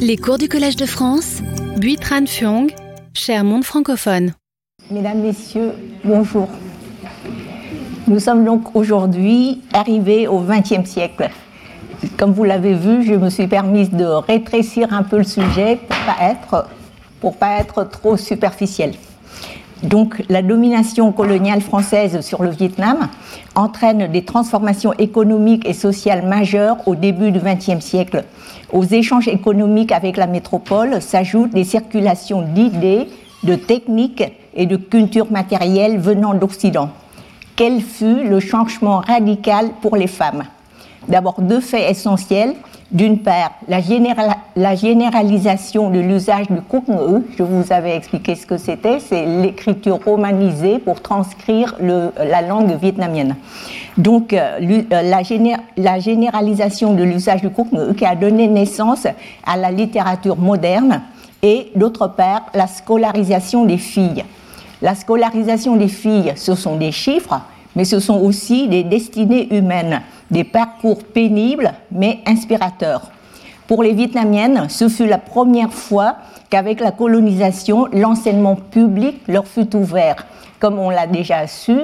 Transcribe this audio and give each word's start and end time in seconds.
Les 0.00 0.16
cours 0.16 0.38
du 0.38 0.48
Collège 0.48 0.76
de 0.76 0.86
France, 0.86 1.40
Buitran 1.76 2.26
Fuong, 2.26 2.68
cher 3.14 3.44
monde 3.44 3.64
francophone. 3.64 4.32
Mesdames, 4.90 5.20
Messieurs, 5.20 5.72
bonjour. 6.04 6.48
Nous 8.06 8.20
sommes 8.20 8.44
donc 8.44 8.74
aujourd'hui 8.74 9.62
arrivés 9.72 10.26
au 10.26 10.40
XXe 10.40 10.88
siècle. 10.88 11.30
Comme 12.16 12.32
vous 12.32 12.44
l'avez 12.44 12.74
vu, 12.74 13.04
je 13.04 13.14
me 13.14 13.30
suis 13.30 13.46
permise 13.46 13.90
de 13.90 14.04
rétrécir 14.04 14.92
un 14.92 15.02
peu 15.02 15.18
le 15.18 15.24
sujet 15.24 15.76
pour 15.76 15.98
pas 16.06 16.22
pas 17.36 17.58
être 17.58 17.84
trop 17.84 18.16
superficiel. 18.16 18.92
Donc 19.82 20.22
la 20.28 20.42
domination 20.42 21.12
coloniale 21.12 21.60
française 21.60 22.20
sur 22.20 22.42
le 22.42 22.50
Vietnam 22.50 23.08
entraîne 23.54 24.10
des 24.10 24.24
transformations 24.24 24.92
économiques 24.94 25.68
et 25.68 25.72
sociales 25.72 26.26
majeures 26.26 26.76
au 26.86 26.96
début 26.96 27.30
du 27.30 27.38
XXe 27.38 27.84
siècle. 27.84 28.24
Aux 28.72 28.84
échanges 28.84 29.28
économiques 29.28 29.92
avec 29.92 30.16
la 30.16 30.26
métropole 30.26 31.00
s'ajoutent 31.00 31.52
des 31.52 31.64
circulations 31.64 32.42
d'idées, 32.42 33.06
de 33.44 33.54
techniques 33.54 34.24
et 34.54 34.66
de 34.66 34.76
cultures 34.76 35.30
matérielles 35.30 35.98
venant 35.98 36.34
d'Occident. 36.34 36.90
Quel 37.54 37.80
fut 37.80 38.24
le 38.28 38.40
changement 38.40 38.98
radical 38.98 39.70
pour 39.80 39.96
les 39.96 40.08
femmes? 40.08 40.44
D'abord 41.08 41.40
deux 41.40 41.60
faits 41.60 41.90
essentiels 41.90 42.54
d'une 42.90 43.18
part, 43.18 43.52
la, 43.66 43.80
généralisation 44.74 45.90
de 45.90 45.98
l'usage 45.98 46.46
du 46.48 46.62
Kukngeu, 46.62 47.26
je 47.36 47.42
vous 47.42 47.70
avais 47.70 47.94
expliqué 47.94 48.34
ce 48.34 48.46
que 48.46 48.56
c'était, 48.56 48.98
c'est 48.98 49.26
l'écriture 49.26 50.00
romanisée 50.02 50.78
pour 50.78 51.02
transcrire 51.02 51.76
la 51.80 52.40
langue 52.40 52.78
vietnamienne. 52.80 53.36
Donc, 53.98 54.32
euh, 54.32 54.58
euh, 54.92 55.02
la, 55.76 55.98
généralisation 55.98 56.94
de 56.94 57.02
l'usage 57.02 57.42
du 57.42 57.50
Kukngeu 57.50 57.92
qui 57.92 58.06
a 58.06 58.14
donné 58.14 58.48
naissance 58.48 59.06
à 59.44 59.56
la 59.58 59.70
littérature 59.70 60.36
moderne 60.36 61.02
et 61.42 61.70
d'autre 61.74 62.08
part, 62.08 62.46
la 62.54 62.66
scolarisation 62.66 63.66
des 63.66 63.78
filles. 63.78 64.24
La 64.80 64.94
scolarisation 64.94 65.76
des 65.76 65.88
filles, 65.88 66.32
ce 66.36 66.54
sont 66.54 66.76
des 66.76 66.92
chiffres, 66.92 67.38
mais 67.76 67.84
ce 67.84 68.00
sont 68.00 68.18
aussi 68.18 68.66
des 68.66 68.82
destinées 68.82 69.54
humaines 69.54 70.00
des 70.30 70.44
parcours 70.44 71.04
pénibles 71.04 71.72
mais 71.90 72.20
inspirateurs. 72.26 73.10
Pour 73.66 73.82
les 73.82 73.92
Vietnamiennes, 73.92 74.68
ce 74.68 74.88
fut 74.88 75.06
la 75.06 75.18
première 75.18 75.72
fois 75.72 76.16
qu'avec 76.48 76.80
la 76.80 76.90
colonisation, 76.90 77.86
l'enseignement 77.92 78.56
public 78.56 79.20
leur 79.28 79.46
fut 79.46 79.76
ouvert. 79.76 80.26
Comme 80.58 80.78
on 80.78 80.90
l'a 80.90 81.06
déjà 81.06 81.46
su, 81.46 81.78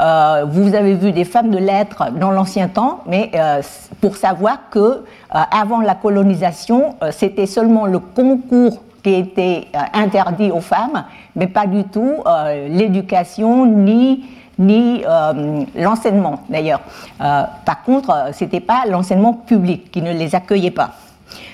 euh, 0.00 0.44
vous 0.48 0.74
avez 0.74 0.94
vu 0.94 1.12
des 1.12 1.24
femmes 1.24 1.50
de 1.50 1.58
lettres 1.58 2.12
dans 2.12 2.30
l'ancien 2.30 2.68
temps, 2.68 3.00
mais 3.06 3.30
euh, 3.34 3.60
pour 4.00 4.16
savoir 4.16 4.70
que 4.70 4.78
euh, 4.78 5.02
avant 5.30 5.80
la 5.80 5.94
colonisation, 5.94 6.94
c'était 7.10 7.46
seulement 7.46 7.86
le 7.86 7.98
concours 7.98 8.82
qui 9.02 9.14
était 9.14 9.66
interdit 9.94 10.50
aux 10.50 10.60
femmes, 10.60 11.04
mais 11.34 11.46
pas 11.46 11.66
du 11.66 11.84
tout 11.84 12.22
l'éducation 12.68 13.64
ni 13.64 14.26
ni 14.60 15.02
euh, 15.08 15.64
l'enseignement 15.74 16.44
d'ailleurs. 16.48 16.82
Euh, 17.20 17.42
par 17.64 17.82
contre, 17.82 18.10
euh, 18.10 18.32
ce 18.32 18.44
n'était 18.44 18.60
pas 18.60 18.84
l'enseignement 18.86 19.32
public 19.32 19.90
qui 19.90 20.02
ne 20.02 20.12
les 20.12 20.34
accueillait 20.34 20.70
pas. 20.70 20.92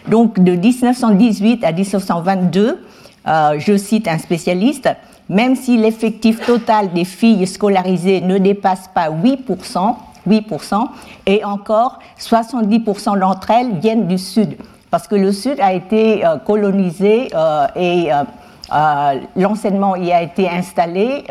Donc 0.09 0.41
de 0.41 0.53
1918 0.53 1.65
à 1.65 1.73
1922, 1.73 2.85
je 3.59 3.77
cite 3.77 4.09
un 4.09 4.19
spécialiste, 4.19 4.89
même 5.29 5.57
si 5.57 5.77
l'effectif 5.77 6.45
total 6.45 6.93
des 6.93 7.05
filles 7.05 7.47
scolarisées 7.47 8.21
ne 8.21 8.39
dépasse 8.39 8.89
pas 8.95 9.11
8%, 9.11 9.97
8% 10.29 10.87
et 11.27 11.45
encore 11.45 11.99
70% 12.19 13.19
d'entre 13.19 13.51
elles 13.51 13.75
viennent 13.79 14.07
du 14.07 14.17
Sud, 14.17 14.57
parce 14.91 15.09
que 15.09 15.17
le 15.17 15.33
Sud 15.33 15.61
a 15.61 15.73
été 15.73 16.23
colonisé 16.47 17.29
et 17.75 18.11
l'enseignement 19.35 19.97
y 19.97 20.13
a 20.13 20.23
été 20.23 20.49
installé 20.49 21.25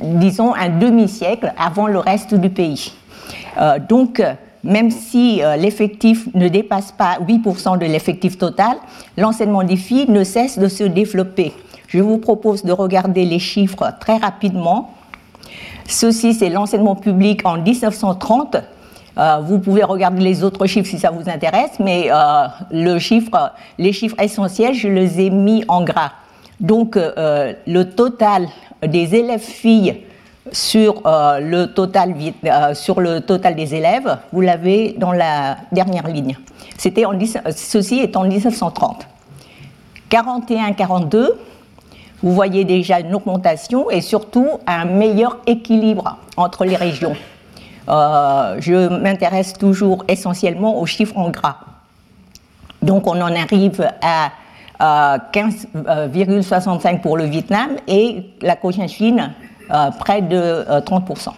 disons, 0.00 0.54
un 0.54 0.68
demi-siècle 0.68 1.52
avant 1.58 1.86
le 1.86 1.98
reste 1.98 2.34
du 2.34 2.50
pays. 2.50 2.92
Euh, 3.58 3.78
donc, 3.78 4.22
même 4.62 4.90
si 4.90 5.42
euh, 5.42 5.56
l'effectif 5.56 6.28
ne 6.34 6.48
dépasse 6.48 6.92
pas 6.92 7.18
8% 7.26 7.78
de 7.78 7.86
l'effectif 7.86 8.38
total, 8.38 8.76
l'enseignement 9.16 9.62
des 9.62 9.76
filles 9.76 10.06
ne 10.08 10.24
cesse 10.24 10.58
de 10.58 10.68
se 10.68 10.84
développer. 10.84 11.52
Je 11.88 12.00
vous 12.00 12.18
propose 12.18 12.64
de 12.64 12.72
regarder 12.72 13.24
les 13.24 13.38
chiffres 13.38 13.92
très 14.00 14.16
rapidement. 14.16 14.92
Ceci, 15.86 16.34
c'est 16.34 16.50
l'enseignement 16.50 16.96
public 16.96 17.46
en 17.46 17.58
1930. 17.58 18.56
Euh, 19.18 19.38
vous 19.42 19.60
pouvez 19.60 19.84
regarder 19.84 20.20
les 20.20 20.42
autres 20.42 20.66
chiffres 20.66 20.90
si 20.90 20.98
ça 20.98 21.10
vous 21.10 21.30
intéresse, 21.30 21.78
mais 21.78 22.10
les 22.70 22.98
chiffres 23.92 24.20
essentiels, 24.20 24.74
je 24.74 24.88
les 24.88 25.20
ai 25.20 25.30
mis 25.30 25.64
en 25.68 25.84
gras. 25.84 26.12
Donc, 26.60 26.96
le 26.96 27.82
total 27.84 28.48
des 28.82 29.14
élèves 29.14 29.40
filles 29.40 30.02
sur, 30.52 31.02
euh, 31.06 31.40
le 31.40 31.66
total, 31.66 32.14
euh, 32.44 32.74
sur 32.74 33.00
le 33.00 33.20
total 33.20 33.54
des 33.54 33.74
élèves, 33.74 34.18
vous 34.32 34.40
l'avez 34.40 34.94
dans 34.98 35.12
la 35.12 35.58
dernière 35.72 36.06
ligne. 36.06 36.36
C'était 36.78 37.04
en, 37.04 37.12
ceci 37.54 38.00
est 38.00 38.16
en 38.16 38.24
1930. 38.24 39.06
41-42, 40.10 41.32
vous 42.22 42.32
voyez 42.32 42.64
déjà 42.64 43.00
une 43.00 43.14
augmentation 43.14 43.90
et 43.90 44.00
surtout 44.00 44.46
un 44.66 44.84
meilleur 44.84 45.38
équilibre 45.46 46.16
entre 46.36 46.64
les 46.64 46.76
régions. 46.76 47.16
Euh, 47.88 48.56
je 48.60 48.88
m'intéresse 48.88 49.52
toujours 49.52 50.04
essentiellement 50.08 50.80
aux 50.80 50.86
chiffres 50.86 51.16
en 51.16 51.30
gras. 51.30 51.56
Donc 52.82 53.06
on 53.06 53.20
en 53.20 53.34
arrive 53.34 53.90
à 54.00 54.30
15,65 54.80 56.94
euh, 56.94 56.98
pour 56.98 57.16
le 57.16 57.24
Vietnam 57.24 57.70
et 57.86 58.30
la 58.42 58.56
Cochinchine 58.56 59.32
euh, 59.70 59.90
près 59.98 60.22
de 60.22 60.64
30%. 60.80 61.28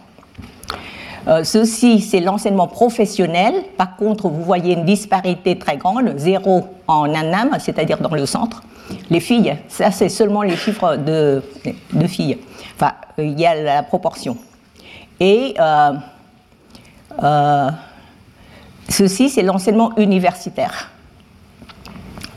Euh, 1.27 1.45
ceci, 1.45 2.01
c'est 2.01 2.21
l'enseignement 2.21 2.69
professionnel. 2.69 3.55
Par 3.77 3.97
contre, 3.97 4.29
vous 4.29 4.43
voyez 4.43 4.75
une 4.75 4.85
disparité 4.85 5.59
très 5.59 5.77
grande, 5.77 6.15
zéro 6.17 6.69
en 6.87 7.13
Annam, 7.15 7.51
c'est-à-dire 7.59 7.99
dans 7.99 8.15
le 8.15 8.27
centre. 8.27 8.63
Les 9.11 9.21
filles, 9.21 9.57
ça 9.69 9.91
c'est 9.91 10.09
seulement 10.09 10.43
les 10.43 10.57
chiffres 10.57 10.97
de, 10.97 11.43
de, 11.93 12.07
filles. 12.07 12.39
Enfin, 12.75 12.93
il 13.19 13.39
y 13.39 13.45
a 13.45 13.55
la 13.55 13.83
proportion. 13.83 14.39
Et 15.21 15.55
ceci, 18.89 19.29
c'est 19.29 19.43
l'enseignement 19.43 19.95
universitaire. 19.99 20.91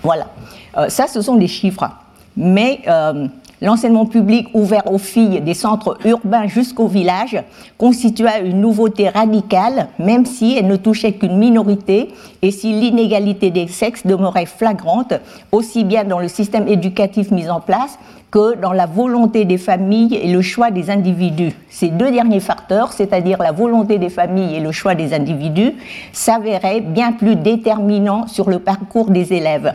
Voilà. 0.03 0.27
Euh, 0.77 0.89
ça, 0.89 1.07
ce 1.07 1.21
sont 1.21 1.35
des 1.35 1.47
chiffres. 1.47 1.89
Mais 2.37 2.79
euh, 2.87 3.27
l'enseignement 3.61 4.05
public 4.05 4.47
ouvert 4.53 4.91
aux 4.91 4.97
filles 4.97 5.41
des 5.41 5.53
centres 5.53 5.97
urbains 6.05 6.47
jusqu'au 6.47 6.87
village 6.87 7.43
constitua 7.77 8.39
une 8.39 8.61
nouveauté 8.61 9.09
radicale, 9.09 9.89
même 9.99 10.25
si 10.25 10.57
elle 10.57 10.67
ne 10.67 10.77
touchait 10.77 11.13
qu'une 11.13 11.37
minorité 11.37 12.09
et 12.41 12.51
si 12.51 12.71
l'inégalité 12.73 13.51
des 13.51 13.67
sexes 13.67 14.05
demeurait 14.05 14.45
flagrante, 14.45 15.13
aussi 15.51 15.83
bien 15.83 16.05
dans 16.05 16.19
le 16.19 16.27
système 16.27 16.67
éducatif 16.67 17.31
mis 17.31 17.49
en 17.49 17.59
place 17.59 17.99
que 18.31 18.55
dans 18.55 18.71
la 18.71 18.85
volonté 18.85 19.43
des 19.43 19.57
familles 19.57 20.15
et 20.15 20.31
le 20.31 20.41
choix 20.41 20.71
des 20.71 20.89
individus. 20.89 21.51
Ces 21.69 21.89
deux 21.89 22.11
derniers 22.11 22.39
facteurs, 22.39 22.93
c'est-à-dire 22.93 23.39
la 23.39 23.51
volonté 23.51 23.97
des 23.97 24.09
familles 24.09 24.55
et 24.55 24.59
le 24.61 24.71
choix 24.71 24.95
des 24.95 25.13
individus, 25.13 25.73
s'avéraient 26.13 26.79
bien 26.79 27.11
plus 27.11 27.35
déterminants 27.35 28.27
sur 28.27 28.49
le 28.49 28.59
parcours 28.59 29.09
des 29.09 29.33
élèves. 29.33 29.73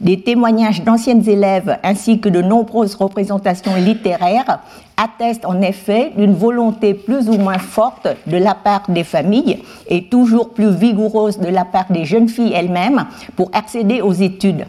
Des 0.00 0.20
témoignages 0.20 0.82
d'anciennes 0.82 1.26
élèves 1.26 1.78
ainsi 1.82 2.20
que 2.20 2.28
de 2.28 2.42
nombreuses 2.42 2.94
représentations 2.94 3.74
littéraires 3.76 4.58
attestent 4.98 5.46
en 5.46 5.62
effet 5.62 6.12
d'une 6.16 6.34
volonté 6.34 6.92
plus 6.92 7.28
ou 7.30 7.38
moins 7.38 7.58
forte 7.58 8.08
de 8.26 8.36
la 8.36 8.54
part 8.54 8.82
des 8.88 9.04
familles 9.04 9.62
et 9.88 10.04
toujours 10.08 10.50
plus 10.50 10.70
vigoureuse 10.70 11.38
de 11.38 11.48
la 11.48 11.64
part 11.64 11.86
des 11.90 12.04
jeunes 12.04 12.28
filles 12.28 12.52
elles-mêmes 12.54 13.06
pour 13.34 13.50
accéder 13.54 14.02
aux 14.02 14.12
études. 14.12 14.66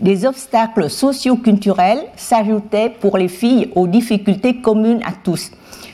Des 0.00 0.26
obstacles 0.26 0.90
socio-culturels 0.90 2.02
s'ajoutaient 2.16 2.92
pour 3.00 3.16
les 3.16 3.28
filles 3.28 3.70
aux 3.76 3.86
difficultés 3.86 4.56
communes 4.56 5.00
à 5.04 5.12
tous. 5.12 5.52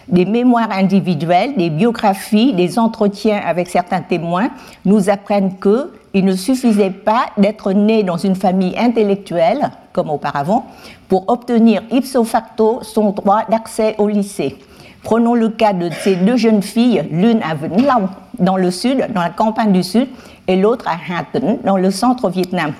Des 0.08 0.25
mémoires 0.25 0.70
individuelles, 0.73 1.55
des 1.56 1.69
biographies, 1.69 2.55
des 2.55 2.79
entretiens 2.79 3.41
avec 3.44 3.69
certains 3.69 4.00
témoins 4.00 4.49
nous 4.87 5.11
apprennent 5.11 5.56
que 5.58 5.93
il 6.14 6.25
ne 6.25 6.35
suffisait 6.35 6.91
pas 6.91 7.26
d'être 7.37 7.73
né 7.73 8.02
dans 8.02 8.17
une 8.17 8.35
famille 8.35 8.76
intellectuelle, 8.76 9.70
comme 9.93 10.11
auparavant, 10.11 10.67
pour 11.06 11.29
obtenir 11.29 11.82
ipso 11.93 12.25
facto 12.25 12.81
son 12.82 13.11
droit 13.11 13.43
d'accès 13.49 13.94
au 13.99 14.08
lycée. 14.08 14.56
Prenons 15.03 15.35
le 15.35 15.50
cas 15.50 15.73
de 15.73 15.91
ces 15.91 16.17
deux 16.17 16.37
jeunes 16.37 16.62
filles, 16.62 17.05
l'une 17.12 17.43
à 17.43 17.55
Vĩnh 17.55 17.87
Long, 17.87 18.08
dans 18.38 18.56
le 18.56 18.70
sud, 18.70 19.06
dans 19.14 19.20
la 19.20 19.31
campagne 19.31 19.73
du 19.73 19.82
sud, 19.82 20.08
et 20.49 20.56
l'autre 20.56 20.87
à 20.88 20.96
Tĩnh, 21.32 21.58
dans 21.64 21.76
le 21.76 21.91
centre 21.91 22.29
Vietnam. 22.31 22.73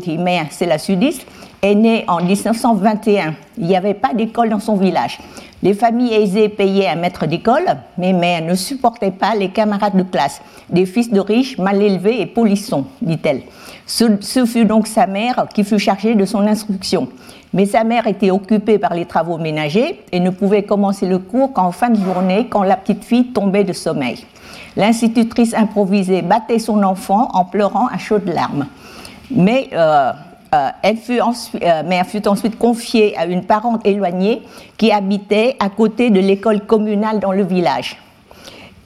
Thị 0.00 0.18
c'est 0.50 0.66
la 0.66 0.78
sudiste, 0.78 1.26
est 1.62 1.74
née 1.74 2.04
en 2.08 2.22
1921. 2.22 3.34
Il 3.58 3.66
n'y 3.66 3.76
avait 3.76 3.94
pas 3.94 4.14
d'école 4.14 4.50
dans 4.50 4.60
son 4.60 4.76
village. 4.76 5.18
Les 5.62 5.74
familles 5.74 6.14
aisées 6.14 6.48
payaient 6.48 6.88
un 6.88 6.96
maître 6.96 7.26
d'école, 7.26 7.64
mais 7.96 8.12
mère 8.12 8.42
ne 8.42 8.54
supportait 8.54 9.10
pas 9.10 9.34
les 9.34 9.48
camarades 9.48 9.96
de 9.96 10.02
classe, 10.02 10.42
des 10.68 10.86
fils 10.86 11.10
de 11.10 11.18
riches 11.18 11.58
mal 11.58 11.80
élevés 11.80 12.20
et 12.20 12.26
polissons, 12.26 12.86
dit-elle. 13.00 13.42
Ce, 13.86 14.44
fut 14.46 14.64
donc 14.64 14.86
sa 14.86 15.06
mère 15.06 15.46
qui 15.54 15.64
fut 15.64 15.78
chargée 15.78 16.14
de 16.14 16.24
son 16.24 16.40
instruction. 16.40 17.08
Mais 17.54 17.66
sa 17.66 17.84
mère 17.84 18.06
était 18.06 18.30
occupée 18.30 18.78
par 18.78 18.94
les 18.94 19.06
travaux 19.06 19.38
ménagers 19.38 20.02
et 20.12 20.20
ne 20.20 20.30
pouvait 20.30 20.64
commencer 20.64 21.06
le 21.06 21.18
cours 21.18 21.52
qu'en 21.52 21.72
fin 21.72 21.88
de 21.88 21.98
journée, 21.98 22.48
quand 22.50 22.62
la 22.62 22.76
petite 22.76 23.04
fille 23.04 23.32
tombait 23.32 23.64
de 23.64 23.72
sommeil. 23.72 24.26
L'institutrice 24.76 25.54
improvisée 25.54 26.20
battait 26.20 26.58
son 26.58 26.82
enfant 26.82 27.30
en 27.32 27.44
pleurant 27.44 27.86
à 27.86 27.96
chaudes 27.96 28.28
larmes. 28.28 28.66
Mais, 29.30 29.68
euh, 29.72 30.12
euh, 30.54 30.68
elle 30.82 30.96
fut 30.96 31.20
ensuite, 31.20 31.62
euh, 31.62 31.82
mais 31.86 31.96
elle 31.96 32.06
fut 32.06 32.26
ensuite 32.28 32.58
confiée 32.58 33.16
à 33.16 33.26
une 33.26 33.44
parente 33.44 33.86
éloignée 33.86 34.42
qui 34.76 34.92
habitait 34.92 35.56
à 35.60 35.68
côté 35.68 36.10
de 36.10 36.20
l'école 36.20 36.60
communale 36.60 37.20
dans 37.20 37.32
le 37.32 37.44
village. 37.44 37.96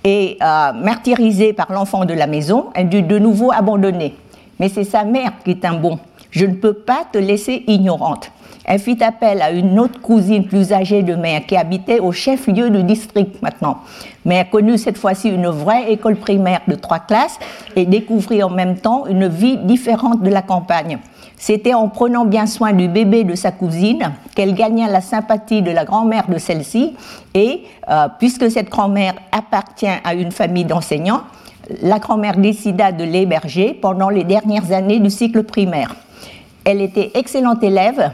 Et 0.03 0.39
martyrisée 0.41 1.53
par 1.53 1.71
l'enfant 1.71 2.07
de 2.07 2.15
la 2.15 2.27
maison, 2.27 2.71
elle 2.75 2.89
dut 2.89 3.03
de 3.03 3.19
nouveau 3.19 3.53
abandonner 3.53 4.15
mais 4.61 4.69
c'est 4.69 4.85
sa 4.85 5.05
mère 5.05 5.33
qui 5.43 5.51
est 5.51 5.65
un 5.65 5.75
bon. 5.75 5.99
Je 6.31 6.45
ne 6.45 6.55
peux 6.55 6.75
pas 6.75 7.05
te 7.11 7.19
laisser 7.19 7.65
ignorante. 7.67 8.31
Elle 8.65 8.79
fit 8.79 9.03
appel 9.03 9.43
à 9.43 9.51
une 9.51 9.79
autre 9.79 10.01
cousine 10.01 10.45
plus 10.45 10.73
âgée 10.73 11.03
de 11.03 11.15
mère 11.15 11.47
qui 11.47 11.57
habitait 11.57 12.01
au 12.01 12.13
chef-lieu 12.13 12.71
du 12.71 12.83
district 12.85 13.41
maintenant. 13.43 13.79
Elle 14.29 14.49
connut 14.49 14.79
cette 14.79 14.99
fois-ci 14.99 15.29
une 15.29 15.49
vraie 15.49 15.93
école 15.93 16.17
primaire 16.17 16.61
de 16.69 16.75
trois 16.75 16.99
classes 16.99 17.39
et 17.75 17.87
découvrit 17.87 18.43
en 18.43 18.51
même 18.51 18.77
temps 18.77 19.07
une 19.07 19.29
vie 19.29 19.57
différente 19.57 20.23
de 20.23 20.31
la 20.31 20.43
campagne. 20.43 20.99
C'était 21.37 21.73
en 21.73 21.89
prenant 21.89 22.27
bien 22.27 22.45
soin 22.47 22.75
du 22.75 22.87
bébé 22.87 23.25
de 23.25 23.35
sa 23.35 23.51
cousine 23.51 24.13
qu'elle 24.35 24.55
gagna 24.55 24.89
la 24.89 25.01
sympathie 25.01 25.63
de 25.63 25.71
la 25.71 25.87
grand-mère 25.87 26.29
de 26.29 26.37
celle-ci 26.37 26.95
et, 27.33 27.63
euh, 27.89 28.09
puisque 28.19 28.51
cette 28.51 28.69
grand-mère 28.69 29.15
appartient 29.33 29.87
à 30.05 30.13
une 30.13 30.33
famille 30.33 30.67
d'enseignants, 30.67 31.23
la 31.83 31.99
grand-mère 31.99 32.37
décida 32.37 32.93
de 32.93 33.05
l'héberger 33.05 33.73
pendant 33.73 34.11
les 34.11 34.25
dernières 34.25 34.71
années 34.73 35.01
du 35.01 35.09
cycle 35.09 35.45
primaire. 35.45 35.97
Elle 36.65 36.83
était 36.83 37.13
excellente 37.15 37.63
élève 37.63 38.11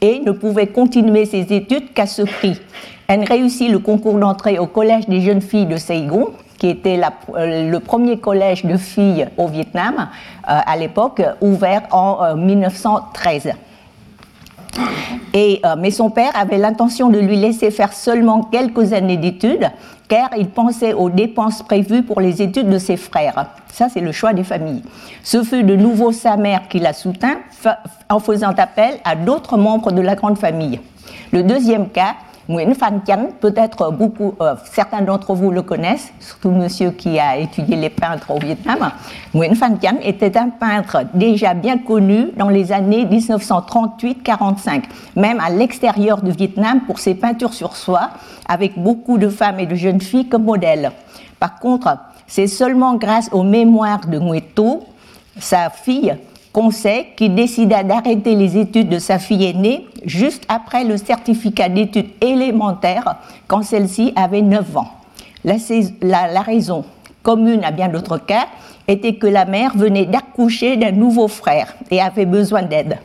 et 0.00 0.20
ne 0.20 0.32
pouvait 0.32 0.66
continuer 0.68 1.24
ses 1.24 1.52
études 1.52 1.92
qu'à 1.92 2.06
ce 2.06 2.22
prix. 2.22 2.60
Elle 3.08 3.24
réussit 3.24 3.70
le 3.70 3.78
concours 3.78 4.18
d'entrée 4.18 4.58
au 4.58 4.66
collège 4.66 5.06
des 5.08 5.20
jeunes 5.20 5.40
filles 5.40 5.66
de 5.66 5.76
Saigon, 5.76 6.30
qui 6.58 6.68
était 6.68 7.00
euh, 7.34 7.70
le 7.70 7.80
premier 7.80 8.18
collège 8.18 8.64
de 8.64 8.76
filles 8.76 9.28
au 9.36 9.46
Vietnam 9.46 9.94
euh, 9.98 10.58
à 10.66 10.76
l'époque, 10.76 11.22
ouvert 11.40 11.82
en 11.92 12.34
1913. 12.36 13.46
Euh, 13.46 14.82
et, 15.32 15.62
mais 15.78 15.90
son 15.90 16.10
père 16.10 16.32
avait 16.34 16.58
l'intention 16.58 17.08
de 17.08 17.18
lui 17.18 17.36
laisser 17.36 17.70
faire 17.70 17.92
seulement 17.92 18.42
quelques 18.42 18.92
années 18.92 19.16
d'études 19.16 19.70
car 20.08 20.30
il 20.36 20.48
pensait 20.48 20.92
aux 20.92 21.10
dépenses 21.10 21.62
prévues 21.62 22.02
pour 22.02 22.20
les 22.20 22.42
études 22.42 22.68
de 22.68 22.78
ses 22.78 22.96
frères. 22.96 23.46
Ça, 23.72 23.88
c'est 23.88 24.00
le 24.00 24.12
choix 24.12 24.32
des 24.32 24.44
familles. 24.44 24.82
Ce 25.22 25.42
fut 25.42 25.64
de 25.64 25.76
nouveau 25.76 26.12
sa 26.12 26.36
mère 26.36 26.68
qui 26.68 26.78
la 26.78 26.92
soutint 26.92 27.38
en 28.08 28.18
faisant 28.20 28.54
appel 28.56 28.94
à 29.04 29.16
d'autres 29.16 29.56
membres 29.56 29.92
de 29.92 30.00
la 30.00 30.14
grande 30.14 30.38
famille. 30.38 30.80
Le 31.32 31.42
deuxième 31.42 31.88
cas, 31.88 32.14
Nguyen 32.48 32.74
Phan 32.74 33.00
Thian, 33.04 33.28
peut-être 33.40 33.90
beaucoup, 33.90 34.34
euh, 34.40 34.54
certains 34.64 35.02
d'entre 35.02 35.34
vous 35.34 35.50
le 35.50 35.62
connaissent, 35.62 36.12
surtout 36.20 36.50
monsieur 36.50 36.92
qui 36.92 37.18
a 37.18 37.36
étudié 37.36 37.74
les 37.76 37.90
peintres 37.90 38.30
au 38.30 38.38
Vietnam. 38.38 38.90
Nguyen 39.34 39.54
Phan 39.56 39.74
Thian 39.76 39.96
était 40.02 40.36
un 40.38 40.50
peintre 40.50 41.04
déjà 41.12 41.54
bien 41.54 41.78
connu 41.78 42.30
dans 42.36 42.48
les 42.48 42.70
années 42.70 43.04
1938-45, 43.04 44.84
même 45.16 45.40
à 45.40 45.50
l'extérieur 45.50 46.22
du 46.22 46.30
Vietnam 46.30 46.82
pour 46.86 47.00
ses 47.00 47.16
peintures 47.16 47.54
sur 47.54 47.74
soie, 47.74 48.10
avec 48.48 48.78
beaucoup 48.78 49.18
de 49.18 49.28
femmes 49.28 49.58
et 49.58 49.66
de 49.66 49.74
jeunes 49.74 50.00
filles 50.00 50.28
comme 50.28 50.44
modèles. 50.44 50.92
Par 51.40 51.58
contre, 51.58 51.98
c'est 52.28 52.46
seulement 52.46 52.94
grâce 52.94 53.28
aux 53.32 53.42
mémoires 53.42 54.06
de 54.06 54.18
Nguyen 54.18 54.42
sa 55.38 55.70
fille, 55.70 56.16
Conseil 56.56 57.08
qui 57.18 57.28
décida 57.28 57.82
d'arrêter 57.82 58.34
les 58.34 58.56
études 58.56 58.88
de 58.88 58.98
sa 58.98 59.18
fille 59.18 59.44
aînée 59.44 59.86
juste 60.06 60.42
après 60.48 60.84
le 60.84 60.96
certificat 60.96 61.68
d'études 61.68 62.08
élémentaires 62.22 63.16
quand 63.46 63.60
celle-ci 63.60 64.14
avait 64.16 64.40
9 64.40 64.74
ans. 64.78 64.88
La, 65.44 65.58
la, 66.00 66.40
raison, 66.40 66.86
commune 67.22 67.62
à 67.62 67.72
bien 67.72 67.90
d'autres 67.90 68.16
cas, 68.16 68.46
était 68.88 69.16
que 69.16 69.26
la 69.26 69.44
mère 69.44 69.76
venait 69.76 70.06
d'accoucher 70.06 70.78
d'un 70.78 70.92
nouveau 70.92 71.28
frère 71.28 71.76
et 71.90 72.00
avait 72.00 72.24
besoin 72.24 72.62
d'aide. 72.62 72.96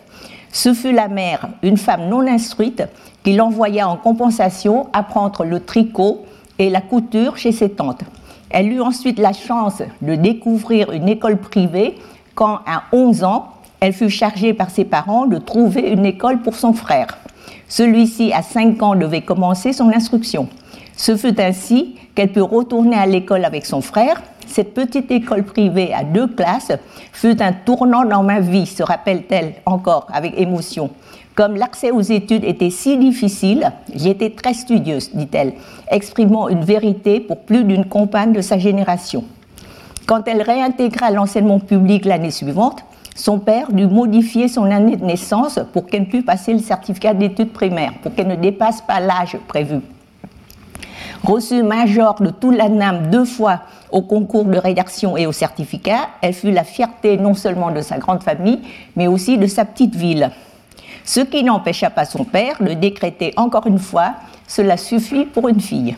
Ce 0.54 0.74
fut 0.74 0.94
la 0.94 1.10
mère, 1.10 1.50
une 1.62 1.76
femme 1.76 2.08
non 2.08 2.26
instruite, 2.26 2.84
qui 3.22 3.34
l'envoya 3.34 3.86
en 3.90 3.98
compensation 3.98 4.88
apprendre 4.94 5.44
le 5.44 5.60
tricot 5.60 6.26
et 6.58 6.70
la 6.70 6.80
couture 6.80 7.36
chez 7.36 7.52
ses 7.52 7.72
tantes. 7.72 8.04
Elle 8.50 8.72
eut 8.72 8.82
ensuite 8.82 9.20
la 9.20 9.34
chance 9.34 9.82
de 10.02 10.16
découvrir 10.16 10.92
une 10.94 11.10
école 11.10 11.38
privée 11.38 11.98
quand, 12.42 12.62
à 12.66 12.86
11 12.92 13.24
ans, 13.24 13.50
elle 13.80 13.94
fut 13.94 14.10
chargée 14.10 14.56
par 14.56 14.72
ses 14.72 14.84
parents 14.84 15.28
de 15.28 15.38
trouver 15.38 15.92
une 15.92 16.08
école 16.08 16.42
pour 16.42 16.56
son 16.56 16.74
frère. 16.74 17.20
Celui-ci, 17.68 18.34
à 18.34 18.42
5 18.42 18.82
ans, 18.82 18.96
devait 18.96 19.22
commencer 19.22 19.74
son 19.74 19.90
instruction. 19.90 20.50
Ce 20.98 21.16
fut 21.16 21.40
ainsi 21.40 21.98
qu'elle 22.16 22.32
put 22.32 22.42
retourner 22.42 22.96
à 22.96 23.06
l'école 23.06 23.46
avec 23.46 23.68
son 23.68 23.82
frère. 23.82 24.24
Cette 24.48 24.74
petite 24.74 25.12
école 25.12 25.44
privée 25.44 25.94
à 25.94 26.04
deux 26.04 26.26
classes 26.26 26.72
fut 27.14 27.40
un 27.44 27.54
tournant 27.54 28.06
dans 28.06 28.24
ma 28.24 28.40
vie, 28.40 28.66
se 28.66 28.82
rappelle-t-elle 28.82 29.54
encore 29.68 30.08
avec 30.12 30.34
émotion. 30.36 30.90
Comme 31.36 31.56
l'accès 31.56 31.92
aux 31.92 32.02
études 32.02 32.44
était 32.44 32.72
si 32.72 32.98
difficile, 32.98 33.72
j'étais 33.94 34.32
très 34.32 34.56
studieuse, 34.56 35.12
dit-elle, 35.14 35.54
exprimant 35.92 36.50
une 36.50 36.66
vérité 36.66 37.20
pour 37.20 37.42
plus 37.42 37.66
d'une 37.66 37.86
compagne 37.86 38.34
de 38.34 38.42
sa 38.42 38.58
génération. 38.58 39.26
Quand 40.06 40.28
elle 40.28 40.42
réintégra 40.42 41.12
l'enseignement 41.12 41.60
public 41.60 42.06
l'année 42.06 42.32
suivante, 42.32 42.84
son 43.16 43.40
père 43.40 43.72
dut 43.72 43.88
modifier 43.88 44.48
son 44.48 44.70
année 44.72 44.96
de 44.96 45.06
naissance 45.06 45.60
pour 45.74 45.86
qu'elle 45.86 46.08
puisse 46.08 46.26
passer 46.26 46.54
le 46.54 46.60
certificat 46.60 47.14
d'études 47.14 47.52
primaires, 47.52 47.94
pour 48.02 48.14
qu'elle 48.14 48.28
ne 48.28 48.36
dépasse 48.36 48.82
pas 48.82 49.00
l'âge 49.00 49.38
prévu. 49.48 49.80
Reçue 51.24 51.62
major 51.62 52.16
de 52.20 52.32
tout 52.32 52.52
l'ANAM 52.52 53.10
deux 53.12 53.26
fois 53.26 53.62
au 53.92 54.02
concours 54.02 54.46
de 54.46 54.58
rédaction 54.58 55.18
et 55.18 55.28
au 55.28 55.32
certificat, 55.32 56.10
elle 56.22 56.34
fut 56.34 56.52
la 56.52 56.64
fierté 56.64 57.18
non 57.18 57.36
seulement 57.36 57.72
de 57.72 57.82
sa 57.82 58.00
grande 58.00 58.24
famille, 58.24 58.60
mais 58.96 59.08
aussi 59.08 59.38
de 59.38 59.46
sa 59.46 59.66
petite 59.66 59.96
ville. 59.96 60.32
Ce 61.04 61.20
qui 61.20 61.44
n'empêcha 61.44 61.90
pas 61.90 62.06
son 62.06 62.24
père 62.24 62.58
de 62.62 62.74
décréter 62.74 63.34
encore 63.36 63.68
une 63.68 63.80
fois 63.80 64.14
Cela 64.48 64.78
suffit 64.78 65.26
pour 65.26 65.48
une 65.48 65.62
fille. 65.62 65.96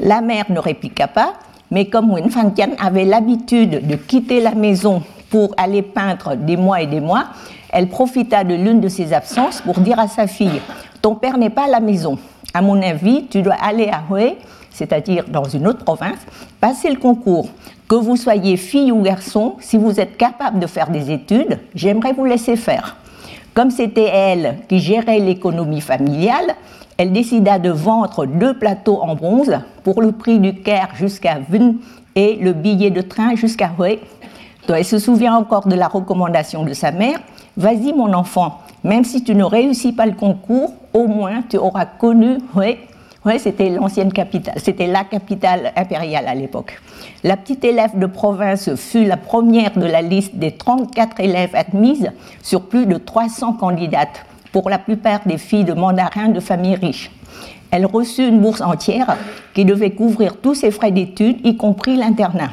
La 0.00 0.20
mère 0.20 0.44
ne 0.48 0.58
répliqua 0.58 1.08
pas, 1.08 1.32
mais 1.70 1.86
comme 1.86 2.08
Nguyen 2.08 2.30
Phan 2.30 2.50
Thian 2.50 2.70
avait 2.78 3.04
l'habitude 3.04 3.86
de 3.86 3.96
quitter 3.96 4.40
la 4.40 4.54
maison 4.54 5.02
pour 5.30 5.54
aller 5.56 5.82
peindre 5.82 6.36
des 6.36 6.56
mois 6.56 6.80
et 6.80 6.86
des 6.86 7.00
mois, 7.00 7.26
elle 7.70 7.88
profita 7.88 8.44
de 8.44 8.54
l'une 8.54 8.80
de 8.80 8.88
ses 8.88 9.12
absences 9.12 9.60
pour 9.60 9.78
dire 9.80 9.98
à 9.98 10.08
sa 10.08 10.26
fille 10.26 10.60
Ton 11.02 11.14
père 11.14 11.38
n'est 11.38 11.50
pas 11.50 11.64
à 11.64 11.68
la 11.68 11.80
maison. 11.80 12.18
À 12.54 12.62
mon 12.62 12.80
avis, 12.80 13.26
tu 13.26 13.42
dois 13.42 13.56
aller 13.60 13.88
à 13.88 14.02
Hue, 14.10 14.32
c'est-à-dire 14.70 15.24
dans 15.28 15.44
une 15.44 15.66
autre 15.66 15.84
province, 15.84 16.18
passer 16.60 16.90
le 16.90 16.96
concours. 16.96 17.48
Que 17.88 17.96
vous 17.96 18.16
soyez 18.16 18.56
fille 18.56 18.90
ou 18.92 19.02
garçon, 19.02 19.56
si 19.60 19.76
vous 19.76 20.00
êtes 20.00 20.16
capable 20.16 20.58
de 20.58 20.66
faire 20.66 20.90
des 20.90 21.10
études, 21.10 21.58
j'aimerais 21.74 22.12
vous 22.12 22.24
laisser 22.24 22.56
faire. 22.56 22.96
Comme 23.54 23.70
c'était 23.70 24.10
elle 24.12 24.58
qui 24.68 24.78
gérait 24.80 25.18
l'économie 25.18 25.80
familiale, 25.80 26.54
elle 26.98 27.12
décida 27.12 27.58
de 27.58 27.70
vendre 27.70 28.26
deux 28.26 28.54
plateaux 28.58 29.00
en 29.02 29.14
bronze 29.14 29.58
pour 29.84 30.00
le 30.00 30.12
prix 30.12 30.38
du 30.38 30.54
Caire 30.54 30.90
jusqu'à 30.94 31.38
Vun 31.48 31.74
et 32.14 32.36
le 32.36 32.52
billet 32.52 32.90
de 32.90 33.02
train 33.02 33.34
jusqu'à 33.34 33.70
Hue. 33.78 33.98
Elle 34.68 34.84
se 34.84 34.98
souvient 34.98 35.36
encore 35.36 35.68
de 35.68 35.74
la 35.74 35.88
recommandation 35.88 36.64
de 36.64 36.72
sa 36.72 36.90
mère 36.90 37.18
Vas-y, 37.56 37.94
mon 37.94 38.12
enfant, 38.12 38.60
même 38.84 39.04
si 39.04 39.24
tu 39.24 39.34
ne 39.34 39.44
réussis 39.44 39.92
pas 39.92 40.04
le 40.04 40.12
concours, 40.12 40.74
au 40.92 41.06
moins 41.06 41.42
tu 41.48 41.56
auras 41.56 41.86
connu 41.86 42.38
Hue. 42.54 42.76
Hue, 43.24 43.38
c'était 43.38 43.70
l'ancienne 43.70 44.12
capitale, 44.12 44.54
c'était 44.58 44.86
la 44.86 45.04
capitale 45.04 45.72
impériale 45.74 46.28
à 46.28 46.34
l'époque. 46.34 46.80
La 47.24 47.36
petite 47.36 47.64
élève 47.64 47.98
de 47.98 48.06
province 48.06 48.74
fut 48.74 49.04
la 49.04 49.16
première 49.16 49.76
de 49.76 49.86
la 49.86 50.02
liste 50.02 50.36
des 50.36 50.52
34 50.52 51.20
élèves 51.20 51.54
admises 51.54 52.12
sur 52.42 52.68
plus 52.68 52.86
de 52.86 52.98
300 52.98 53.54
candidates 53.54 54.24
pour 54.52 54.70
la 54.70 54.78
plupart 54.78 55.20
des 55.26 55.38
filles 55.38 55.64
de 55.64 55.72
mandarins 55.72 56.28
de 56.28 56.40
familles 56.40 56.76
riches. 56.76 57.10
Elle 57.70 57.86
reçut 57.86 58.26
une 58.26 58.40
bourse 58.40 58.60
entière 58.60 59.16
qui 59.54 59.64
devait 59.64 59.90
couvrir 59.90 60.36
tous 60.36 60.54
ses 60.54 60.70
frais 60.70 60.92
d'études, 60.92 61.44
y 61.44 61.56
compris 61.56 61.96
l'internat. 61.96 62.50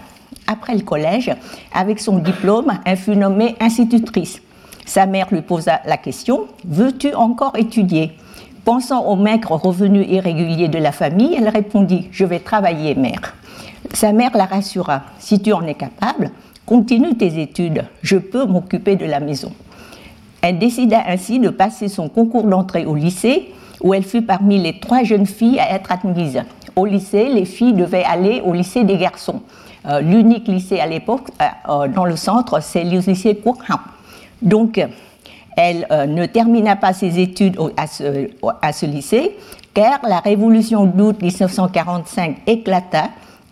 Après 0.48 0.76
le 0.76 0.82
collège, 0.82 1.32
avec 1.74 2.00
son 2.00 2.18
diplôme, 2.18 2.74
elle 2.86 2.98
fut 2.98 3.16
nommée 3.16 3.56
institutrice. 3.60 4.42
Sa 4.86 5.06
mère 5.06 5.28
lui 5.32 5.42
posa 5.42 5.82
la 5.86 5.98
question 5.98 6.48
Veux-tu 6.66 7.14
encore 7.14 7.56
étudier? 7.58 8.18
Pensant 8.66 9.06
aux 9.06 9.16
maigres 9.16 9.52
revenus 9.52 10.08
irréguliers 10.10 10.68
de 10.68 10.78
la 10.78 10.92
famille, 10.92 11.36
elle 11.38 11.50
répondit 11.50 12.10
Je 12.12 12.26
vais 12.26 12.40
travailler, 12.40 12.96
mère. 12.96 13.34
Sa 13.94 14.12
mère 14.12 14.36
la 14.36 14.46
rassura 14.46 15.04
Si 15.20 15.42
tu 15.42 15.54
en 15.54 15.66
es 15.66 15.76
capable, 15.76 16.32
continue 16.66 17.16
tes 17.16 17.42
études, 17.42 17.86
je 18.02 18.18
peux 18.18 18.46
m'occuper 18.46 18.96
de 18.96 19.06
la 19.06 19.20
maison. 19.20 19.54
Elle 20.44 20.60
décida 20.60 21.02
ainsi 21.08 21.40
de 21.40 21.48
passer 21.50 21.88
son 21.88 22.10
concours 22.10 22.44
d'entrée 22.44 22.86
au 22.86 22.96
lycée, 22.96 23.54
où 23.82 23.94
elle 23.94 24.04
fut 24.04 24.22
parmi 24.22 24.62
les 24.62 24.80
trois 24.80 25.04
jeunes 25.04 25.26
filles 25.26 25.58
à 25.58 25.74
être 25.74 25.92
admises. 25.92 26.44
Au 26.76 26.86
lycée, 26.86 27.30
les 27.30 27.46
filles 27.46 27.74
devaient 27.74 28.04
aller 28.04 28.42
au 28.46 28.54
lycée 28.54 28.84
des 28.84 28.98
garçons. 28.98 29.42
L'unique 30.02 30.48
lycée 30.48 30.80
à 30.80 30.86
l'époque 30.86 31.30
dans 31.96 32.06
le 32.06 32.16
centre, 32.18 32.62
c'est 32.62 32.84
le 32.84 33.00
lycée 33.00 33.36
Quốc 33.36 33.58
Donc, 34.42 34.86
elle 35.56 35.88
ne 36.10 36.26
termina 36.26 36.76
pas 36.76 36.92
ses 36.94 37.20
études 37.20 37.58
à 37.78 37.88
ce, 37.88 38.30
à 38.62 38.74
ce 38.74 38.86
lycée 38.86 39.38
car 39.74 40.00
la 40.08 40.20
révolution 40.20 40.86
d'août 40.86 41.22
1945 41.22 42.38
éclata 42.48 43.10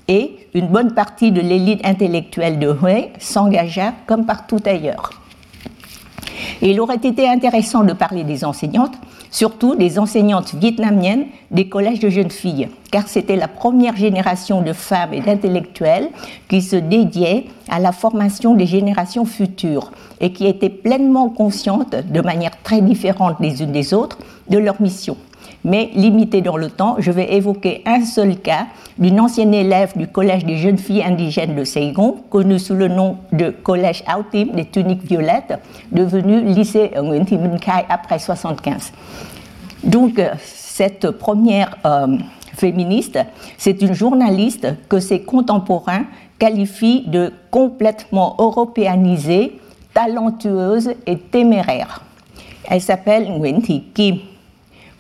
et 0.08 0.38
une 0.54 0.68
bonne 0.68 0.94
partie 0.94 1.32
de 1.32 1.42
l'élite 1.42 1.86
intellectuelle 1.86 2.60
de 2.60 2.70
Hue 2.70 3.08
s'engagea 3.20 3.94
comme 4.06 4.26
partout 4.26 4.60
ailleurs. 4.66 5.21
Il 6.62 6.80
aurait 6.80 6.96
été 6.96 7.28
intéressant 7.28 7.84
de 7.84 7.94
parler 7.94 8.24
des 8.24 8.44
enseignantes, 8.46 8.94
surtout 9.30 9.76
des 9.76 10.00
enseignantes 10.00 10.54
vietnamiennes 10.56 11.26
des 11.52 11.70
collèges 11.70 12.00
de 12.00 12.10
jeunes 12.10 12.32
filles, 12.32 12.70
car 12.92 13.08
c'était 13.08 13.36
la 13.36 13.48
première 13.48 13.96
génération 13.96 14.62
de 14.62 14.74
femmes 14.74 15.14
et 15.14 15.22
d'intellectuels 15.22 16.10
qui 16.48 16.62
se 16.62 16.76
dédiaient 16.76 17.46
à 17.70 17.80
la 17.80 17.92
formation 17.92 18.56
des 18.56 18.66
générations 18.66 19.26
futures 19.26 19.92
et 20.20 20.34
qui 20.34 20.46
étaient 20.46 20.70
pleinement 20.70 21.30
conscientes, 21.30 21.96
de 21.96 22.22
manière 22.22 22.62
très 22.64 22.82
différente 22.82 23.38
les 23.40 23.64
unes 23.64 23.72
des 23.72 23.94
autres, 23.94 24.18
de 24.50 24.58
leur 24.58 24.82
mission 24.82 25.18
mais 25.63 25.89
limité 25.94 26.41
dans 26.41 26.58
le 26.58 26.70
temps, 26.70 26.96
je 27.00 27.12
vais 27.12 27.34
évoquer 27.34 27.84
un 27.86 28.03
seul 28.06 28.38
cas 28.38 28.68
d'une 28.98 29.20
ancienne 29.20 29.53
élève 29.53 29.98
du 29.98 30.08
Collège 30.08 30.46
des 30.46 30.58
jeunes 30.58 30.77
filles 30.77 31.03
indigènes 31.03 31.56
de 31.56 31.63
Saigon, 31.63 32.18
connue 32.30 32.60
sous 32.60 32.75
le 32.75 32.88
nom 32.88 33.18
de 33.32 33.50
Collège 33.50 34.03
Autim 34.18 34.53
des 34.53 34.65
tuniques 34.65 35.03
violettes, 35.03 35.60
devenu 35.91 36.41
lycée 36.41 36.91
Nguyen 36.96 37.25
Thi 37.25 37.38
Minh 37.38 37.60
Khai 37.60 37.86
après 37.89 38.20
75. 38.20 38.91
Donc, 39.84 40.20
euh, 40.20 40.34
cette 40.44 41.12
première 41.12 41.77
euh, 41.86 42.18
féministe, 42.56 43.20
c'est 43.58 43.82
une 43.82 43.94
journaliste 43.94 44.68
que 44.89 45.00
ses 45.00 45.22
contemporains 45.22 46.06
qualifient 46.39 47.08
de 47.08 47.34
complètement 47.50 48.36
européanisée, 48.39 49.60
talentueuse 49.94 50.91
et 51.06 51.18
téméraire. 51.18 52.01
Elle 52.70 52.82
s'appelle 52.82 53.30
Nguyen 53.30 53.62
Thi 53.62 53.84
Kim. 53.94 54.18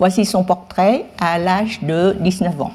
Voici 0.01 0.25
son 0.25 0.43
portrait 0.43 1.05
à 1.19 1.37
l'âge 1.37 1.79
de 1.83 2.15
19 2.21 2.59
ans. 2.59 2.71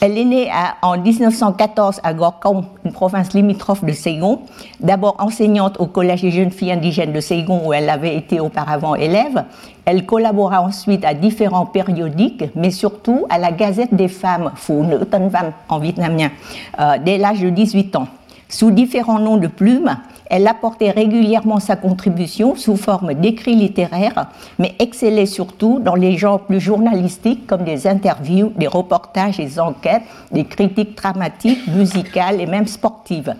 Elle 0.00 0.16
est 0.16 0.24
née 0.24 0.48
en 0.82 0.96
1914 0.96 1.98
à 2.04 2.14
Gorkong, 2.14 2.62
une 2.84 2.92
province 2.92 3.32
limitrophe 3.32 3.84
de 3.84 3.90
Saigon, 3.90 4.42
d'abord 4.78 5.16
enseignante 5.18 5.80
au 5.80 5.86
Collège 5.86 6.22
des 6.22 6.30
jeunes 6.30 6.52
filles 6.52 6.70
indigènes 6.70 7.12
de 7.12 7.18
Saigon 7.18 7.60
où 7.66 7.72
elle 7.72 7.90
avait 7.90 8.16
été 8.16 8.38
auparavant 8.38 8.94
élève. 8.94 9.46
Elle 9.84 10.06
collabora 10.06 10.62
ensuite 10.62 11.04
à 11.04 11.12
différents 11.12 11.66
périodiques, 11.66 12.44
mais 12.54 12.70
surtout 12.70 13.26
à 13.28 13.38
la 13.38 13.50
Gazette 13.50 13.92
des 13.92 14.06
femmes, 14.06 14.52
Phụ 14.54 14.84
Nữ 14.84 15.04
Tân 15.06 15.26
Văn 15.26 15.54
en 15.68 15.80
vietnamien, 15.80 16.30
euh, 16.78 16.98
dès 17.04 17.18
l'âge 17.18 17.40
de 17.40 17.50
18 17.50 17.96
ans. 17.96 18.06
Sous 18.48 18.70
différents 18.70 19.18
noms 19.18 19.38
de 19.38 19.48
plumes, 19.48 19.96
elle 20.34 20.48
apportait 20.48 20.90
régulièrement 20.90 21.60
sa 21.60 21.76
contribution 21.76 22.56
sous 22.56 22.76
forme 22.76 23.14
d'écrits 23.14 23.54
littéraires, 23.54 24.26
mais 24.58 24.74
excellait 24.80 25.26
surtout 25.26 25.78
dans 25.78 25.94
les 25.94 26.18
genres 26.18 26.40
plus 26.40 26.58
journalistiques 26.58 27.46
comme 27.46 27.62
des 27.62 27.86
interviews, 27.86 28.52
des 28.56 28.66
reportages, 28.66 29.36
des 29.36 29.60
enquêtes, 29.60 30.02
des 30.32 30.44
critiques 30.44 30.96
dramatiques, 30.96 31.64
musicales 31.68 32.40
et 32.40 32.46
même 32.46 32.66
sportives. 32.66 33.32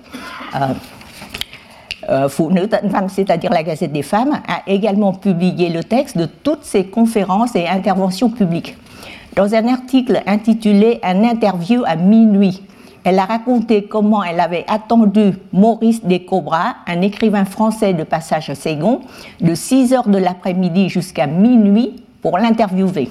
Euh, 0.55 0.69
euh 2.11 2.29
c'est-à-dire 3.09 3.51
la 3.51 3.65
Gazette 3.65 3.93
des 3.93 4.03
femmes, 4.03 4.41
a 4.47 4.63
également 4.69 5.15
publié 5.15 5.71
le 5.71 5.83
texte 5.83 6.17
de 6.17 6.27
toutes 6.27 6.63
ses 6.63 6.87
conférences 6.87 7.57
et 7.57 7.67
interventions 7.67 8.31
publiques. 8.31 8.77
Dans 9.35 9.53
un 9.53 9.67
article 9.67 10.23
intitulé 10.29 11.01
Un 11.03 11.25
interview 11.25 11.83
à 11.87 11.97
minuit, 11.97 12.63
elle 13.05 13.19
a 13.19 13.27
raconté 13.27 13.85
comment 13.85 14.25
elle 14.25 14.41
avait 14.41 14.65
attendu 14.67 15.35
Maurice 15.53 16.03
Descobras, 16.05 16.77
un 16.87 17.03
écrivain 17.03 17.45
français 17.45 17.93
de 17.93 18.03
passage 18.03 18.49
à 18.49 18.55
Ségon, 18.55 19.03
de 19.43 19.55
6 19.55 19.93
heures 19.93 20.09
de 20.09 20.17
l'après-midi 20.17 20.89
jusqu'à 20.89 21.27
minuit 21.27 22.03
pour 22.23 22.39
l'interviewer. 22.39 23.11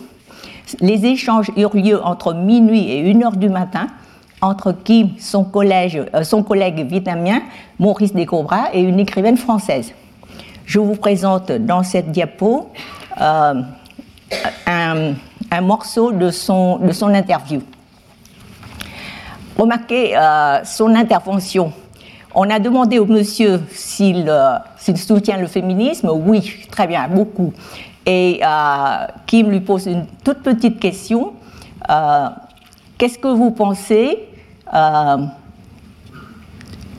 Les 0.79 1.05
échanges 1.05 1.51
eurent 1.55 1.75
lieu 1.75 2.03
entre 2.03 2.33
minuit 2.33 2.89
et 2.89 3.11
1 3.13 3.21
heure 3.21 3.37
du 3.37 3.49
matin 3.49 3.87
entre 4.41 4.71
Kim, 4.71 5.11
son, 5.19 5.49
euh, 5.55 6.23
son 6.23 6.43
collègue 6.43 6.85
vietnamien, 6.87 7.41
Maurice 7.79 8.13
Descobras, 8.13 8.69
et 8.73 8.81
une 8.81 8.99
écrivaine 8.99 9.37
française. 9.37 9.93
Je 10.65 10.79
vous 10.79 10.95
présente 10.95 11.51
dans 11.51 11.83
cette 11.83 12.11
diapo 12.11 12.69
euh, 13.21 13.61
un, 14.65 15.61
morceau 15.61 16.11
de 16.11 16.31
son 16.31 17.13
interview. 17.13 17.61
Remarquez 19.57 20.17
euh, 20.17 20.63
son 20.63 20.95
intervention. 20.95 21.71
On 22.33 22.49
a 22.49 22.57
demandé 22.59 22.97
au 22.97 23.05
monsieur 23.05 23.61
s'il 23.71 24.27
euh, 24.27 24.57
soutient 24.95 25.37
le 25.37 25.45
féminisme. 25.45 26.09
Oui, 26.09 26.65
très 26.71 26.87
bien, 26.87 27.07
beaucoup. 27.07 27.53
Et 28.05 28.41
euh, 28.43 29.07
Kim 29.27 29.51
lui 29.51 29.61
pose 29.61 29.85
une 29.85 30.07
toute 30.23 30.41
petite 30.41 30.79
question. 30.79 31.33
Qu'est-ce 32.97 33.19
que 33.19 33.27
vous 33.27 33.51
pensez 33.51 34.19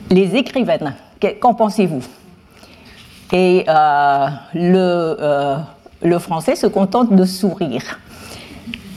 les 0.09 0.35
écrivaines? 0.35 0.93
Qu'en 1.41 1.55
pensez-vous? 1.55 2.03
Et 3.33 3.65
le, 4.53 6.19
Français 6.19 6.55
se 6.55 6.67
contente 6.67 7.13
de 7.13 7.25
sourire. 7.25 7.99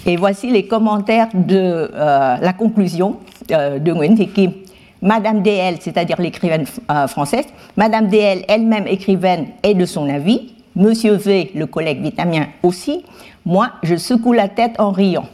Et 0.04 0.16
voici 0.16 0.50
les 0.50 0.66
commentaires 0.66 1.28
de 1.32 1.90
la 1.94 2.52
conclusion 2.52 3.18
de 3.48 3.92
Nguyen 3.92 4.16
Kim. 4.16 4.52
Madame 5.00 5.42
DL, 5.42 5.76
c'est-à-dire 5.80 6.20
l'écrivaine 6.20 6.64
euh, 6.90 7.06
française, 7.06 7.46
Madame 7.76 8.08
DL 8.08 8.44
elle-même 8.48 8.86
écrivaine 8.86 9.46
est 9.62 9.74
de 9.74 9.86
son 9.86 10.08
avis, 10.08 10.54
Monsieur 10.74 11.14
V, 11.14 11.52
le 11.54 11.66
collègue 11.66 12.02
vietnamien 12.02 12.48
aussi, 12.62 13.04
moi 13.44 13.70
je 13.82 13.96
secoue 13.96 14.32
la 14.32 14.48
tête 14.48 14.78
en 14.78 14.90
riant. 14.90 15.26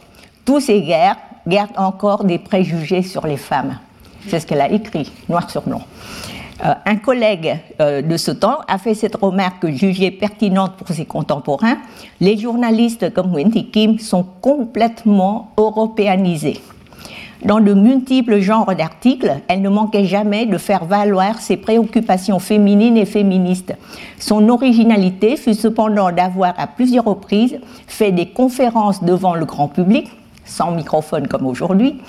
Tous 0.43 0.59
ces 0.59 0.81
guerres 0.81 1.17
gardent 1.47 1.77
encore 1.77 2.23
des 2.23 2.37
préjugés 2.37 3.01
sur 3.01 3.25
les 3.25 3.37
femmes. 3.37 3.79
C'est 4.27 4.39
ce 4.39 4.47
qu'elle 4.47 4.61
a 4.61 4.69
écrit, 4.69 5.11
noir 5.29 5.49
sur 5.49 5.63
blanc. 5.63 5.81
Euh, 6.63 6.73
un 6.85 6.95
collègue 6.95 7.57
de 7.79 8.17
ce 8.17 8.31
temps 8.31 8.59
a 8.67 8.77
fait 8.77 8.93
cette 8.93 9.15
remarque 9.15 9.67
jugée 9.71 10.09
pertinente 10.09 10.77
pour 10.77 10.87
ses 10.87 11.05
contemporains. 11.05 11.77
Les 12.21 12.37
journalistes 12.37 13.13
comme 13.13 13.35
Thi 13.51 13.69
Kim 13.69 13.99
sont 13.99 14.23
complètement 14.41 15.51
européanisés. 15.57 16.61
Dans 17.45 17.59
de 17.59 17.75
multiples 17.75 18.39
genres 18.39 18.75
d'articles, 18.75 19.31
elle 19.47 19.61
ne 19.61 19.69
manquait 19.69 20.05
jamais 20.05 20.47
de 20.47 20.57
faire 20.57 20.85
valoir 20.85 21.39
ses 21.39 21.57
préoccupations 21.57 22.39
féminines 22.39 22.97
et 22.97 23.05
féministes. 23.05 23.75
Son 24.17 24.49
originalité 24.49 25.37
fut 25.37 25.53
cependant 25.53 26.11
d'avoir 26.11 26.55
à 26.57 26.65
plusieurs 26.65 27.05
reprises 27.05 27.59
fait 27.85 28.11
des 28.11 28.29
conférences 28.29 29.03
devant 29.03 29.35
le 29.35 29.45
grand 29.45 29.67
public, 29.67 30.09
sans 30.43 30.71
microphone 30.71 31.27
comme 31.27 31.45
aujourd'hui, 31.45 32.01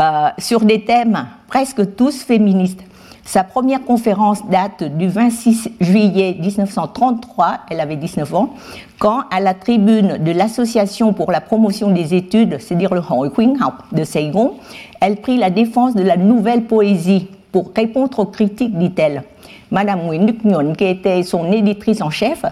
euh, 0.00 0.28
sur 0.38 0.60
des 0.60 0.84
thèmes 0.84 1.26
presque 1.48 1.96
tous 1.96 2.22
féministes. 2.22 2.84
Sa 3.28 3.44
première 3.44 3.84
conférence 3.84 4.46
date 4.46 4.84
du 4.84 5.06
26 5.06 5.68
juillet 5.82 6.34
1933, 6.40 7.58
elle 7.68 7.80
avait 7.80 7.96
19 7.96 8.34
ans, 8.34 8.54
quand, 8.98 9.24
à 9.30 9.40
la 9.40 9.52
tribune 9.52 10.16
de 10.16 10.32
l'Association 10.32 11.12
pour 11.12 11.30
la 11.30 11.42
promotion 11.42 11.90
des 11.90 12.14
études, 12.14 12.56
c'est-à-dire 12.58 12.94
le 12.94 13.02
học 13.02 13.82
de 13.92 14.02
Saigon, 14.02 14.54
elle 15.02 15.16
prit 15.16 15.36
la 15.36 15.50
défense 15.50 15.94
de 15.94 16.02
la 16.02 16.16
nouvelle 16.16 16.64
poésie 16.64 17.28
pour 17.52 17.70
répondre 17.76 18.18
aux 18.18 18.24
critiques, 18.24 18.78
dit-elle. 18.78 19.22
Madame 19.70 20.06
Nguyen, 20.06 20.72
qui 20.74 20.84
était 20.84 21.22
son 21.22 21.52
éditrice 21.52 22.00
en 22.00 22.08
chef 22.08 22.46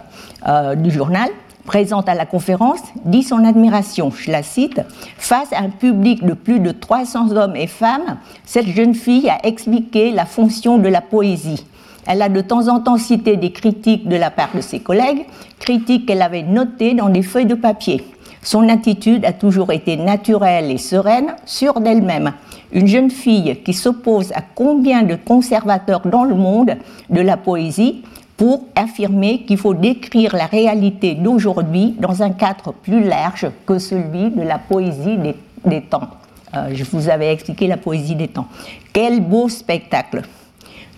euh, 0.46 0.74
du 0.74 0.90
journal, 0.90 1.30
présente 1.66 2.08
à 2.08 2.14
la 2.14 2.24
conférence, 2.24 2.80
dit 3.04 3.22
son 3.22 3.44
admiration, 3.44 4.10
je 4.10 4.30
la 4.30 4.42
cite, 4.42 4.80
Face 5.18 5.52
à 5.52 5.60
un 5.60 5.68
public 5.68 6.24
de 6.24 6.32
plus 6.32 6.60
de 6.60 6.70
300 6.70 7.32
hommes 7.32 7.56
et 7.56 7.66
femmes, 7.66 8.16
cette 8.44 8.68
jeune 8.68 8.94
fille 8.94 9.28
a 9.28 9.44
expliqué 9.44 10.12
la 10.12 10.24
fonction 10.24 10.78
de 10.78 10.88
la 10.88 11.02
poésie. 11.02 11.66
Elle 12.06 12.22
a 12.22 12.28
de 12.28 12.40
temps 12.40 12.68
en 12.68 12.80
temps 12.80 12.96
cité 12.96 13.36
des 13.36 13.50
critiques 13.50 14.08
de 14.08 14.16
la 14.16 14.30
part 14.30 14.50
de 14.54 14.60
ses 14.60 14.78
collègues, 14.78 15.26
critiques 15.58 16.06
qu'elle 16.06 16.22
avait 16.22 16.44
notées 16.44 16.94
dans 16.94 17.08
des 17.08 17.22
feuilles 17.22 17.46
de 17.46 17.54
papier. 17.54 18.04
Son 18.42 18.68
attitude 18.68 19.24
a 19.24 19.32
toujours 19.32 19.72
été 19.72 19.96
naturelle 19.96 20.70
et 20.70 20.78
sereine, 20.78 21.34
sûre 21.46 21.80
d'elle-même. 21.80 22.32
Une 22.72 22.86
jeune 22.86 23.10
fille 23.10 23.60
qui 23.64 23.74
s'oppose 23.74 24.30
à 24.32 24.40
combien 24.40 25.02
de 25.02 25.16
conservateurs 25.16 26.02
dans 26.06 26.22
le 26.22 26.36
monde 26.36 26.76
de 27.10 27.20
la 27.20 27.36
poésie 27.36 28.04
pour 28.36 28.64
affirmer 28.74 29.42
qu'il 29.42 29.56
faut 29.56 29.74
décrire 29.74 30.36
la 30.36 30.46
réalité 30.46 31.14
d'aujourd'hui 31.14 31.94
dans 31.98 32.22
un 32.22 32.30
cadre 32.30 32.72
plus 32.72 33.04
large 33.04 33.46
que 33.66 33.78
celui 33.78 34.30
de 34.30 34.42
la 34.42 34.58
poésie 34.58 35.16
des, 35.64 35.80
temps. 35.80 36.08
Euh, 36.54 36.70
je 36.72 36.84
vous 36.84 37.08
avais 37.08 37.32
expliqué 37.32 37.66
la 37.66 37.76
poésie 37.76 38.14
des 38.14 38.28
temps. 38.28 38.46
Quel 38.92 39.20
beau 39.20 39.48
spectacle 39.48 40.22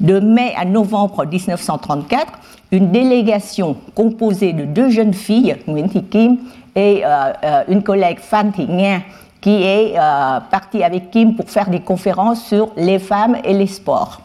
De 0.00 0.18
mai 0.18 0.52
à 0.56 0.64
novembre 0.64 1.24
1934, 1.24 2.32
une 2.72 2.90
délégation 2.90 3.76
composée 3.94 4.52
de 4.52 4.64
deux 4.64 4.90
jeunes 4.90 5.14
filles, 5.14 5.56
Nguyen 5.66 5.88
Thi 5.88 6.02
Kim 6.04 6.38
et 6.74 7.02
euh, 7.04 7.32
euh, 7.42 7.62
une 7.68 7.82
collègue 7.82 8.18
Phan 8.20 8.52
Nga, 8.56 9.00
qui 9.40 9.62
est 9.62 9.94
euh, 9.96 10.40
parti 10.50 10.82
avec 10.82 11.10
Kim 11.10 11.34
pour 11.34 11.48
faire 11.48 11.70
des 11.70 11.80
conférences 11.80 12.44
sur 12.44 12.70
les 12.76 12.98
femmes 12.98 13.36
et 13.44 13.54
les 13.54 13.66
sports. 13.66 14.20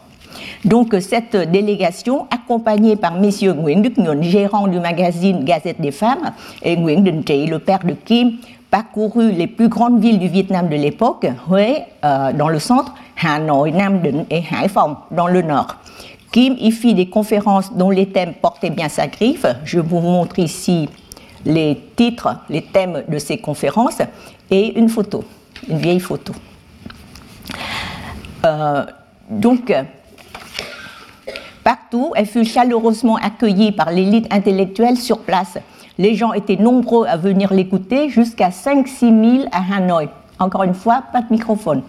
Donc 0.64 0.94
cette 1.00 1.36
délégation, 1.50 2.26
accompagnée 2.30 2.96
par 2.96 3.14
messieurs 3.14 3.52
Nguyen 3.52 3.82
Đức 3.82 3.98
Nhuận, 3.98 4.22
gérant 4.22 4.66
du 4.66 4.80
magazine 4.80 5.44
Gazette 5.44 5.80
des 5.80 5.90
femmes, 5.90 6.32
et 6.62 6.76
Nguyen 6.76 7.22
Trị, 7.22 7.46
le 7.46 7.58
père 7.58 7.84
de 7.84 7.92
Kim, 7.92 8.38
parcouru 8.70 9.30
les 9.30 9.46
plus 9.46 9.68
grandes 9.68 10.00
villes 10.00 10.18
du 10.18 10.28
Vietnam 10.28 10.68
de 10.68 10.76
l'époque, 10.76 11.26
Huế 11.48 11.84
euh, 12.04 12.32
dans 12.32 12.48
le 12.48 12.58
centre, 12.58 12.92
Hanoi, 13.22 13.70
Nam 13.70 14.00
Định 14.00 14.24
et 14.30 14.42
Haiphong 14.50 14.96
dans 15.10 15.28
le 15.28 15.42
nord. 15.42 15.76
Kim 16.32 16.56
y 16.58 16.72
fit 16.72 16.94
des 16.94 17.08
conférences 17.08 17.72
dont 17.72 17.90
les 17.90 18.06
thèmes 18.06 18.34
portaient 18.34 18.70
bien 18.70 18.88
sa 18.88 19.06
griffe. 19.06 19.46
Je 19.64 19.78
vous 19.78 20.00
montre 20.00 20.40
ici 20.40 20.88
les 21.44 21.80
titres, 21.94 22.36
les 22.48 22.62
thèmes 22.62 23.04
de 23.06 23.18
ces 23.18 23.38
conférences 23.38 24.02
et 24.50 24.76
une 24.76 24.88
photo, 24.88 25.22
une 25.68 25.78
vieille 25.78 26.00
photo. 26.00 26.32
Euh, 28.44 28.84
donc, 29.30 29.72
partout, 31.64 32.12
elle 32.14 32.26
fut 32.26 32.44
chaleureusement 32.44 33.16
accueillie 33.16 33.72
par 33.72 33.90
l'élite 33.90 34.32
intellectuelle 34.32 34.96
sur 34.96 35.18
place. 35.18 35.58
Les 35.98 36.14
gens 36.14 36.32
étaient 36.32 36.56
nombreux 36.56 37.06
à 37.06 37.16
venir 37.16 37.52
l'écouter, 37.52 38.08
jusqu'à 38.08 38.50
5-6 38.50 39.38
000 39.38 39.48
à 39.50 39.76
Hanoï. 39.76 40.08
Encore 40.38 40.64
une 40.64 40.74
fois, 40.74 41.02
pas 41.12 41.22
de 41.22 41.26
microphone. 41.30 41.82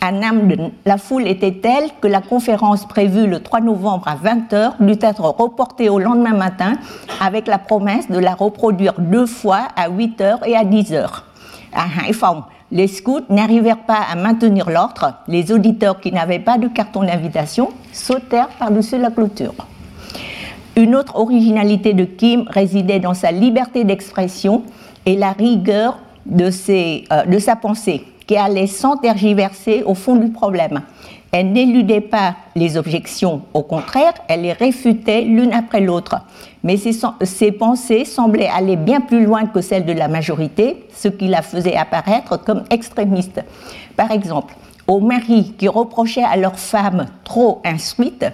À 0.00 0.12
Nam 0.12 0.52
la 0.84 0.98
foule 0.98 1.26
était 1.26 1.60
telle 1.62 1.88
que 2.02 2.08
la 2.08 2.20
conférence 2.20 2.86
prévue 2.86 3.26
le 3.26 3.42
3 3.42 3.60
novembre 3.60 4.06
à 4.06 4.16
20h 4.16 4.72
dut 4.80 4.98
être 5.00 5.22
reportée 5.22 5.88
au 5.88 5.98
lendemain 5.98 6.34
matin 6.34 6.74
avec 7.22 7.46
la 7.46 7.56
promesse 7.56 8.10
de 8.10 8.18
la 8.18 8.34
reproduire 8.34 8.92
deux 8.98 9.24
fois 9.24 9.68
à 9.76 9.88
8h 9.88 10.46
et 10.46 10.56
à 10.56 10.64
10h. 10.64 11.06
À 11.72 11.86
les 12.74 12.88
scouts 12.88 13.20
n'arrivèrent 13.30 13.86
pas 13.86 14.00
à 14.10 14.16
maintenir 14.16 14.68
l'ordre. 14.68 15.14
Les 15.28 15.52
auditeurs 15.52 16.00
qui 16.00 16.10
n'avaient 16.10 16.40
pas 16.40 16.58
de 16.58 16.66
carton 16.66 17.04
d'invitation 17.04 17.70
sautèrent 17.92 18.48
par-dessus 18.58 18.98
la 18.98 19.12
clôture. 19.12 19.54
Une 20.76 20.96
autre 20.96 21.14
originalité 21.14 21.94
de 21.94 22.04
Kim 22.04 22.46
résidait 22.48 22.98
dans 22.98 23.14
sa 23.14 23.30
liberté 23.30 23.84
d'expression 23.84 24.64
et 25.06 25.16
la 25.16 25.30
rigueur 25.30 26.00
de, 26.26 26.50
euh, 26.68 27.24
de 27.26 27.38
sa 27.38 27.54
pensée 27.54 28.02
qui 28.26 28.36
allait 28.36 28.66
sans 28.66 28.96
tergiverser 28.96 29.84
au 29.86 29.94
fond 29.94 30.16
du 30.16 30.30
problème. 30.30 30.80
Elle 31.30 31.52
n'éludait 31.52 32.00
pas 32.00 32.34
les 32.56 32.76
objections, 32.76 33.42
au 33.54 33.62
contraire, 33.62 34.14
elle 34.28 34.42
les 34.42 34.52
réfutait 34.52 35.22
l'une 35.22 35.52
après 35.52 35.80
l'autre. 35.80 36.16
Mais 36.64 36.78
ses, 36.78 37.52
pensées 37.52 38.06
semblaient 38.06 38.48
aller 38.48 38.76
bien 38.76 39.02
plus 39.02 39.24
loin 39.24 39.44
que 39.44 39.60
celles 39.60 39.84
de 39.84 39.92
la 39.92 40.08
majorité, 40.08 40.88
ce 40.94 41.08
qui 41.08 41.28
la 41.28 41.42
faisait 41.42 41.76
apparaître 41.76 42.38
comme 42.42 42.64
extrémiste. 42.70 43.44
Par 43.96 44.10
exemple, 44.10 44.56
aux 44.88 45.00
maris 45.00 45.54
qui 45.58 45.68
reprochaient 45.68 46.24
à 46.24 46.36
leurs 46.36 46.58
femmes 46.58 47.06
trop 47.22 47.60
instruites 47.64 48.26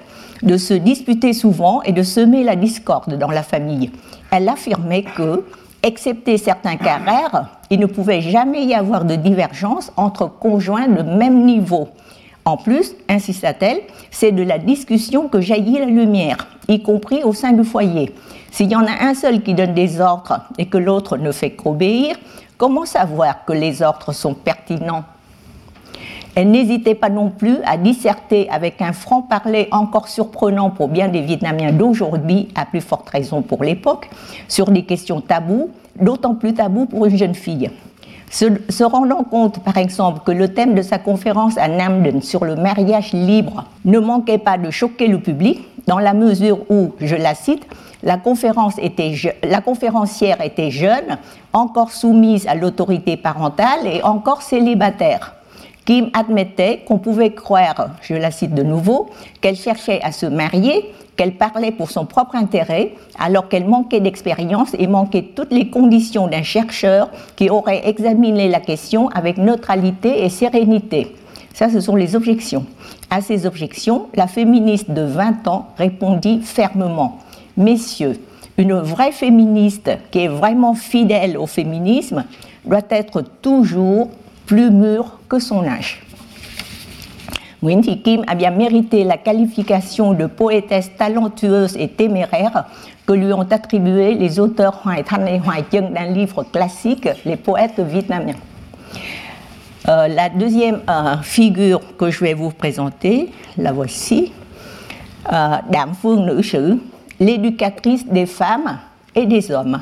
de 0.42 0.56
se 0.56 0.74
disputer 0.74 1.32
souvent 1.32 1.82
et 1.82 1.92
de 1.92 2.04
semer 2.04 2.44
la 2.44 2.54
discorde 2.54 3.18
dans 3.18 3.30
la 3.30 3.42
famille. 3.42 3.90
Elle 4.30 4.48
affirmait 4.48 5.02
que, 5.02 5.44
excepté 5.82 6.38
certains 6.38 6.76
cas 6.76 6.98
rares, 7.04 7.48
il 7.68 7.80
ne 7.80 7.86
pouvait 7.86 8.20
jamais 8.20 8.64
y 8.64 8.74
avoir 8.74 9.04
de 9.04 9.16
divergence 9.16 9.92
entre 9.96 10.26
conjoints 10.26 10.88
de 10.88 11.02
même 11.02 11.44
niveau. 11.44 11.88
En 12.50 12.56
plus, 12.56 12.96
insista-t-elle, 13.08 13.82
c'est 14.10 14.32
de 14.32 14.42
la 14.42 14.58
discussion 14.58 15.28
que 15.28 15.40
jaillit 15.40 15.78
la 15.78 15.84
lumière, 15.84 16.48
y 16.66 16.82
compris 16.82 17.22
au 17.22 17.32
sein 17.32 17.52
du 17.52 17.62
foyer. 17.62 18.12
S'il 18.50 18.72
y 18.72 18.74
en 18.74 18.84
a 18.86 19.04
un 19.04 19.14
seul 19.14 19.40
qui 19.42 19.54
donne 19.54 19.72
des 19.72 20.00
ordres 20.00 20.40
et 20.58 20.66
que 20.66 20.76
l'autre 20.76 21.16
ne 21.16 21.30
fait 21.30 21.52
qu'obéir, 21.52 22.16
comment 22.58 22.86
savoir 22.86 23.44
que 23.44 23.52
les 23.52 23.82
ordres 23.82 24.10
sont 24.10 24.34
pertinents? 24.34 25.04
Elle 26.34 26.50
n'hésitait 26.50 26.96
pas 26.96 27.08
non 27.08 27.30
plus 27.30 27.58
à 27.64 27.76
disserter 27.76 28.50
avec 28.50 28.82
un 28.82 28.92
franc-parler 28.92 29.68
encore 29.70 30.08
surprenant 30.08 30.70
pour 30.70 30.88
bien 30.88 31.06
des 31.06 31.20
Vietnamiens 31.20 31.70
d'aujourd'hui, 31.70 32.48
à 32.56 32.66
plus 32.66 32.80
forte 32.80 33.08
raison 33.10 33.42
pour 33.42 33.62
l'époque, 33.62 34.10
sur 34.48 34.72
des 34.72 34.82
questions 34.82 35.20
taboues, 35.20 35.70
d'autant 35.94 36.34
plus 36.34 36.54
taboues 36.54 36.86
pour 36.86 37.06
une 37.06 37.16
jeune 37.16 37.36
fille. 37.36 37.70
Se, 38.30 38.84
rendant 38.84 39.24
compte, 39.24 39.62
par 39.64 39.76
exemple, 39.76 40.20
que 40.24 40.30
le 40.30 40.54
thème 40.54 40.74
de 40.74 40.82
sa 40.82 40.98
conférence 40.98 41.58
à 41.58 41.66
Namden 41.66 42.22
sur 42.22 42.44
le 42.44 42.54
mariage 42.54 43.12
libre 43.12 43.64
ne 43.84 43.98
manquait 43.98 44.38
pas 44.38 44.56
de 44.56 44.70
choquer 44.70 45.08
le 45.08 45.18
public, 45.18 45.66
dans 45.88 45.98
la 45.98 46.14
mesure 46.14 46.60
où, 46.70 46.92
je 47.00 47.16
la 47.16 47.34
cite, 47.34 47.66
la, 48.04 48.16
conférencière 48.16 50.40
était 50.40 50.70
jeune, 50.70 51.18
encore 51.52 51.90
soumise 51.90 52.46
à 52.46 52.54
l'autorité 52.54 53.16
parentale 53.16 53.86
et 53.86 54.00
encore 54.04 54.42
célibataire. 54.42 55.34
Kim 55.84 56.10
admettait 56.12 56.82
qu'on 56.86 56.98
pouvait 56.98 57.32
croire, 57.32 57.90
je 58.02 58.14
la 58.14 58.30
cite 58.30 58.54
de 58.54 58.62
nouveau, 58.62 59.10
qu'elle 59.40 59.56
cherchait 59.56 60.00
à 60.02 60.12
se 60.12 60.26
marier, 60.26 60.92
qu'elle 61.16 61.32
parlait 61.34 61.72
pour 61.72 61.90
son 61.90 62.06
propre 62.06 62.36
intérêt, 62.36 62.92
alors 63.18 63.48
qu'elle 63.48 63.66
manquait 63.66 64.00
d'expérience 64.00 64.74
et 64.78 64.86
manquait 64.86 65.30
toutes 65.34 65.52
les 65.52 65.68
conditions 65.68 66.28
d'un 66.28 66.42
chercheur 66.42 67.10
qui 67.36 67.50
aurait 67.50 67.88
examiné 67.88 68.48
la 68.48 68.60
question 68.60 69.08
avec 69.10 69.36
neutralité 69.36 70.24
et 70.24 70.28
sérénité. 70.28 71.14
Ça, 71.52 71.68
ce 71.68 71.80
sont 71.80 71.96
les 71.96 72.16
objections. 72.16 72.64
À 73.10 73.20
ces 73.20 73.44
objections, 73.44 74.06
la 74.14 74.28
féministe 74.28 74.90
de 74.90 75.02
20 75.02 75.48
ans 75.48 75.68
répondit 75.76 76.40
fermement 76.42 77.18
Messieurs, 77.56 78.18
une 78.56 78.74
vraie 78.74 79.12
féministe 79.12 79.90
qui 80.10 80.20
est 80.20 80.28
vraiment 80.28 80.74
fidèle 80.74 81.36
au 81.36 81.46
féminisme 81.46 82.24
doit 82.64 82.80
être 82.90 83.22
toujours 83.42 84.08
plus 84.50 84.72
mûre 84.72 85.20
que 85.28 85.38
son 85.38 85.64
âge. 85.64 86.02
Thi 87.62 88.02
Kim 88.02 88.24
a 88.26 88.34
bien 88.34 88.50
mérité 88.50 89.04
la 89.04 89.16
qualification 89.16 90.12
de 90.12 90.26
poétesse 90.26 90.90
talentueuse 90.98 91.76
et 91.76 91.86
téméraire 91.86 92.64
que 93.06 93.12
lui 93.12 93.32
ont 93.32 93.46
attribué 93.48 94.14
les 94.14 94.40
auteurs 94.40 94.82
et 94.96 95.04
d'un 95.80 96.06
livre 96.06 96.42
classique, 96.42 97.08
Les 97.24 97.36
poètes 97.36 97.78
vietnamiens. 97.78 98.34
Euh, 99.88 100.08
la 100.08 100.28
deuxième 100.28 100.80
euh, 100.90 101.18
figure 101.22 101.80
que 101.96 102.10
je 102.10 102.18
vais 102.18 102.34
vous 102.34 102.50
présenter, 102.50 103.30
la 103.56 103.70
voici, 103.70 104.32
euh, 105.32 105.58
Dame 105.70 105.94
Phương 105.94 106.26
Nữ 106.26 106.42
l'éducatrice 107.20 108.04
des 108.04 108.26
femmes 108.26 108.80
et 109.14 109.26
des 109.26 109.52
hommes. 109.52 109.80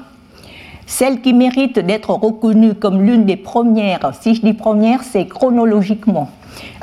Celle 0.89 1.21
qui 1.21 1.35
mérite 1.35 1.79
d'être 1.79 2.09
reconnue 2.11 2.73
comme 2.73 3.03
l'une 3.03 3.27
des 3.27 3.37
premières, 3.37 4.11
si 4.19 4.35
je 4.35 4.41
dis 4.41 4.55
première, 4.55 5.03
c'est 5.03 5.27
chronologiquement, 5.27 6.31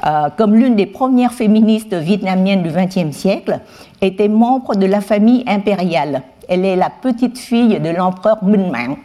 euh, 0.06 0.30
comme 0.38 0.54
l'une 0.54 0.76
des 0.76 0.86
premières 0.86 1.34
féministes 1.34 1.96
vietnamiennes 1.96 2.62
du 2.62 2.70
XXe 2.70 3.18
siècle, 3.18 3.62
était 4.04 4.28
membre 4.28 4.76
de 4.76 4.86
la 4.86 5.02
famille 5.02 5.44
impériale. 5.48 6.22
Elle 6.48 6.66
est 6.66 6.76
la 6.76 6.92
petite 6.92 7.40
fille 7.40 7.80
de 7.80 7.90
l'empereur 7.90 8.44
Minh 8.44 8.70
Mang, 8.70 8.98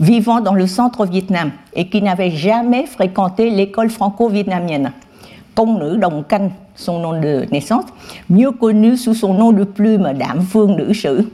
vivant 0.00 0.42
dans 0.42 0.52
le 0.52 0.66
centre 0.66 1.06
Vietnam 1.06 1.52
et 1.72 1.88
qui 1.88 2.02
n'avait 2.02 2.30
jamais 2.30 2.84
fréquenté 2.84 3.48
l'école 3.48 3.88
franco-vietnamienne. 3.88 4.92
Công 5.54 5.78
nữ 5.78 5.96
Đồng 5.96 6.22
Canh, 6.28 6.50
son 6.74 6.98
nom 6.98 7.18
de 7.18 7.46
naissance, 7.50 7.86
mieux 8.28 8.50
connu 8.50 8.98
sous 8.98 9.14
son 9.14 9.32
nom 9.32 9.52
de 9.52 9.64
plume 9.64 10.12
Dame 10.12 10.42
Phương 10.42 10.76
Nữ 10.76 10.92
Sử, 10.92 11.30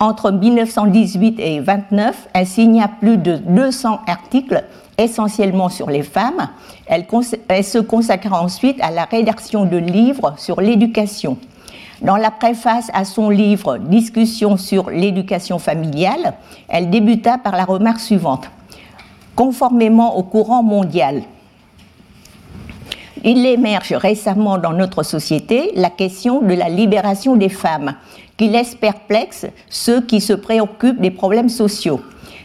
entre 0.00 0.30
1918 0.30 1.40
et 1.40 1.60
1929, 1.60 2.28
elle 2.32 2.46
signa 2.46 2.88
plus 2.88 3.18
de 3.18 3.36
200 3.36 4.00
articles 4.06 4.64
essentiellement 4.98 5.68
sur 5.68 5.90
les 5.90 6.02
femmes. 6.02 6.48
Elle, 6.86 7.06
se 7.64 7.78
consacra 7.78 8.42
ensuite 8.42 8.80
à 8.80 8.90
la 8.90 9.04
rédaction 9.04 9.64
de 9.64 9.76
livres 9.76 10.34
sur 10.36 10.60
l'éducation. 10.60 11.38
Dans 12.02 12.16
la 12.16 12.30
préface 12.30 12.90
à 12.92 13.04
son 13.04 13.30
livre 13.30 13.78
Discussion 13.78 14.56
sur 14.56 14.90
l'éducation 14.90 15.58
familiale, 15.58 16.34
elle 16.68 16.90
débuta 16.90 17.38
par 17.38 17.56
la 17.56 17.64
remarque 17.64 18.00
suivante. 18.00 18.50
Conformément 19.36 20.16
au 20.16 20.22
courant 20.22 20.62
mondial, 20.62 21.22
il 23.24 23.46
émerge 23.46 23.94
récemment 23.94 24.58
dans 24.58 24.74
notre 24.74 25.02
société 25.02 25.72
la 25.76 25.88
question 25.88 26.42
de 26.42 26.52
la 26.52 26.68
libération 26.68 27.36
des 27.36 27.48
femmes, 27.48 27.94
qui 28.36 28.48
laisse 28.48 28.74
perplexes 28.74 29.46
ceux 29.68 30.00
qui 30.00 30.20
se 30.20 30.32
préoccupent 30.32 31.00
des 31.00 31.10
problèmes 31.10 31.48
sociaux. 31.48 32.00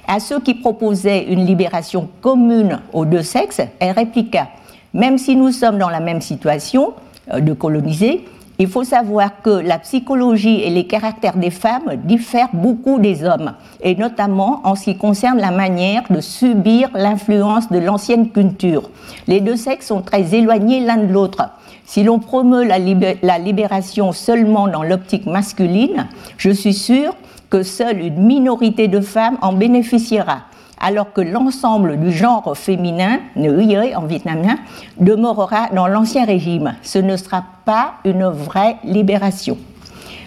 À 0.08 0.20
ceux 0.20 0.40
qui 0.40 0.56
proposaient 0.56 1.26
une 1.26 1.46
libération 1.46 2.10
commune 2.22 2.80
aux 2.94 3.06
deux 3.06 3.22
sexes, 3.22 3.62
elle 3.80 3.92
répliqua 3.92 4.48
Même 4.94 5.18
si 5.18 5.36
nous 5.36 5.52
sommes 5.52 5.78
dans 5.78 5.90
la 5.90 6.00
même 6.00 6.22
situation 6.22 6.94
euh, 7.32 7.40
de 7.40 7.54
coloniser, 7.54 8.26
il 8.62 8.68
faut 8.68 8.84
savoir 8.84 9.42
que 9.42 9.52
la 9.52 9.80
psychologie 9.80 10.62
et 10.62 10.70
les 10.70 10.86
caractères 10.86 11.38
des 11.38 11.50
femmes 11.50 11.96
diffèrent 12.04 12.50
beaucoup 12.52 13.00
des 13.00 13.24
hommes, 13.24 13.54
et 13.82 13.96
notamment 13.96 14.60
en 14.66 14.76
ce 14.76 14.84
qui 14.84 14.98
concerne 14.98 15.40
la 15.40 15.52
manière 15.52 16.04
de 16.10 16.20
subir 16.20 16.90
l'influence 16.94 17.70
de 17.72 17.80
l'ancienne 17.80 18.32
culture. 18.32 18.90
Les 19.28 19.40
deux 19.40 19.56
sexes 19.56 19.88
sont 19.88 20.02
très 20.02 20.36
éloignés 20.36 20.82
l'un 20.82 20.98
de 20.98 21.14
l'autre. 21.14 21.52
Si 21.90 22.04
l'on 22.04 22.20
promeut 22.20 22.66
la, 22.66 23.40
libération 23.40 24.12
seulement 24.12 24.68
dans 24.68 24.84
l'optique 24.84 25.26
masculine, 25.26 26.06
je 26.38 26.52
suis 26.52 26.76
sûre 26.76 27.16
que 27.50 27.64
seule 27.64 28.00
une 28.00 28.22
minorité 28.28 28.88
de 28.88 29.02
femmes 29.02 29.40
en 29.42 29.54
bénéficiera, 29.54 30.42
alors 30.80 31.14
que 31.14 31.22
l'ensemble 31.22 32.00
du 32.00 32.12
genre 32.12 32.56
féminin, 32.56 33.18
en 33.36 34.06
vietnamien, 34.06 34.58
demeurera 35.00 35.70
dans 35.74 35.88
l'ancien 35.88 36.26
régime. 36.26 36.76
Ce 36.84 37.00
ne 37.00 37.18
sera 37.18 37.44
pas 37.66 37.94
une 38.06 38.28
vraie 38.28 38.76
libération. 38.84 39.58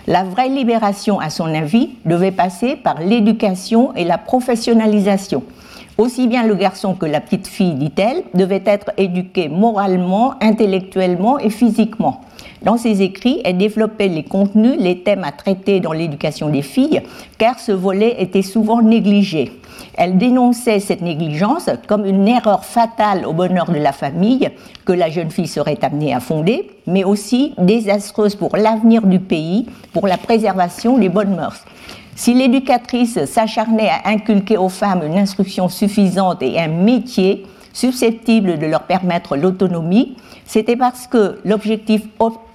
La 0.08 0.24
vraie 0.24 0.48
libération, 0.48 1.20
à 1.20 1.30
son 1.30 1.46
avis, 1.54 1.90
devait 2.04 2.32
passer 2.32 2.74
par 2.74 2.98
l'éducation 2.98 3.94
et 3.94 4.02
la 4.02 4.18
professionnalisation. 4.18 5.44
Aussi 5.98 6.26
bien 6.26 6.44
le 6.46 6.54
garçon 6.54 6.94
que 6.94 7.04
la 7.06 7.20
petite 7.20 7.46
fille, 7.46 7.74
dit-elle, 7.74 8.22
devaient 8.34 8.62
être 8.64 8.90
éduqués 8.96 9.48
moralement, 9.48 10.34
intellectuellement 10.40 11.38
et 11.38 11.50
physiquement. 11.50 12.22
Dans 12.62 12.76
ses 12.76 13.02
écrits, 13.02 13.40
elle 13.44 13.58
développait 13.58 14.08
les 14.08 14.22
contenus, 14.22 14.76
les 14.78 15.00
thèmes 15.00 15.24
à 15.24 15.32
traiter 15.32 15.80
dans 15.80 15.92
l'éducation 15.92 16.48
des 16.48 16.62
filles, 16.62 17.02
car 17.36 17.58
ce 17.58 17.72
volet 17.72 18.16
était 18.18 18.42
souvent 18.42 18.80
négligé. 18.80 19.52
Elle 19.94 20.16
dénonçait 20.16 20.80
cette 20.80 21.02
négligence 21.02 21.68
comme 21.86 22.06
une 22.06 22.26
erreur 22.26 22.64
fatale 22.64 23.26
au 23.26 23.32
bonheur 23.32 23.70
de 23.70 23.78
la 23.78 23.92
famille 23.92 24.48
que 24.86 24.92
la 24.92 25.10
jeune 25.10 25.30
fille 25.30 25.48
serait 25.48 25.78
amenée 25.82 26.14
à 26.14 26.20
fonder, 26.20 26.70
mais 26.86 27.04
aussi 27.04 27.52
désastreuse 27.58 28.36
pour 28.36 28.56
l'avenir 28.56 29.02
du 29.06 29.18
pays, 29.18 29.66
pour 29.92 30.06
la 30.06 30.16
préservation 30.16 30.98
des 30.98 31.08
bonnes 31.08 31.34
mœurs. 31.34 31.64
Si 32.14 32.34
l'éducatrice 32.34 33.24
s'acharnait 33.24 33.88
à 33.88 34.08
inculquer 34.08 34.58
aux 34.58 34.68
femmes 34.68 35.02
une 35.04 35.18
instruction 35.18 35.68
suffisante 35.68 36.42
et 36.42 36.60
un 36.60 36.68
métier 36.68 37.46
susceptible 37.72 38.58
de 38.58 38.66
leur 38.66 38.82
permettre 38.82 39.36
l'autonomie, 39.36 40.16
c'était 40.44 40.76
parce 40.76 41.06
que 41.06 41.38
l'objectif 41.44 42.02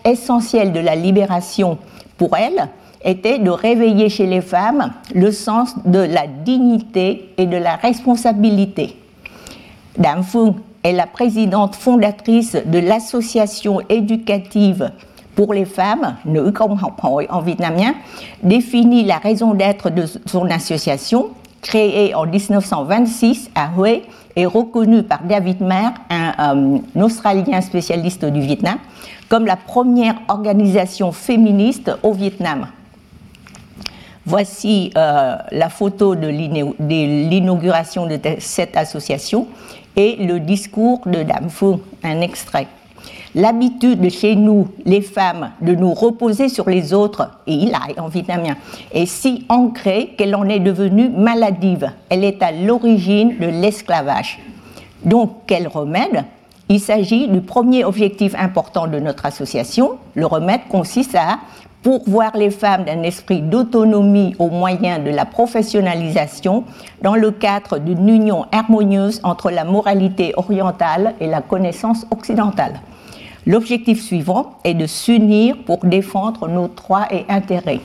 essentiel 0.06 0.72
de 0.74 0.80
la 0.80 0.96
libération 0.96 1.80
pour 2.18 2.38
elle 2.38 2.70
était 3.04 3.40
de 3.40 3.50
réveiller 3.50 4.10
chez 4.10 4.28
les 4.28 4.42
femmes 4.42 4.94
le 5.14 5.32
sens 5.32 5.76
de 5.86 6.00
la 6.00 6.28
dignité 6.28 7.34
et 7.38 7.46
de 7.46 7.58
la 7.58 7.76
responsabilité. 7.76 8.96
Dame 9.98 10.24
Fung 10.24 10.56
est 10.84 10.94
la 10.94 11.08
présidente 11.08 11.76
fondatrice 11.76 12.56
de 12.66 12.80
l'association 12.80 13.82
éducative 13.90 14.92
pour 15.38 15.54
les 15.54 15.66
femmes, 15.66 16.16
Nữ 16.26 16.52
Công 16.52 16.76
Học 16.76 17.00
Hội 17.04 17.28
en 17.30 17.42
vietnamien, 17.42 17.94
définit 18.42 19.04
la 19.04 19.20
raison 19.20 19.54
d'être 19.54 19.92
de 19.92 20.06
son 20.26 20.50
association, 20.50 21.28
créée 21.62 22.16
en 22.16 22.26
1926 22.26 23.52
à 23.54 23.70
Hue 23.78 24.02
et 24.36 24.48
reconnue 24.48 25.04
par 25.04 25.22
David 25.24 25.62
Mayer, 25.62 25.90
un, 26.10 26.80
un 26.96 27.02
Australien 27.02 27.62
spécialiste 27.62 28.26
du 28.26 28.42
Vietnam, 28.42 28.80
comme 29.30 29.46
la 29.46 29.58
première 29.58 30.16
organisation 30.28 31.12
féministe 31.12 31.92
au 32.02 32.14
Vietnam. 32.14 32.68
Voici 34.26 34.92
euh, 34.98 35.36
la 35.52 35.70
photo 35.70 36.16
de 36.16 36.28
l'inauguration 36.28 38.08
de 38.08 38.20
cette 38.40 38.76
association 38.76 39.48
et 39.96 40.16
le 40.16 40.40
discours 40.40 41.02
de 41.06 41.22
Dame 41.22 41.50
Phu, 41.50 41.76
un 42.04 42.22
extrait. 42.22 42.68
L'habitude 43.36 44.02
de 44.02 44.10
chez 44.10 44.36
nous, 44.36 44.68
les 44.86 45.02
femmes, 45.02 45.52
de 45.62 45.76
nous 45.76 45.94
reposer 45.94 46.50
sur 46.50 46.70
les 46.70 46.94
autres, 46.94 47.30
et 47.46 47.54
il 47.54 47.74
a 47.74 48.02
en 48.02 48.08
vietnamien, 48.08 48.56
est 48.92 49.06
si 49.06 49.46
ancrée 49.50 50.16
qu'elle 50.18 50.36
en 50.36 50.48
est 50.48 50.60
devenue 50.60 51.10
maladive. 51.10 51.92
Elle 52.10 52.24
est 52.24 52.42
à 52.42 52.52
l'origine 52.52 53.38
de 53.40 53.48
l'esclavage. 53.48 54.40
Donc, 55.04 55.32
quel 55.46 55.68
remède? 55.68 56.26
Il 56.70 56.80
s'agit 56.80 57.28
du 57.28 57.42
premier 57.42 57.86
objectif 57.86 58.36
important 58.36 58.88
de 58.88 59.00
notre 59.00 59.26
association. 59.26 59.98
Le 60.16 60.26
remède 60.26 60.62
consiste 60.70 61.16
à 61.16 61.40
pourvoir 61.82 62.36
les 62.36 62.50
femmes 62.50 62.84
d'un 62.84 63.04
esprit 63.04 63.42
d'autonomie 63.42 64.36
au 64.40 64.50
moyen 64.50 65.00
de 65.00 65.10
la 65.10 65.26
professionnalisation 65.26 66.66
dans 67.02 67.16
le 67.16 67.32
cadre 67.32 67.78
d'une 67.78 68.10
union 68.10 68.46
harmonieuse 68.52 69.22
entre 69.24 69.50
la 69.52 69.64
moralité 69.64 70.34
orientale 70.36 71.14
et 71.22 71.28
la 71.28 71.42
connaissance 71.42 72.06
occidentale. 72.12 72.82
L'objectif 73.48 74.04
suivant 74.04 74.58
est 74.66 74.74
de 74.74 74.86
s'unir 74.86 75.56
pour 75.66 75.80
défendre 75.86 76.50
nos 76.50 76.68
droits 76.68 77.08
et 77.12 77.26
intérêts. 77.30 77.80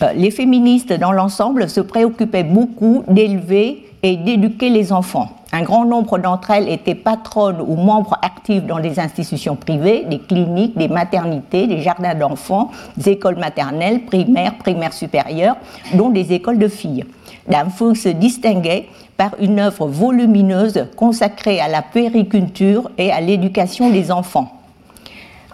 Euh, 0.00 0.14
les 0.14 0.30
féministes 0.30 0.94
dans 0.94 1.12
l'ensemble 1.12 1.68
se 1.68 1.82
préoccupaient 1.82 2.42
beaucoup 2.42 3.04
d'élever 3.06 3.86
et 4.02 4.16
d'éduquer 4.16 4.70
les 4.70 4.94
enfants. 4.94 5.28
Un 5.52 5.62
grand 5.62 5.84
nombre 5.84 6.18
d'entre 6.18 6.52
elles 6.52 6.70
étaient 6.70 6.94
patronnes 6.94 7.60
ou 7.60 7.76
membres 7.76 8.18
actifs 8.22 8.64
dans 8.64 8.80
des 8.80 8.98
institutions 8.98 9.56
privées, 9.56 10.06
des 10.08 10.18
cliniques, 10.18 10.76
des 10.76 10.88
maternités, 10.88 11.66
des 11.66 11.82
jardins 11.82 12.14
d'enfants, 12.14 12.70
des 12.96 13.10
écoles 13.10 13.36
maternelles, 13.36 14.06
primaires, 14.06 14.56
primaires 14.56 14.94
supérieures, 14.94 15.56
dont 15.92 16.08
des 16.08 16.32
écoles 16.32 16.58
de 16.58 16.68
filles. 16.68 17.04
Dame 17.48 17.70
Fung 17.70 17.94
se 17.94 18.08
distinguait 18.08 18.86
par 19.16 19.32
une 19.40 19.60
œuvre 19.60 19.86
volumineuse 19.86 20.86
consacrée 20.96 21.60
à 21.60 21.68
la 21.68 21.82
périculture 21.82 22.90
et 22.98 23.12
à 23.12 23.20
l'éducation 23.20 23.90
des 23.90 24.10
enfants. 24.10 24.60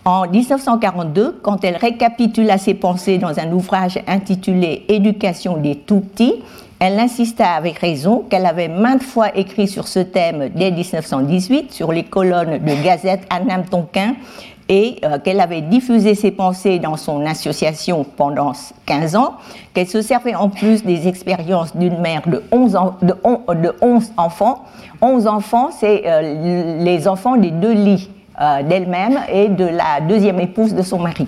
En 0.05 0.27
1942, 0.27 1.41
quand 1.43 1.63
elle 1.63 1.77
récapitula 1.77 2.57
ses 2.57 2.75
pensées 2.75 3.19
dans 3.19 3.39
un 3.39 3.53
ouvrage 3.53 3.99
intitulé 4.07 4.85
Éducation 4.89 5.59
des 5.59 5.77
tout-petits, 5.77 6.37
elle 6.79 6.99
insista 6.99 7.53
avec 7.53 7.79
raison 7.79 8.25
qu'elle 8.31 8.47
avait 8.47 8.69
maintes 8.69 9.03
fois 9.03 9.37
écrit 9.37 9.69
sur 9.69 9.87
ce 9.87 9.99
thème 9.99 10.49
dès 10.55 10.71
1918 10.71 11.75
sur 11.75 11.93
les 11.93 12.05
colonnes 12.05 12.59
de 12.59 12.83
Gazette 12.83 13.27
Annam 13.29 13.65
Tonquin 13.67 14.15
et 14.71 15.01
euh, 15.05 15.19
qu'elle 15.19 15.41
avait 15.41 15.63
diffusé 15.63 16.15
ses 16.15 16.31
pensées 16.31 16.79
dans 16.79 16.97
son 16.97 17.27
association 17.27 18.07
pendant 18.17 18.53
15 18.87 19.17
ans, 19.17 19.35
qu'elle 19.75 19.89
se 19.89 20.01
servait 20.01 20.37
en 20.37 20.49
plus 20.49 20.85
des 20.85 21.09
expériences 21.09 21.77
d'une 21.77 21.99
mère 21.99 22.23
de 22.27 22.45
11, 22.53 22.79
de, 23.03 23.15
de 23.55 23.75
11, 23.83 24.13
enfants. 24.17 24.65
11 25.03 25.27
enfants, 25.27 25.71
c'est 25.77 26.05
euh, 26.07 26.79
les 26.85 27.09
enfants 27.09 27.37
des 27.37 27.51
deux 27.51 27.73
lits 27.73 28.11
euh, 28.41 28.63
d'elle-même 28.63 29.19
et 29.31 29.49
de 29.49 29.65
la 29.65 30.01
deuxième 30.09 30.39
épouse 30.39 30.73
de 30.73 30.83
son 30.83 31.01
mari 31.01 31.27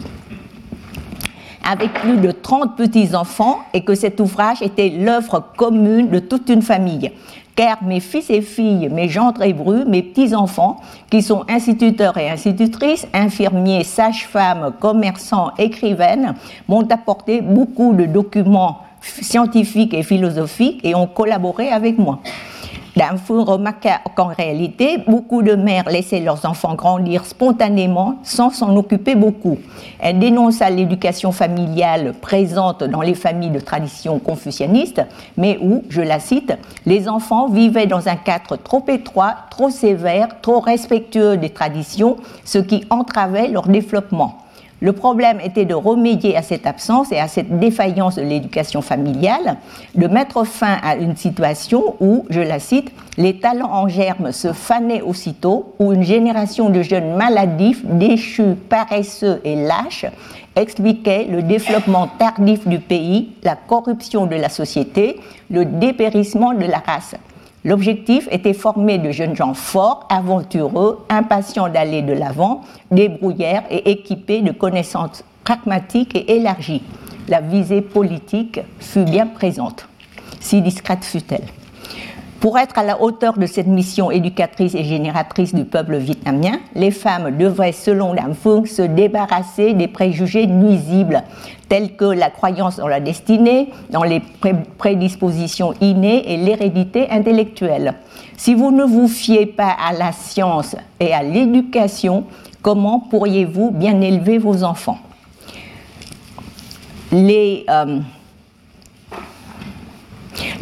avec 1.65 1.93
plus 1.95 2.17
de 2.17 2.33
30 2.33 2.77
petits-enfants 2.77 3.61
et 3.73 3.83
que 3.83 3.95
cet 3.95 4.19
ouvrage 4.19 4.63
était 4.63 4.89
l'œuvre 4.89 5.45
commune 5.57 6.09
de 6.09 6.19
toute 6.19 6.49
une 6.49 6.63
famille 6.63 7.13
car 7.55 7.83
mes 7.83 8.01
fils 8.01 8.31
et 8.31 8.41
filles, 8.41 8.89
mes 8.91 9.09
gendres 9.09 9.53
brus, 9.55 9.85
mes 9.87 10.03
petits-enfants, 10.03 10.81
qui 11.11 11.23
sont 11.23 11.45
instituteurs 11.49 12.17
et 12.17 12.31
institutrices, 12.31 13.07
infirmiers, 13.13 13.85
sages-femmes, 13.85 14.73
commerçants, 14.81 15.53
écrivaines, 15.59 16.35
m'ont 16.69 16.89
apporté 16.91 17.41
beaucoup 17.41 17.93
de 17.93 18.07
documents 18.07 18.79
scientifiques 19.01 19.95
et 19.95 20.03
philosophiques 20.03 20.81
et 20.85 20.95
ont 20.95 21.07
collaboré 21.07 21.71
avec 21.71 21.99
moi. 21.99 22.21
Danfou 22.95 23.45
remarqua 23.45 24.01
qu'en 24.15 24.27
réalité, 24.27 24.99
beaucoup 25.07 25.43
de 25.43 25.55
mères 25.55 25.89
laissaient 25.89 26.21
leurs 26.21 26.45
enfants 26.45 26.75
grandir 26.75 27.25
spontanément 27.25 28.17
sans 28.23 28.51
s'en 28.51 28.77
occuper 28.77 29.15
beaucoup. 29.15 29.57
Elle 29.99 30.19
dénonça 30.19 30.69
l'éducation 30.69 31.33
familiale 31.33 32.13
présente 32.21 32.85
dans 32.85 33.01
les 33.01 33.15
familles 33.15 33.51
de 33.51 33.61
tradition 33.61 34.19
confucianiste, 34.19 35.01
mais 35.39 35.59
où, 35.63 35.85
je 35.89 36.03
la 36.03 36.21
cite, 36.21 36.53
les 36.85 37.09
enfants 37.09 37.49
vivaient 37.49 37.87
dans 37.87 38.09
un 38.09 38.17
cadre 38.17 38.57
trop 38.57 38.85
étroit, 38.89 39.37
trop 39.51 39.71
sévère, 39.71 40.43
trop 40.43 40.61
respectueux 40.61 41.39
des 41.39 41.51
traditions, 41.51 42.19
ce 42.45 42.59
qui 42.59 42.85
entravait 42.91 43.49
leur 43.49 43.69
développement. 43.69 44.43
Le 44.83 44.93
problème 44.93 45.39
était 45.41 45.65
de 45.65 45.75
remédier 45.75 46.37
à 46.37 46.43
cette 46.43 46.67
absence 46.67 47.13
et 47.13 47.21
à 47.21 47.29
cette 47.29 47.61
défaillance 47.61 48.17
de 48.17 48.23
l'éducation 48.23 48.83
familiale, 48.83 49.59
de 49.95 50.09
mettre 50.09 50.45
fin 50.45 50.77
à 50.83 50.97
une 50.97 51.15
situation 51.15 51.95
où, 52.01 52.27
je 52.31 52.41
la 52.41 52.59
cite, 52.59 52.91
les 53.17 53.39
talents 53.39 53.71
en 53.73 53.87
germe 53.87 54.33
se 54.33 54.53
fanaient 54.53 55.01
aussitôt, 55.01 55.77
où 55.79 55.93
une 55.93 56.03
génération 56.03 56.69
de 56.69 56.83
jeunes 56.83 57.15
maladifs, 57.15 57.85
déchus, 57.85 58.57
paresseux 58.69 59.41
et 59.45 59.55
lâches 59.55 60.07
expliquait 60.57 61.29
le 61.31 61.45
développement 61.45 62.09
tardif 62.19 62.67
du 62.67 62.81
pays, 62.81 63.35
la 63.45 63.55
corruption 63.55 64.27
de 64.27 64.35
la 64.35 64.49
société, 64.49 65.21
le 65.49 65.65
dépérissement 65.65 66.55
de 66.55 66.65
la 66.65 66.79
race. 66.79 67.15
L'objectif 67.65 68.27
était 68.33 68.55
formé 68.55 68.99
de 68.99 69.13
jeunes 69.13 69.37
gens 69.37 69.55
forts, 69.55 70.07
aventureux, 70.11 71.05
impatients 71.09 71.69
d'aller 71.69 72.03
de 72.03 72.13
l'avant, 72.13 72.63
débrouillards 72.91 73.65
et 73.71 73.91
équipés 73.91 74.43
de 74.43 74.51
connaissances 74.51 75.25
pragmatiques 75.45 76.17
et 76.17 76.37
élargies. 76.37 76.83
La 77.29 77.41
visée 77.41 77.81
politique 77.81 78.61
fut 78.81 79.05
bien 79.05 79.29
présente, 79.29 79.87
si 80.41 80.61
discrète 80.61 81.05
fut-elle. 81.05 81.47
Pour 82.43 82.59
être 82.59 82.77
à 82.77 82.83
la 82.83 83.01
hauteur 83.01 83.39
de 83.39 83.47
cette 83.47 83.69
mission 83.69 84.11
éducatrice 84.11 84.75
et 84.75 84.83
génératrice 84.83 85.55
du 85.55 85.65
peuple 85.65 85.99
vietnamien, 85.99 86.59
les 86.75 86.91
femmes 86.91 87.37
devraient, 87.37 87.71
selon 87.71 88.13
Lam 88.13 88.35
Phuong, 88.35 88.67
se 88.67 88.83
débarrasser 88.83 89.75
des 89.75 89.87
préjugés 89.87 90.49
nuisibles, 90.49 91.23
tels 91.69 91.95
que 91.95 92.05
la 92.05 92.31
croyance 92.31 92.79
dans 92.79 92.89
la 92.89 92.99
destinée, 92.99 93.69
dans 93.91 94.03
les 94.03 94.21
prédispositions 94.77 95.75
innées 95.81 96.33
et 96.33 96.37
l'hérédité 96.37 97.09
intellectuelle. 97.11 97.95
Si 98.37 98.57
vous 98.57 98.73
ne 98.73 98.83
vous 98.83 99.07
fiez 99.07 99.47
pas 99.47 99.77
à 99.81 99.93
la 99.93 100.11
science 100.11 100.75
et 100.99 101.15
à 101.15 101.23
l'éducation, 101.23 102.25
comment 102.61 102.99
pourriez-vous 102.99 103.71
bien 103.71 104.01
élever 104.01 104.39
vos 104.39 104.65
enfants? 104.65 104.99
Les, 107.13 107.65
euh, 107.71 108.01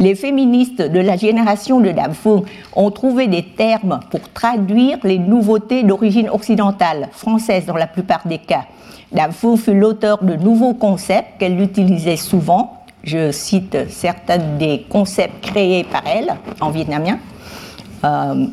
Les 0.01 0.15
féministes 0.15 0.81
de 0.81 0.99
la 0.99 1.15
génération 1.15 1.79
de 1.79 1.91
Dam 1.91 2.15
Phuong 2.15 2.43
ont 2.75 2.89
trouvé 2.89 3.27
des 3.27 3.43
termes 3.43 3.99
pour 4.09 4.31
traduire 4.33 4.97
les 5.03 5.19
nouveautés 5.19 5.83
d'origine 5.83 6.27
occidentale, 6.27 7.09
française 7.11 7.67
dans 7.67 7.75
la 7.75 7.85
plupart 7.85 8.21
des 8.25 8.39
cas. 8.39 8.63
Dam 9.11 9.31
Phuong 9.31 9.57
fut 9.57 9.75
l'auteur 9.75 10.23
de 10.23 10.33
nouveaux 10.33 10.73
concepts 10.73 11.37
qu'elle 11.37 11.61
utilisait 11.61 12.15
souvent. 12.15 12.81
Je 13.03 13.31
cite 13.31 13.77
certains 13.91 14.39
des 14.57 14.87
concepts 14.89 15.39
créés 15.39 15.83
par 15.83 16.01
elle 16.07 16.33
en 16.61 16.71
vietnamien. 16.71 17.19
Euh, 18.03 18.47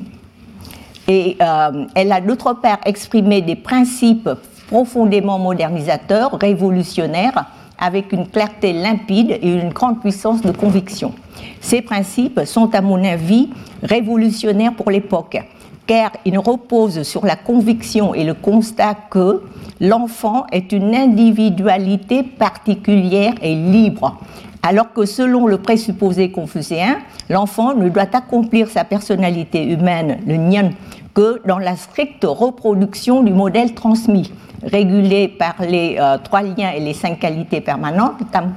et 1.08 1.38
euh, 1.40 1.86
elle 1.94 2.12
a 2.12 2.20
d'autre 2.20 2.52
part 2.60 2.80
exprimé 2.84 3.40
des 3.40 3.56
principes 3.56 4.28
profondément 4.66 5.38
modernisateurs, 5.38 6.36
révolutionnaires, 6.38 7.46
avec 7.78 8.12
une 8.12 8.26
clarté 8.26 8.72
limpide 8.72 9.38
et 9.42 9.52
une 9.52 9.70
grande 9.70 10.00
puissance 10.00 10.42
de 10.42 10.50
conviction. 10.50 11.14
Ces 11.60 11.82
principes 11.82 12.40
sont, 12.44 12.74
à 12.74 12.80
mon 12.80 13.02
avis, 13.04 13.50
révolutionnaires 13.82 14.74
pour 14.74 14.90
l'époque, 14.90 15.38
car 15.86 16.12
ils 16.24 16.38
reposent 16.38 17.02
sur 17.02 17.24
la 17.24 17.36
conviction 17.36 18.14
et 18.14 18.24
le 18.24 18.34
constat 18.34 18.94
que 19.10 19.42
l'enfant 19.80 20.46
est 20.52 20.72
une 20.72 20.94
individualité 20.94 22.22
particulière 22.22 23.34
et 23.40 23.54
libre, 23.54 24.18
alors 24.62 24.92
que 24.92 25.06
selon 25.06 25.46
le 25.46 25.58
présupposé 25.58 26.30
confucéen, 26.30 26.98
l'enfant 27.28 27.74
ne 27.74 27.88
doit 27.88 28.08
accomplir 28.12 28.68
sa 28.68 28.84
personnalité 28.84 29.64
humaine, 29.64 30.18
le 30.26 30.36
nyan, 30.36 30.70
que 31.14 31.40
dans 31.46 31.58
la 31.58 31.76
stricte 31.76 32.24
reproduction 32.24 33.22
du 33.22 33.32
modèle 33.32 33.74
transmis, 33.74 34.32
régulé 34.62 35.28
par 35.28 35.54
les 35.60 35.96
euh, 35.98 36.18
trois 36.22 36.42
liens 36.42 36.70
et 36.74 36.80
les 36.80 36.94
cinq 36.94 37.20
qualités 37.20 37.60
permanentes, 37.60 38.18
tam 38.32 38.52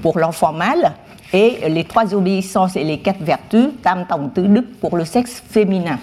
pour 0.00 0.18
l'enfant 0.18 0.52
mâle, 0.52 0.94
et 1.32 1.68
les 1.68 1.84
trois 1.84 2.12
obéissances 2.14 2.76
et 2.76 2.84
les 2.84 2.98
quatre 2.98 3.22
vertus, 3.22 3.68
tam 3.82 4.06
pour 4.80 4.96
le 4.96 5.04
sexe 5.04 5.42
féminin. 5.48 5.98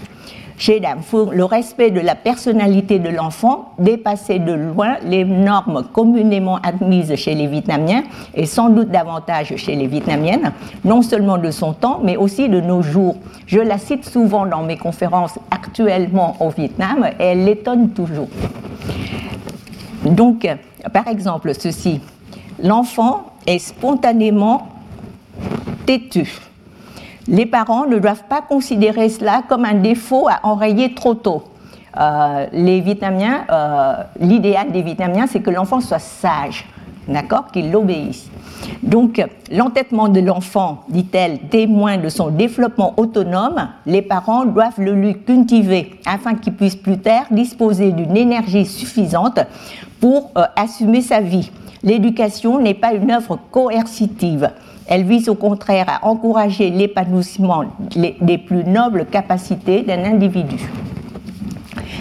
Chez 0.60 0.82
le 0.82 1.43
respect 1.43 1.91
de 1.91 2.00
la 2.00 2.15
personnalité 2.15 2.98
de 2.98 3.10
l'enfant 3.10 3.74
dépassait 3.78 4.39
de 4.39 4.54
loin 4.54 4.96
les 5.06 5.24
normes 5.24 5.84
communément 5.93 6.58
admises 6.63 7.13
chez 7.15 7.36
les 7.36 7.46
Vietnamiens 7.46 8.04
et 8.34 8.48
sans 8.48 8.70
doute 8.70 8.89
davantage 8.89 9.56
chez 9.56 9.76
les 9.76 9.86
Vietnamiennes, 9.86 10.52
non 10.84 11.04
seulement 11.04 11.38
de 11.38 11.52
son 11.52 11.74
temps, 11.74 12.00
mais 12.04 12.17
aussi 12.17 12.50
de 12.50 12.60
nos 12.60 12.82
jours. 12.82 13.17
Je 13.46 13.60
la 13.60 13.78
cite 13.78 14.04
souvent 14.04 14.48
dans 14.48 14.63
mes 14.63 14.78
conférences 14.78 15.38
actuellement 15.52 16.36
au 16.39 16.50
Vietnam 16.50 17.08
et 17.20 17.24
elle 17.24 17.46
l'étonne 17.46 17.91
toujours. 17.91 18.30
Donc, 20.06 20.48
par 20.91 21.08
exemple, 21.08 21.54
ceci, 21.54 22.02
l'enfant 22.63 23.26
est 23.46 23.60
spontanément 23.60 24.70
têtu 25.86 26.46
les 27.27 27.45
parents 27.45 27.85
ne 27.85 27.99
doivent 27.99 28.23
pas 28.29 28.41
considérer 28.41 29.09
cela 29.09 29.43
comme 29.47 29.65
un 29.65 29.75
défaut 29.75 30.27
à 30.29 30.39
enrayer 30.43 30.93
trop 30.93 31.13
tôt. 31.13 31.43
Euh, 31.99 32.45
les 32.53 32.79
Vietnamiens, 32.81 33.45
euh, 33.49 33.93
l'idéal 34.19 34.71
des 34.71 34.81
Vietnamiens, 34.81 35.25
c'est 35.27 35.39
que 35.39 35.49
l'enfant 35.49 35.81
soit 35.81 35.99
sage, 35.99 36.65
d'accord, 37.07 37.47
qu'il 37.51 37.71
l'obéisse. 37.71 38.29
Donc, 38.83 39.23
l'entêtement 39.51 40.07
de 40.07 40.19
l'enfant, 40.19 40.83
dit-elle, 40.89 41.39
témoin 41.49 41.97
de 41.97 42.09
son 42.09 42.29
développement 42.29 42.93
autonome, 42.97 43.69
les 43.85 44.01
parents 44.01 44.45
doivent 44.45 44.79
le 44.79 44.93
lui 44.93 45.15
cultiver 45.15 45.99
afin 46.05 46.35
qu'il 46.35 46.53
puisse 46.53 46.75
plus 46.75 46.99
tard 46.99 47.25
disposer 47.31 47.91
d'une 47.91 48.15
énergie 48.15 48.65
suffisante 48.65 49.39
pour 49.99 50.31
euh, 50.37 50.43
assumer 50.55 51.01
sa 51.01 51.21
vie. 51.21 51.51
L'éducation 51.83 52.59
n'est 52.59 52.73
pas 52.73 52.93
une 52.93 53.11
œuvre 53.11 53.39
coercitive. 53.51 54.49
Elle 54.88 55.04
vise 55.04 55.28
au 55.30 55.36
contraire 55.36 55.86
à 55.88 56.08
encourager 56.08 56.69
l'épanouissement 56.69 57.65
des 58.21 58.38
plus 58.38 58.63
nobles 58.63 59.06
capacités 59.06 59.82
d'un 59.84 60.04
individu. 60.04 60.58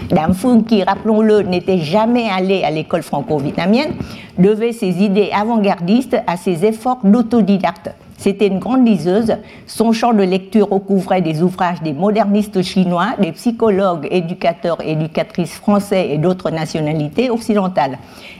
Dame 0.09 0.33
Phuong, 0.33 0.65
qui, 0.65 0.83
rappelons-le, 0.83 1.41
n'était 1.41 1.79
jamais 1.79 2.29
allé 2.29 2.63
à 2.63 2.71
l'école 2.71 3.03
franco-vietnamienne, 3.03 3.91
devait 4.37 4.71
ses 4.71 5.03
idées 5.03 5.29
avant-gardistes 5.33 6.17
à 6.25 6.37
ses 6.37 6.63
efforts 6.65 6.99
d'autodidacte. 7.03 7.91
C'était 8.17 8.47
une 8.47 8.57
grande 8.57 8.85
liseuse. 8.85 9.35
Son 9.67 9.91
champ 9.91 10.11
de 10.11 10.23
lecture 10.23 10.69
recouvrait 10.69 11.21
des 11.21 11.43
ouvrages 11.43 11.83
des 11.83 11.93
modernistes 11.93 12.63
chinois, 12.63 13.09
des 13.21 13.31
psychologues, 13.31 14.07
éducateurs 14.09 14.79
éducatrices 14.83 15.53
français 15.53 16.09
et 16.09 16.17
d'autres 16.17 16.49
nationalités 16.49 17.29
occidentales. 17.29 17.99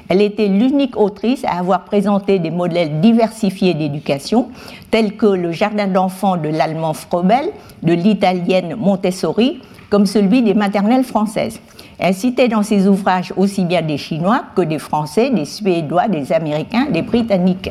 Elle 0.10 0.22
était 0.22 0.48
l'unique 0.48 0.98
autrice 0.98 1.46
à 1.46 1.60
avoir 1.60 1.86
présenté 1.86 2.40
des 2.40 2.50
modèles 2.50 3.02
diversifiés 3.02 3.76
d'éducation, 3.76 4.48
tels 4.90 5.16
que 5.16 5.28
le 5.28 5.52
jardin 5.52 5.88
d'enfants 5.88 6.38
de 6.38 6.50
l'allemand 6.50 6.94
Frobel, 6.94 7.46
de 7.84 7.94
l'italienne 7.94 8.76
Montessori, 8.80 9.62
comme 9.92 10.08
celui 10.08 10.42
des 10.42 10.56
maternelles 10.56 11.04
françaises. 11.04 11.60
Elle 12.00 12.16
citait 12.16 12.48
dans 12.48 12.63
ses 12.63 12.88
ouvrages 12.88 13.32
aussi 13.38 13.63
bien 13.63 13.84
des 13.84 13.98
Chinois 13.98 14.44
que 14.56 14.62
des 14.62 14.80
Français, 14.80 15.30
des 15.30 15.46
Suédois, 15.46 16.08
des 16.08 16.32
Américains, 16.32 16.88
des 16.92 17.04
Britanniques 17.04 17.70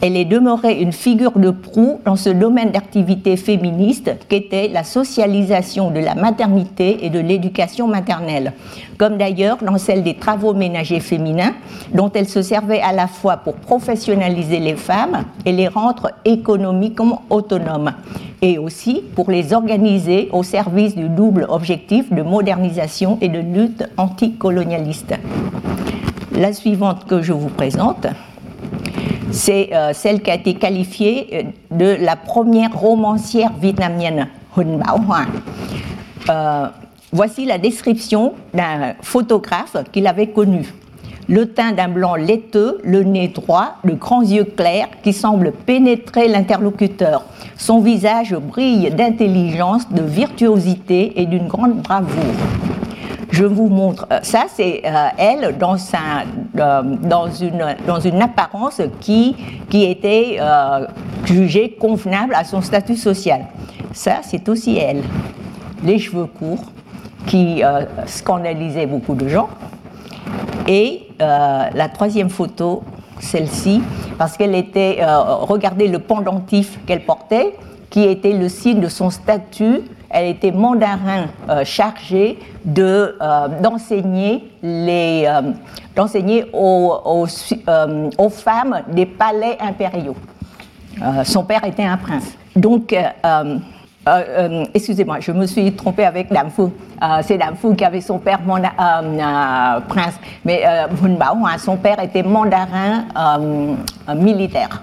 elle 0.00 0.16
est 0.16 0.24
demeurée 0.24 0.80
une 0.80 0.92
figure 0.92 1.38
de 1.38 1.50
proue 1.50 2.00
dans 2.04 2.16
ce 2.16 2.30
domaine 2.30 2.70
d'activité 2.70 3.36
féministe 3.36 4.12
qu'était 4.28 4.68
la 4.68 4.84
socialisation 4.84 5.90
de 5.90 5.98
la 5.98 6.14
maternité 6.14 7.04
et 7.04 7.10
de 7.10 7.18
l'éducation 7.18 7.88
maternelle, 7.88 8.52
comme 8.96 9.16
d'ailleurs 9.18 9.58
dans 9.60 9.78
celle 9.78 10.04
des 10.04 10.14
travaux 10.14 10.54
ménagers 10.54 11.00
féminins, 11.00 11.54
dont 11.92 12.10
elle 12.14 12.28
se 12.28 12.42
servait 12.42 12.80
à 12.80 12.92
la 12.92 13.08
fois 13.08 13.38
pour 13.38 13.54
professionnaliser 13.54 14.60
les 14.60 14.76
femmes 14.76 15.24
et 15.44 15.52
les 15.52 15.68
rendre 15.68 16.10
économiquement 16.24 17.22
autonomes, 17.28 17.92
et 18.40 18.58
aussi 18.58 19.02
pour 19.16 19.30
les 19.30 19.52
organiser 19.52 20.28
au 20.32 20.44
service 20.44 20.94
du 20.94 21.08
double 21.08 21.46
objectif 21.48 22.12
de 22.12 22.22
modernisation 22.22 23.18
et 23.20 23.28
de 23.28 23.40
lutte 23.40 23.84
anticolonialiste. 23.96 25.14
La 26.32 26.52
suivante 26.52 27.04
que 27.06 27.20
je 27.20 27.32
vous 27.32 27.48
présente 27.48 28.06
c'est 29.30 29.70
euh, 29.72 29.92
celle 29.92 30.22
qui 30.22 30.30
a 30.30 30.34
été 30.34 30.54
qualifiée 30.54 31.28
euh, 31.32 31.42
de 31.76 32.04
la 32.04 32.16
première 32.16 32.72
romancière 32.78 33.52
vietnamienne, 33.60 34.28
Hun 34.56 34.80
Hoa. 34.80 35.26
Euh, 36.28 36.66
voici 37.12 37.44
la 37.44 37.58
description 37.58 38.34
d'un 38.54 38.94
photographe 39.02 39.76
qu'il 39.92 40.06
avait 40.06 40.28
connu. 40.28 40.72
Le 41.28 41.52
teint 41.52 41.72
d'un 41.72 41.88
blanc 41.88 42.14
laiteux, 42.14 42.78
le 42.84 43.02
nez 43.02 43.28
droit, 43.28 43.76
de 43.84 43.92
grands 43.92 44.22
yeux 44.22 44.44
clairs 44.44 44.88
qui 45.02 45.12
semblent 45.12 45.52
pénétrer 45.52 46.26
l'interlocuteur. 46.26 47.24
Son 47.58 47.80
visage 47.80 48.34
brille 48.34 48.90
d'intelligence, 48.90 49.90
de 49.90 50.02
virtuosité 50.02 51.20
et 51.20 51.26
d'une 51.26 51.46
grande 51.46 51.82
bravoure. 51.82 52.34
Je 53.38 53.44
vous 53.44 53.68
montre. 53.68 54.04
Euh, 54.10 54.18
ça, 54.22 54.46
c'est 54.52 54.82
euh, 54.84 55.08
elle 55.16 55.56
dans, 55.58 55.76
euh, 55.76 56.82
dans, 56.82 57.30
une, 57.30 57.76
dans 57.86 58.00
une 58.00 58.20
apparence 58.20 58.82
qui, 59.00 59.36
qui 59.70 59.84
était 59.84 60.40
jugée 61.24 61.76
convenable 61.80 62.34
à 62.34 62.42
son 62.42 62.60
statut 62.60 62.96
social. 62.96 63.42
Ça, 63.92 64.16
c'est 64.24 64.48
aussi 64.48 64.76
elle. 64.76 65.04
Les 65.84 66.00
cheveux 66.00 66.26
courts, 66.26 66.64
qui 67.26 67.62
scandalisaient 68.06 68.86
beaucoup 68.86 69.14
de 69.14 69.28
gens. 69.28 69.48
Et 70.66 71.06
la 71.20 71.88
troisième 71.92 72.30
photo, 72.30 72.82
celle-ci, 73.20 73.82
parce 74.16 74.36
qu'elle 74.36 74.54
était, 74.54 74.98
regardez 75.04 75.88
le 75.88 75.98
pendentif 75.98 76.78
qu'elle 76.86 77.04
portait, 77.04 77.54
qui 77.90 78.04
était 78.04 78.32
le 78.32 78.48
signe 78.48 78.80
de 78.80 78.88
son 78.88 79.10
statut 79.10 79.82
elle 80.10 80.26
était 80.26 80.52
mandarin 80.52 81.26
euh, 81.48 81.64
chargé 81.64 82.38
de 82.64 83.16
euh, 83.20 83.48
d'enseigner 83.60 84.50
les 84.62 85.24
euh, 85.26 85.52
d'enseigner 85.94 86.46
aux, 86.52 87.26
femmes 88.30 88.82
des 88.88 89.06
palais 89.06 89.58
impériaux. 89.60 90.16
son 91.24 91.44
père 91.44 91.64
était 91.64 91.84
un 91.84 91.96
prince. 91.96 92.36
Donc 92.54 92.94
excusez-moi, 94.74 95.18
je 95.20 95.32
me 95.32 95.46
suis 95.46 95.72
trompée 95.72 96.04
avec 96.04 96.32
Dame 96.32 96.50
c'est 97.22 97.36
Dame 97.36 97.56
qui 97.76 97.84
avait 97.84 98.00
son 98.00 98.18
père 98.18 98.40
prince, 98.40 100.14
mais 100.44 100.62
Bao 101.18 101.36
son 101.58 101.76
père 101.76 102.00
était 102.00 102.22
mandarin 102.22 103.04
militaire. 104.14 104.82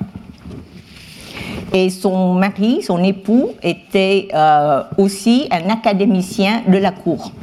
Et 1.78 1.90
son 1.90 2.36
mari, 2.36 2.82
son 2.84 3.04
époux, 3.04 3.50
était 3.62 4.30
euh, 4.34 4.84
aussi 4.98 5.50
un 5.52 5.70
académicien 5.70 6.62
de 6.66 6.78
la 6.78 6.92
cour. 6.92 7.34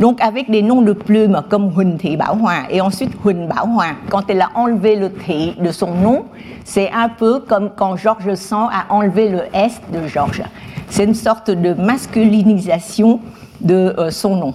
Donc 0.00 0.22
avec 0.22 0.50
des 0.50 0.62
noms 0.62 0.80
de 0.80 0.94
plumes 0.94 1.42
comme 1.50 1.70
Hun 1.76 1.98
Thi 1.98 2.16
Bảo 2.16 2.38
Hoa 2.40 2.62
et 2.70 2.80
ensuite 2.80 3.12
Hun 3.22 3.48
Bảo 3.48 3.66
Hoa, 3.66 3.88
quand 4.08 4.22
elle 4.30 4.40
a 4.40 4.48
enlevé 4.54 4.96
le 4.96 5.12
Thi 5.12 5.52
de 5.62 5.70
son 5.70 5.92
nom, 5.92 6.24
c'est 6.64 6.90
un 6.92 7.10
peu 7.10 7.40
comme 7.40 7.72
quand 7.76 7.94
Georges 7.98 8.36
Sand 8.36 8.70
a 8.72 8.90
enlevé 8.90 9.28
le 9.28 9.42
S 9.52 9.82
de 9.92 10.08
Georges. 10.08 10.44
C'est 10.88 11.04
une 11.04 11.14
sorte 11.14 11.50
de 11.50 11.74
masculinisation 11.74 13.20
de 13.60 13.94
euh, 13.98 14.10
son 14.10 14.34
nom. 14.34 14.54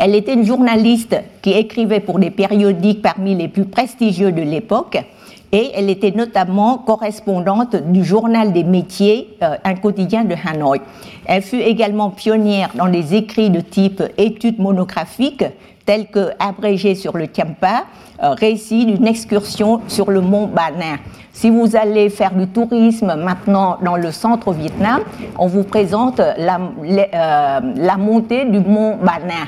Elle 0.00 0.14
était 0.14 0.32
une 0.32 0.46
journaliste 0.46 1.16
qui 1.42 1.52
écrivait 1.52 2.00
pour 2.00 2.18
des 2.18 2.30
périodiques 2.30 3.02
parmi 3.02 3.34
les 3.34 3.48
plus 3.48 3.66
prestigieux 3.66 4.32
de 4.32 4.40
l'époque 4.40 5.04
et 5.52 5.70
elle 5.74 5.90
était 5.90 6.10
notamment 6.10 6.78
correspondante 6.78 7.76
du 7.76 8.04
journal 8.04 8.52
des 8.52 8.64
métiers, 8.64 9.36
euh, 9.42 9.56
un 9.64 9.74
quotidien 9.74 10.24
de 10.24 10.34
Hanoï. 10.34 10.80
Elle 11.26 11.42
fut 11.42 11.60
également 11.60 12.10
pionnière 12.10 12.70
dans 12.74 12.86
les 12.86 13.14
écrits 13.14 13.50
de 13.50 13.60
type 13.60 14.02
études 14.16 14.58
monographiques 14.58 15.44
tels 15.84 16.06
que 16.06 16.30
Abrégé 16.38 16.94
sur 16.94 17.16
le 17.16 17.28
Tiampa, 17.28 17.84
euh, 18.22 18.30
récit 18.30 18.86
d'une 18.86 19.06
excursion 19.06 19.80
sur 19.88 20.10
le 20.10 20.20
mont 20.20 20.46
Banin. 20.46 20.98
Si 21.32 21.50
vous 21.50 21.76
allez 21.76 22.08
faire 22.08 22.34
du 22.34 22.46
tourisme 22.46 23.14
maintenant 23.16 23.78
dans 23.82 23.96
le 23.96 24.12
centre 24.12 24.52
Vietnam, 24.52 25.02
on 25.38 25.46
vous 25.46 25.64
présente 25.64 26.18
la, 26.18 26.60
euh, 26.60 27.60
la 27.76 27.96
montée 27.96 28.44
du 28.44 28.60
mont 28.60 28.96
Banin. 28.96 29.46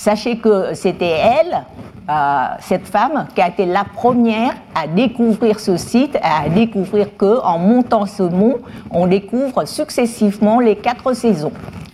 Sachez 0.00 0.38
que 0.38 0.72
c'était 0.72 1.10
elle, 1.10 1.62
euh, 2.08 2.44
cette 2.60 2.86
femme, 2.86 3.26
qui 3.34 3.42
a 3.42 3.48
été 3.48 3.66
la 3.66 3.84
première 3.84 4.54
à 4.74 4.86
découvrir 4.86 5.60
ce 5.60 5.76
site, 5.76 6.16
à 6.22 6.48
découvrir 6.48 7.18
que 7.18 7.42
en 7.42 7.58
montant 7.58 8.06
ce 8.06 8.22
mont, 8.22 8.60
on 8.90 9.06
découvre 9.06 9.66
successivement 9.66 10.58
les 10.58 10.76
quatre 10.76 11.12
saisons. 11.12 11.52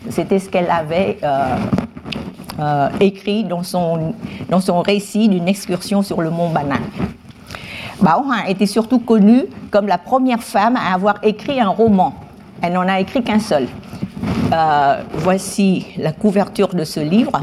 C'était 0.08 0.38
ce 0.38 0.48
qu'elle 0.48 0.70
avait 0.70 1.18
euh, 1.24 2.88
écrit 3.00 3.42
dans 3.42 3.64
son, 3.64 4.14
dans 4.48 4.60
son 4.60 4.82
récit 4.82 5.28
d'une 5.28 5.48
excursion 5.48 6.02
sur 6.02 6.22
le 6.22 6.30
mont 6.30 6.50
Banan. 6.50 6.78
Bao 8.00 8.22
était 8.46 8.66
surtout 8.66 9.00
connue 9.00 9.46
comme 9.72 9.88
la 9.88 9.98
première 9.98 10.44
femme 10.44 10.76
à 10.76 10.94
avoir 10.94 11.16
écrit 11.24 11.60
un 11.60 11.70
roman. 11.70 12.14
Elle 12.62 12.74
n'en 12.74 12.86
a 12.86 13.00
écrit 13.00 13.24
qu'un 13.24 13.40
seul. 13.40 13.66
Euh, 14.52 15.02
voici 15.12 15.86
la 15.98 16.12
couverture 16.12 16.68
de 16.68 16.84
ce 16.84 17.00
livre. 17.00 17.40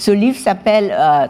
Ce 0.00 0.10
livre 0.10 0.38
s'appelle 0.38 0.96
euh, 0.98 1.26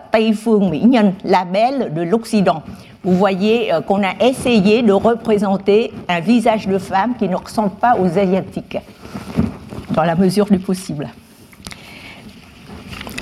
Nhân, 0.87 1.15
la 1.25 1.45
belle 1.45 1.93
de 1.93 2.03
l'Occident. 2.03 2.63
Vous 3.03 3.17
voyez 3.17 3.75
euh, 3.75 3.81
qu'on 3.81 4.01
a 4.05 4.13
essayé 4.21 4.83
de 4.83 4.93
représenter 4.93 5.93
un 6.09 6.21
visage 6.21 6.69
de 6.69 6.79
femme 6.79 7.17
qui 7.19 7.29
ne 7.29 7.35
ressemble 7.35 7.73
pas 7.73 7.97
aux 7.99 8.17
asiatiques, 8.17 8.79
dans 9.91 10.05
la 10.05 10.15
mesure 10.15 10.47
du 10.47 10.61
possible. 10.61 11.09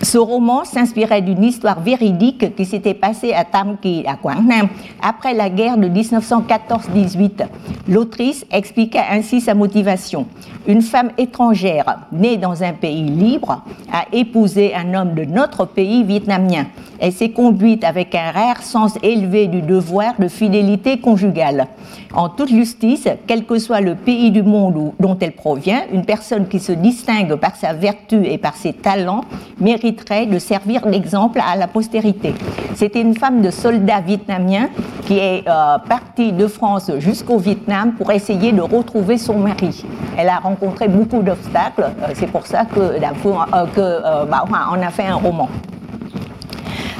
Ce 0.02 0.16
roman 0.16 0.64
s'inspirait 0.64 1.22
d'une 1.22 1.42
histoire 1.42 1.80
véridique 1.80 2.54
qui 2.54 2.64
s'était 2.64 2.94
passée 2.94 3.32
à 3.32 3.44
Tam 3.44 3.76
Kỳ, 3.82 4.04
à 4.06 4.14
Quảng 4.14 4.46
Nam, 4.46 4.68
après 5.02 5.34
la 5.34 5.50
guerre 5.50 5.76
de 5.76 5.88
1914-18. 5.88 7.46
L'autrice 7.88 8.46
expliqua 8.52 9.02
ainsi 9.10 9.40
sa 9.40 9.54
motivation. 9.54 10.26
Une 10.68 10.82
femme 10.82 11.10
étrangère, 11.18 12.00
née 12.12 12.36
dans 12.36 12.62
un 12.62 12.74
pays 12.74 13.02
libre, 13.02 13.62
a 13.92 14.04
épousé 14.12 14.72
un 14.74 14.94
homme 14.94 15.14
de 15.14 15.24
notre 15.24 15.64
pays 15.64 16.04
vietnamien. 16.04 16.66
Elle 17.00 17.12
s'est 17.12 17.30
conduite 17.30 17.82
avec 17.82 18.14
un 18.14 18.30
rare 18.30 18.62
sens 18.62 18.98
élevé 19.02 19.48
du 19.48 19.62
devoir 19.62 20.14
de 20.18 20.28
fidélité 20.28 20.98
conjugale. 21.00 21.66
En 22.14 22.30
toute 22.30 22.48
justice, 22.48 23.06
quel 23.26 23.44
que 23.44 23.58
soit 23.58 23.80
le 23.80 23.94
pays 23.94 24.30
du 24.30 24.42
monde 24.42 24.92
dont 24.98 25.16
elle 25.20 25.32
provient, 25.32 25.82
une 25.92 26.04
personne 26.04 26.48
qui 26.48 26.58
se 26.58 26.72
distingue 26.72 27.34
par 27.34 27.54
sa 27.56 27.74
vertu 27.74 28.24
et 28.24 28.38
par 28.38 28.54
ses 28.54 28.72
talents 28.72 29.24
mériterait 29.60 30.26
de 30.26 30.38
servir 30.38 30.86
d'exemple 30.86 31.40
à 31.46 31.56
la 31.56 31.66
postérité. 31.66 32.34
C'était 32.74 33.02
une 33.02 33.14
femme 33.14 33.42
de 33.42 33.50
soldat 33.50 34.00
vietnamien 34.00 34.68
qui 35.06 35.18
est 35.18 35.46
euh, 35.46 35.78
partie 35.86 36.32
de 36.32 36.46
France 36.46 36.90
jusqu'au 36.98 37.38
Vietnam 37.38 37.92
pour 37.92 38.10
essayer 38.10 38.52
de 38.52 38.60
retrouver 38.60 39.18
son 39.18 39.38
mari. 39.38 39.84
Elle 40.16 40.28
a 40.28 40.38
rencontré 40.38 40.88
beaucoup 40.88 41.22
d'obstacles, 41.22 41.82
euh, 42.02 42.12
c'est 42.14 42.26
pour 42.30 42.46
ça 42.46 42.64
que, 42.64 42.80
euh, 42.80 43.66
que 43.74 44.26
bah, 44.30 44.44
on 44.48 44.82
a 44.82 44.90
fait 44.90 45.06
un 45.06 45.16
roman. 45.16 45.48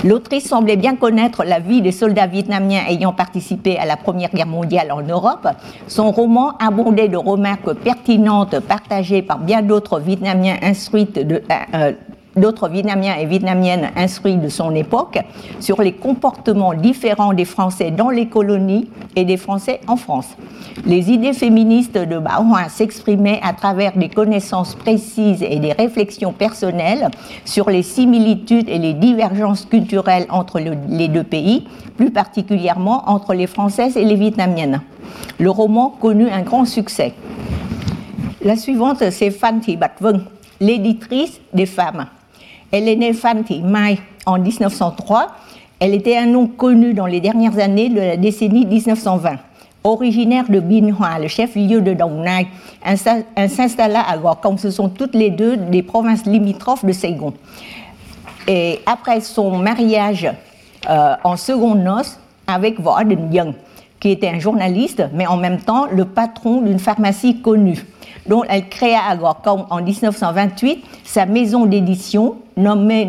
L'autrice 0.04 0.48
semblait 0.48 0.76
bien 0.76 0.94
connaître 0.94 1.42
la 1.44 1.58
vie 1.58 1.82
des 1.82 1.90
soldats 1.90 2.28
vietnamiens 2.28 2.82
ayant 2.88 3.12
participé 3.12 3.78
à 3.78 3.84
la 3.84 3.96
Première 3.96 4.30
Guerre 4.30 4.46
mondiale 4.46 4.92
en 4.92 5.02
Europe. 5.02 5.48
Son 5.88 6.12
roman 6.12 6.56
abondait 6.58 7.08
de 7.08 7.16
remarques 7.16 7.72
pertinentes 7.74 8.60
partagées 8.60 9.22
par 9.22 9.38
bien 9.38 9.60
d'autres 9.60 9.98
Vietnamiens 9.98 10.56
instruites 10.62 11.18
de, 11.18 11.42
euh, 11.74 11.92
d'autres 12.38 12.68
Vietnamiens 12.68 13.16
et 13.16 13.26
Vietnamiennes 13.26 13.90
instruits 13.96 14.36
de 14.36 14.48
son 14.48 14.74
époque 14.74 15.18
sur 15.60 15.82
les 15.82 15.92
comportements 15.92 16.74
différents 16.74 17.32
des 17.32 17.44
Français 17.44 17.90
dans 17.90 18.10
les 18.10 18.26
colonies 18.26 18.88
et 19.16 19.24
des 19.24 19.36
Français 19.36 19.80
en 19.86 19.96
France. 19.96 20.28
Les 20.86 21.10
idées 21.10 21.32
féministes 21.32 21.98
de 21.98 22.18
Bao 22.18 22.44
s'exprimaient 22.68 23.40
à 23.42 23.52
travers 23.52 23.96
des 23.96 24.08
connaissances 24.08 24.74
précises 24.74 25.42
et 25.42 25.58
des 25.58 25.72
réflexions 25.72 26.32
personnelles 26.32 27.08
sur 27.44 27.68
les 27.68 27.82
similitudes 27.82 28.68
et 28.68 28.78
les 28.78 28.94
divergences 28.94 29.64
culturelles 29.64 30.26
entre 30.30 30.60
les 30.60 31.08
deux 31.08 31.24
pays, 31.24 31.66
plus 31.96 32.10
particulièrement 32.10 33.08
entre 33.10 33.34
les 33.34 33.46
Françaises 33.46 33.96
et 33.96 34.04
les 34.04 34.14
Vietnamiennes. 34.14 34.80
Le 35.38 35.50
roman 35.50 35.90
connut 35.90 36.30
un 36.30 36.42
grand 36.42 36.64
succès. 36.64 37.14
La 38.42 38.56
suivante, 38.56 39.02
c'est 39.10 39.30
Phan 39.30 39.60
Bat 39.78 39.90
Vung, 40.00 40.20
l'éditrice 40.60 41.40
des 41.52 41.66
femmes. 41.66 42.06
Elle 42.70 42.88
est 42.88 42.96
née 42.96 43.12
Phan 43.12 43.42
Thi 43.42 43.62
Mai 43.62 43.98
en 44.26 44.38
1903. 44.38 45.28
Elle 45.80 45.94
était 45.94 46.16
un 46.16 46.26
nom 46.26 46.46
connu 46.46 46.92
dans 46.92 47.06
les 47.06 47.20
dernières 47.20 47.58
années 47.58 47.88
de 47.88 48.00
la 48.00 48.16
décennie 48.16 48.66
1920. 48.66 49.36
Originaire 49.84 50.44
de 50.48 50.60
Bin 50.60 50.92
Hoa, 50.92 51.18
le 51.20 51.28
chef-lieu 51.28 51.80
de 51.80 51.94
Dong 51.94 52.22
Nai, 52.24 52.48
elle 52.82 53.48
s'installa 53.48 54.00
à 54.00 54.18
Kong. 54.18 54.58
Ce 54.58 54.70
sont 54.70 54.88
toutes 54.88 55.14
les 55.14 55.30
deux 55.30 55.56
des 55.56 55.82
provinces 55.82 56.26
limitrophes 56.26 56.84
de 56.84 56.92
Saigon. 56.92 57.32
Et 58.46 58.80
après 58.86 59.20
son 59.20 59.58
mariage 59.58 60.28
euh, 60.88 61.14
en 61.22 61.36
seconde 61.36 61.80
noces 61.82 62.18
avec 62.46 62.80
Vo 62.80 62.92
Đình 63.04 63.32
Young, 63.32 63.54
qui 64.00 64.10
était 64.10 64.28
un 64.28 64.38
journaliste, 64.38 65.04
mais 65.12 65.26
en 65.26 65.36
même 65.36 65.60
temps 65.60 65.86
le 65.90 66.04
patron 66.04 66.60
d'une 66.62 66.78
pharmacie 66.78 67.40
connue 67.40 67.84
dont 68.28 68.44
elle 68.48 68.68
créa 68.68 69.00
à 69.08 69.16
en 69.70 69.82
1928 69.82 70.84
sa 71.04 71.26
maison 71.26 71.66
d'édition 71.66 72.36
nommée 72.56 73.08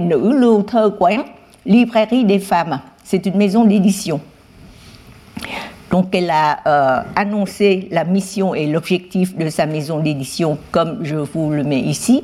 Librairie 1.66 2.26
des 2.26 2.40
femmes. 2.40 2.80
C'est 3.04 3.26
une 3.26 3.38
maison 3.38 3.66
d'édition. 3.66 4.22
Donc 5.92 6.16
elle 6.16 6.30
a 6.30 6.60
euh, 6.68 7.04
annoncé 7.16 7.88
la 7.92 8.06
mission 8.06 8.56
et 8.56 8.68
l'objectif 8.68 9.36
de 9.36 9.50
sa 9.50 9.66
maison 9.66 10.00
d'édition 10.00 10.58
comme 10.72 11.04
je 11.04 11.16
vous 11.16 11.52
le 11.52 11.64
mets 11.64 11.82
ici. 11.82 12.24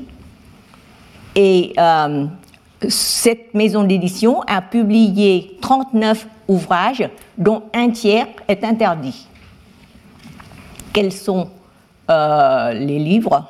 Et 1.35 1.73
euh, 1.77 2.25
cette 2.87 3.53
maison 3.53 3.83
d'édition 3.83 4.41
a 4.47 4.61
publié 4.61 5.57
39 5.61 6.27
ouvrages 6.47 7.09
dont 7.37 7.63
un 7.73 7.89
tiers 7.89 8.27
est 8.47 8.63
interdit. 8.63 9.27
Quels 10.93 11.11
sont 11.11 11.49
euh, 12.09 12.73
les 12.73 12.99
livres? 12.99 13.47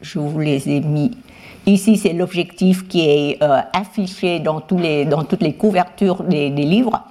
Je 0.00 0.18
vous 0.18 0.38
les 0.38 0.68
ai 0.68 0.80
mis 0.80 1.10
Ici, 1.66 1.96
c'est 1.96 2.12
l'objectif 2.12 2.86
qui 2.88 3.08
est 3.08 3.38
affiché 3.72 4.38
dans, 4.38 4.60
toutes 4.60 4.82
les 5.40 5.54
couvertures 5.54 6.22
des 6.22 6.50
livres. 6.50 7.02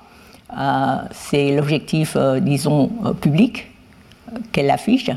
Euh, 0.57 0.97
c'est 1.11 1.55
l'objectif, 1.55 2.15
euh, 2.15 2.39
disons, 2.39 2.91
euh, 3.05 3.13
public 3.13 3.71
qu'elle 4.51 4.69
affiche. 4.69 5.09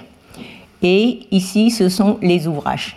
Et 0.83 1.21
ici, 1.31 1.71
ce 1.71 1.89
sont 1.89 2.19
les 2.23 2.47
ouvrages. 2.47 2.97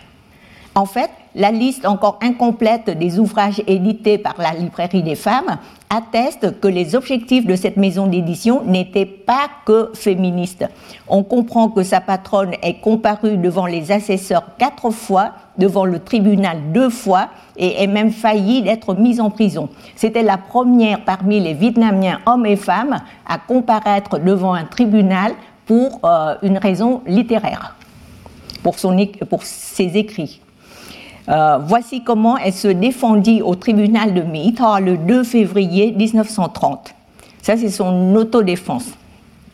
En 0.74 0.86
fait, 0.86 1.10
la 1.34 1.50
liste 1.50 1.86
encore 1.86 2.18
incomplète 2.22 2.90
des 2.90 3.18
ouvrages 3.18 3.62
édités 3.66 4.18
par 4.18 4.34
la 4.38 4.52
librairie 4.52 5.02
des 5.02 5.14
femmes 5.14 5.58
atteste 5.88 6.60
que 6.60 6.68
les 6.68 6.94
objectifs 6.94 7.46
de 7.46 7.56
cette 7.56 7.76
maison 7.76 8.06
d'édition 8.06 8.62
n'étaient 8.64 9.06
pas 9.06 9.48
que 9.66 9.90
féministes. 9.94 10.64
On 11.08 11.24
comprend 11.24 11.68
que 11.68 11.82
sa 11.82 12.00
patronne 12.00 12.54
est 12.62 12.80
comparue 12.80 13.36
devant 13.36 13.66
les 13.66 13.90
assesseurs 13.90 14.56
quatre 14.56 14.90
fois, 14.90 15.32
devant 15.58 15.84
le 15.84 15.98
tribunal 15.98 16.58
deux 16.72 16.90
fois, 16.90 17.28
et 17.56 17.82
est 17.82 17.88
même 17.88 18.12
failli 18.12 18.62
d'être 18.62 18.94
mise 18.94 19.20
en 19.20 19.30
prison. 19.30 19.68
C'était 19.96 20.22
la 20.22 20.38
première 20.38 21.04
parmi 21.04 21.40
les 21.40 21.54
Vietnamiens, 21.54 22.20
hommes 22.26 22.46
et 22.46 22.56
femmes, 22.56 23.00
à 23.26 23.38
comparaître 23.38 24.18
devant 24.18 24.54
un 24.54 24.64
tribunal 24.64 25.32
pour 25.66 26.00
euh, 26.04 26.34
une 26.42 26.58
raison 26.58 27.02
littéraire, 27.06 27.76
pour, 28.62 28.74
ses 29.42 29.96
écrits. 29.96 30.40
Euh, 31.30 31.58
voici 31.58 32.02
comment 32.02 32.36
elle 32.38 32.52
se 32.52 32.66
défendit 32.66 33.40
au 33.40 33.54
tribunal 33.54 34.14
de 34.14 34.22
Mỹ 34.22 34.54
le 34.80 34.96
2 34.96 35.22
février 35.22 35.92
1930. 35.92 36.92
Ça, 37.40 37.56
c'est 37.56 37.70
son 37.70 38.14
autodéfense. 38.16 38.86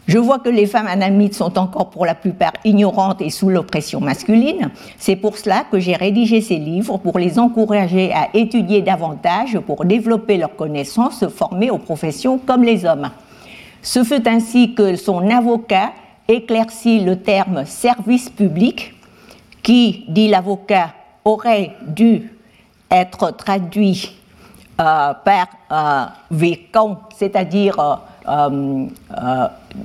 Je 0.06 0.18
vois 0.18 0.38
que 0.38 0.48
les 0.48 0.66
femmes 0.66 0.86
anamites 0.86 1.34
sont 1.34 1.58
encore 1.58 1.90
pour 1.90 2.06
la 2.06 2.14
plupart 2.14 2.52
ignorantes 2.64 3.20
et 3.20 3.30
sous 3.30 3.50
l'oppression 3.50 4.00
masculine. 4.00 4.70
C'est 4.98 5.16
pour 5.16 5.36
cela 5.36 5.64
que 5.70 5.80
j'ai 5.80 5.96
rédigé 5.96 6.40
ces 6.40 6.56
livres 6.56 6.96
pour 6.96 7.18
les 7.18 7.38
encourager 7.38 8.12
à 8.12 8.28
étudier 8.32 8.82
davantage, 8.82 9.58
pour 9.66 9.84
développer 9.84 10.36
leurs 10.36 10.54
connaissances, 10.54 11.18
se 11.18 11.28
former 11.28 11.70
aux 11.70 11.78
professions 11.78 12.38
comme 12.38 12.62
les 12.62 12.84
hommes. 12.84 13.10
Ce 13.82 14.04
fut 14.04 14.26
ainsi 14.28 14.74
que 14.74 14.94
son 14.94 15.28
avocat 15.28 15.92
éclaircit 16.28 17.00
le 17.00 17.16
terme 17.16 17.64
service 17.66 18.30
public, 18.30 18.94
qui, 19.62 20.04
dit 20.08 20.28
l'avocat, 20.28 20.94
aurait 21.26 21.72
dû 21.86 22.30
être 22.90 23.32
traduit 23.32 24.16
euh, 24.80 25.12
par 25.24 25.48
euh, 25.72 26.46
c'est-à-dire 27.16 27.98
euh, 28.28 28.86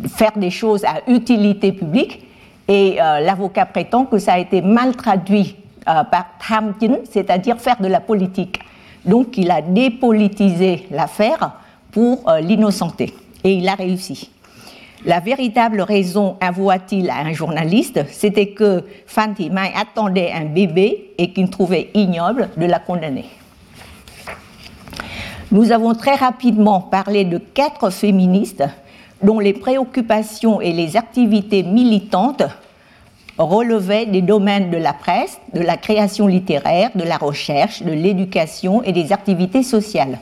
faire 0.10 0.32
des 0.36 0.50
choses 0.52 0.86
à 0.86 1.02
utilité 1.08 1.72
publique. 1.74 2.26
Et 2.68 2.96
l'avocat 2.96 3.66
prétend 3.66 4.06
que 4.06 4.18
ça 4.18 4.34
a 4.34 4.40
été 4.40 4.62
mal 4.62 4.96
traduit 4.96 5.58
par 5.84 6.26
Tamkin, 6.40 7.00
c'est-à-dire 7.10 7.60
faire 7.60 7.82
de 7.82 7.88
la 7.88 8.00
politique. 8.00 8.60
Donc 9.04 9.38
il 9.38 9.52
a 9.52 9.62
dépolitisé 9.62 10.88
l'affaire 10.90 11.52
pour 11.92 12.32
l'innocenter. 12.42 13.14
Et 13.44 13.56
il 13.56 13.68
a 13.68 13.76
réussi. 13.76 14.32
La 15.04 15.20
véritable 15.20 15.82
raison, 15.82 16.38
avoua-t-il 16.42 17.10
à 17.10 17.18
un 17.18 17.34
journaliste, 17.34 18.02
c'était 18.12 18.50
que 18.50 18.84
Fatima 19.08 19.64
attendait 19.76 20.32
un 20.32 20.46
bébé 20.46 21.14
et 21.18 21.34
qu'il 21.34 21.50
trouvait 21.50 21.90
ignoble 21.96 22.50
de 22.56 22.68
la 22.68 22.78
condamner. 22.78 23.26
Nous 25.52 25.72
avons 25.72 25.96
très 25.96 26.16
rapidement 26.16 26.82
parlé 26.82 27.26
de 27.26 27.40
quatre 27.40 27.90
féministes 27.90 28.64
dont 29.24 29.40
les 29.40 29.54
préoccupations 29.54 30.62
et 30.62 30.72
les 30.72 30.96
activités 30.96 31.64
militantes 31.64 32.44
relevaient 33.40 34.06
des 34.06 34.22
domaines 34.22 34.70
de 34.70 34.78
la 34.78 34.94
presse, 34.94 35.40
de 35.54 35.62
la 35.62 35.78
création 35.78 36.28
littéraire, 36.28 36.92
de 36.94 37.04
la 37.04 37.18
recherche, 37.18 37.82
de 37.82 37.92
l'éducation 37.92 38.84
et 38.84 38.92
des 38.92 39.12
activités 39.12 39.64
sociales. 39.64 40.20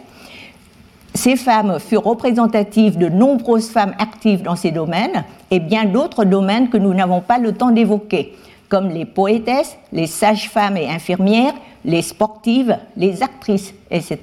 Ces 1.19 1.35
femmes 1.35 1.79
furent 1.79 2.05
représentatives 2.05 2.97
de 2.97 3.09
nombreuses 3.09 3.69
femmes 3.69 3.93
actives 3.99 4.41
dans 4.41 4.55
ces 4.55 4.71
domaines 4.71 5.25
et 5.51 5.59
bien 5.59 5.83
d'autres 5.83 6.23
domaines 6.23 6.69
que 6.69 6.77
nous 6.77 6.93
n'avons 6.93 7.19
pas 7.19 7.39
le 7.39 7.51
temps 7.51 7.71
d'évoquer, 7.71 8.37
comme 8.69 8.87
les 8.87 9.03
poétesses, 9.03 9.77
les 9.91 10.07
sages-femmes 10.07 10.77
et 10.77 10.87
infirmières, 10.87 11.51
les 11.83 12.03
sportives, 12.03 12.77
les 12.95 13.21
actrices, 13.21 13.73
etc. 13.91 14.17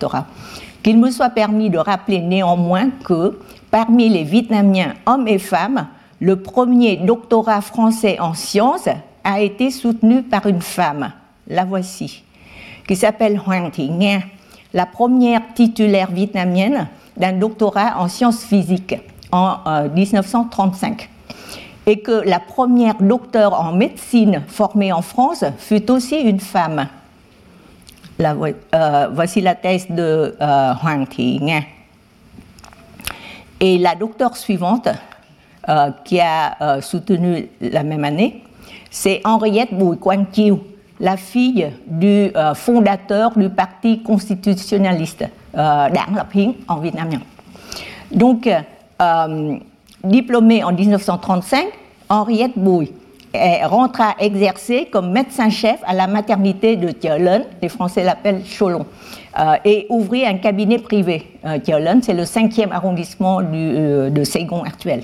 Qu'il 0.83 0.99
me 0.99 1.11
soit 1.11 1.29
permis 1.29 1.69
de 1.69 1.77
rappeler 1.77 2.21
néanmoins 2.23 2.89
que 3.05 3.41
parmi 3.71 4.09
les 4.09 4.25
Vietnamiens 4.25 4.95
hommes 5.05 5.29
et 5.29 5.39
femmes, 5.39 5.89
le 6.19 6.37
premier 6.37 6.97
doctorat 6.97 7.61
français 7.61 8.19
en 8.21 8.33
sciences 8.33 8.89
a 9.23 9.43
été 9.43 9.71
soutenu 9.71 10.23
par 10.23 10.47
une 10.47 10.63
femme, 10.63 11.13
la 11.47 11.67
voici, 11.67 12.25
qui 12.89 12.97
s'appelle 12.97 13.39
Hoàng 13.47 13.71
Thị 13.71 13.91
Nghe 13.91 14.23
la 14.77 14.85
première 14.85 15.41
titulaire 15.55 16.11
vietnamienne 16.11 16.87
d'un 17.17 17.33
doctorat 17.33 17.95
en 17.99 18.09
sciences 18.09 18.45
physiques 18.45 18.95
en 19.33 19.57
1935 19.95 21.01
euh, 21.01 21.91
et 21.91 22.01
que 22.01 22.29
la 22.29 22.39
première 22.39 22.97
docteure 23.01 23.59
en 23.59 23.73
médecine 23.73 24.43
formée 24.47 24.93
en 24.93 25.01
France 25.01 25.45
fut 25.57 25.91
aussi 25.91 26.17
une 26.17 26.41
femme. 26.41 26.89
Euh, 28.21 29.09
voici 29.15 29.41
la 29.41 29.55
thèse 29.55 29.87
de 29.89 30.37
euh, 30.39 30.73
Hoàng. 30.83 31.07
Et 33.61 33.79
la 33.79 33.95
docteure 33.95 34.37
suivante, 34.37 34.89
qui 36.05 36.21
a 36.21 36.81
soutenu 36.81 37.49
la 37.61 37.83
même 37.83 38.05
année, 38.05 38.45
c'est 38.91 39.21
Henriette 39.25 39.75
Bùi 39.75 39.99
Quang 39.99 40.27
Chiu, 40.33 40.59
la 41.01 41.17
fille 41.17 41.73
du 41.87 42.07
euh, 42.35 42.55
fondateur 42.55 43.37
du 43.37 43.49
Parti 43.51 44.03
constitutionnaliste, 44.03 45.23
euh, 45.55 45.89
Đảng 45.89 46.15
Lập 46.15 46.35
Hiến 46.35 46.55
en 46.69 46.77
vietnamien. 46.77 47.21
Donc, 48.11 48.49
euh, 48.49 49.59
diplômée 50.05 50.65
en 50.65 50.73
1935, 50.73 51.67
Henriette 52.09 52.57
Bouille 52.57 52.93
rentra 53.65 54.15
exercer 54.19 54.89
comme 54.91 55.11
médecin-chef 55.11 55.81
à 55.87 55.93
la 55.93 56.07
maternité 56.07 56.77
de 56.77 56.89
Thielen, 56.89 57.45
les 57.61 57.69
Français 57.69 58.03
l'appellent 58.03 58.43
Cholon, 58.45 58.87
et 59.65 59.87
ouvrit 59.91 60.25
un 60.25 60.39
cabinet 60.39 60.79
privé. 60.79 61.27
Thielen, 61.65 62.03
c'est 62.03 62.15
le 62.15 62.25
cinquième 62.25 62.73
arrondissement 62.73 63.43
de 63.43 64.25
Saigon 64.25 64.63
actuel. 64.63 65.03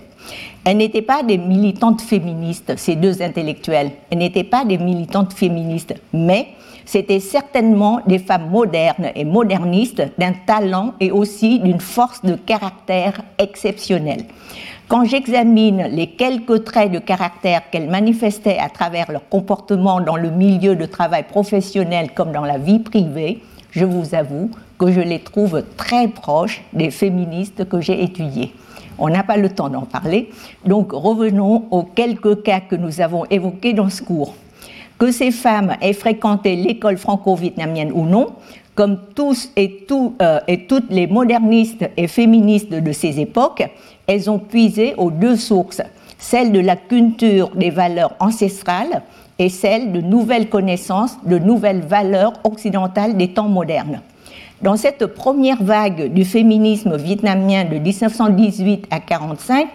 Elles 0.65 0.77
n'étaient 0.77 1.03
pas 1.03 1.23
des 1.23 1.39
militantes 1.39 2.01
féministes, 2.01 2.75
ces 2.77 2.95
deux 2.95 3.21
intellectuelles. 3.21 3.91
Elles 4.11 4.19
n'étaient 4.19 4.45
pas 4.45 4.65
des 4.65 4.79
militantes 4.79 5.33
féministes, 5.33 5.95
mais 6.13 6.49
c'était 6.85 7.21
certainement 7.21 8.01
des 8.07 8.19
femmes 8.19 8.51
modernes 8.51 9.11
et 9.15 9.25
modernistes 9.25 10.03
d'un 10.19 10.33
talent 10.47 10.95
et 11.01 11.11
aussi 11.11 11.59
d'une 11.59 11.81
force 11.81 12.23
de 12.25 12.35
caractère 12.35 13.23
exceptionnelle. 13.39 14.25
Quand 14.89 15.05
j'examine 15.05 15.89
les 15.91 16.09
quelques 16.09 16.65
traits 16.65 16.93
de 16.93 16.99
caractère 16.99 17.71
qu'elles 17.71 17.89
manifestaient 17.89 18.59
à 18.59 18.69
travers 18.69 19.11
leur 19.11 19.29
comportement 19.29 20.01
dans 20.01 20.17
le 20.17 20.31
milieu 20.31 20.77
de 20.77 20.85
travail 20.85 21.23
professionnel 21.23 22.11
comme 22.15 22.33
dans 22.33 22.45
la 22.45 22.59
vie 22.59 22.81
privée, 22.81 23.43
je 23.73 23.85
vous 23.85 24.15
avoue 24.15 24.51
que 24.79 24.93
je 24.93 25.01
les 25.01 25.19
trouve 25.19 25.65
très 25.77 26.09
proches 26.09 26.63
des 26.73 26.91
féministes 26.91 27.69
que 27.69 27.81
j'ai 27.81 28.05
étudiées. 28.05 28.53
On 28.99 29.09
n'a 29.09 29.25
pas 29.25 29.37
le 29.37 29.49
temps 29.49 29.71
d'en 29.71 29.83
parler, 29.83 30.31
donc 30.65 30.93
revenons 30.93 31.65
aux 31.71 31.83
quelques 31.83 32.43
cas 32.43 32.61
que 32.61 32.77
nous 32.77 33.01
avons 33.01 33.25
évoqués 33.31 33.73
dans 33.73 33.89
ce 33.89 34.03
cours. 34.03 34.37
Que 34.99 35.11
ces 35.11 35.33
femmes 35.33 35.75
aient 35.81 35.95
fréquenté 35.95 36.55
l'école 36.55 36.99
franco-vietnamienne 36.99 37.91
ou 37.93 38.05
non, 38.05 38.35
comme 38.75 38.99
tous 39.15 39.51
et, 39.57 39.87
euh, 40.21 40.41
et 40.47 40.67
toutes 40.67 40.91
les 40.91 41.07
modernistes 41.07 41.89
et 41.97 42.07
féministes 42.07 42.71
de 42.71 42.93
ces 42.93 43.19
époques, 43.21 43.65
elles 44.07 44.31
ont 44.31 44.39
puisé 44.39 44.95
aux 44.97 45.11
deux 45.11 45.37
sources, 45.37 45.83
celle 46.19 46.53
de 46.53 46.61
la 46.61 46.77
culture 46.77 47.51
des 47.57 47.71
valeurs 47.71 48.15
ancestrales 48.21 49.03
et 49.39 49.49
celle 49.49 49.93
de 49.93 50.01
nouvelles 50.01 50.49
connaissances, 50.49 51.17
de 51.25 51.39
nouvelles 51.39 51.83
valeurs 51.83 52.35
occidentales 52.45 53.17
des 53.17 53.29
temps 53.29 53.49
modernes. 53.49 54.01
Dans 54.63 54.77
cette 54.77 55.07
première 55.07 55.63
vague 55.63 56.13
du 56.13 56.25
féminisme 56.25 56.97
vietnamien 56.97 57.65
de 57.65 57.79
1918 57.79 58.87
à 58.91 59.01
1945, 59.01 59.69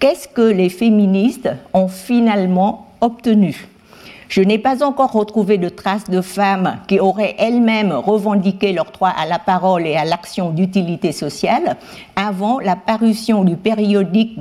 qu'est-ce 0.00 0.26
que 0.26 0.42
les 0.42 0.68
féministes 0.68 1.50
ont 1.72 1.88
finalement 1.88 2.88
obtenu? 3.00 3.68
Je 4.32 4.40
n'ai 4.40 4.56
pas 4.56 4.82
encore 4.82 5.12
retrouvé 5.12 5.58
de 5.58 5.68
traces 5.68 6.08
de 6.08 6.22
femmes 6.22 6.78
qui 6.88 6.98
auraient 6.98 7.34
elles-mêmes 7.36 7.92
revendiqué 7.92 8.72
leur 8.72 8.90
droit 8.90 9.10
à 9.10 9.26
la 9.26 9.38
parole 9.38 9.86
et 9.86 9.94
à 9.94 10.06
l'action 10.06 10.48
d'utilité 10.48 11.12
sociale 11.12 11.76
avant 12.16 12.58
la 12.58 12.74
parution 12.74 13.44
du 13.44 13.56
périodique 13.56 14.38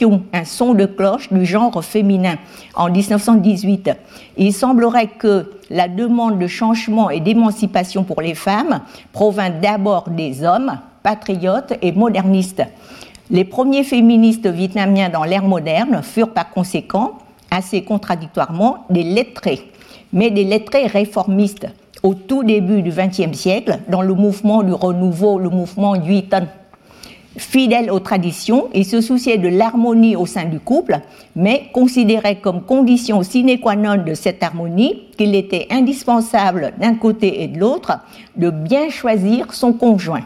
Chung, 0.00 0.22
un 0.32 0.44
son 0.46 0.72
de 0.72 0.86
cloche 0.86 1.30
du 1.30 1.44
genre 1.44 1.84
féminin, 1.84 2.36
en 2.74 2.88
1918. 2.88 3.90
Il 4.38 4.54
semblerait 4.54 5.08
que 5.08 5.52
la 5.68 5.88
demande 5.88 6.38
de 6.38 6.46
changement 6.46 7.10
et 7.10 7.20
d'émancipation 7.20 8.04
pour 8.04 8.22
les 8.22 8.34
femmes 8.34 8.80
provint 9.12 9.50
d'abord 9.50 10.08
des 10.08 10.42
hommes, 10.42 10.78
patriotes 11.02 11.74
et 11.82 11.92
modernistes. 11.92 12.62
Les 13.30 13.44
premiers 13.44 13.84
féministes 13.84 14.46
vietnamiens 14.46 15.10
dans 15.10 15.24
l'ère 15.24 15.44
moderne 15.44 16.00
furent 16.02 16.32
par 16.32 16.48
conséquent 16.48 17.18
assez 17.50 17.82
contradictoirement 17.82 18.84
des 18.90 19.02
lettrés, 19.02 19.70
mais 20.12 20.30
des 20.30 20.44
lettrés 20.44 20.86
réformistes. 20.86 21.66
Au 22.02 22.14
tout 22.14 22.44
début 22.44 22.82
du 22.82 22.90
XXe 22.90 23.36
siècle 23.36 23.80
dans 23.88 24.02
le 24.02 24.14
mouvement 24.14 24.62
du 24.62 24.72
renouveau, 24.72 25.38
le 25.38 25.50
mouvement 25.50 25.96
Yuitan. 25.96 26.46
Fidèles 27.36 27.90
aux 27.90 28.00
traditions, 28.00 28.68
ils 28.74 28.84
se 28.84 29.00
souciaient 29.00 29.38
de 29.38 29.48
l'harmonie 29.48 30.16
au 30.16 30.26
sein 30.26 30.44
du 30.44 30.60
couple, 30.60 31.00
mais 31.36 31.70
considéraient 31.72 32.40
comme 32.40 32.62
condition 32.62 33.22
sine 33.22 33.58
qua 33.60 33.76
non 33.76 34.02
de 34.04 34.14
cette 34.14 34.42
harmonie 34.42 35.04
qu'il 35.16 35.34
était 35.34 35.66
indispensable 35.70 36.72
d'un 36.80 36.94
côté 36.94 37.42
et 37.42 37.48
de 37.48 37.58
l'autre 37.58 37.98
de 38.36 38.50
bien 38.50 38.90
choisir 38.90 39.52
son 39.54 39.72
conjoint 39.72 40.24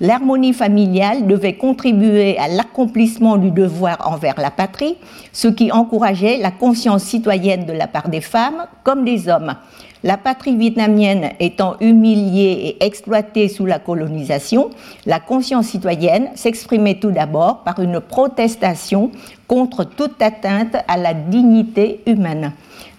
l'harmonie 0.00 0.52
familiale 0.52 1.26
devait 1.26 1.54
contribuer 1.54 2.38
à 2.38 2.48
l'accomplissement 2.48 3.36
du 3.36 3.50
devoir 3.50 4.10
envers 4.10 4.40
la 4.40 4.50
patrie, 4.50 4.96
ce 5.32 5.48
qui 5.48 5.70
encourageait 5.70 6.38
la 6.38 6.50
conscience 6.50 7.04
citoyenne 7.04 7.64
de 7.64 7.72
la 7.72 7.86
part 7.86 8.08
des 8.08 8.20
femmes 8.20 8.66
comme 8.82 9.04
des 9.04 9.28
hommes. 9.28 9.54
La 10.02 10.18
patrie 10.18 10.54
vietnamienne 10.54 11.30
étant 11.40 11.76
humiliée 11.80 12.76
et 12.78 12.84
exploitée 12.84 13.48
sous 13.48 13.64
la 13.64 13.78
colonisation, 13.78 14.68
la 15.06 15.18
conscience 15.18 15.68
citoyenne 15.68 16.28
s'exprimait 16.34 16.96
tout 16.96 17.10
d'abord 17.10 17.62
par 17.64 17.80
une 17.80 18.00
protestation 18.00 19.10
contre 19.48 19.84
toute 19.84 20.20
atteinte 20.20 20.76
à 20.88 20.98
la 20.98 21.14
dignité 21.14 22.02
humaine. 22.06 22.52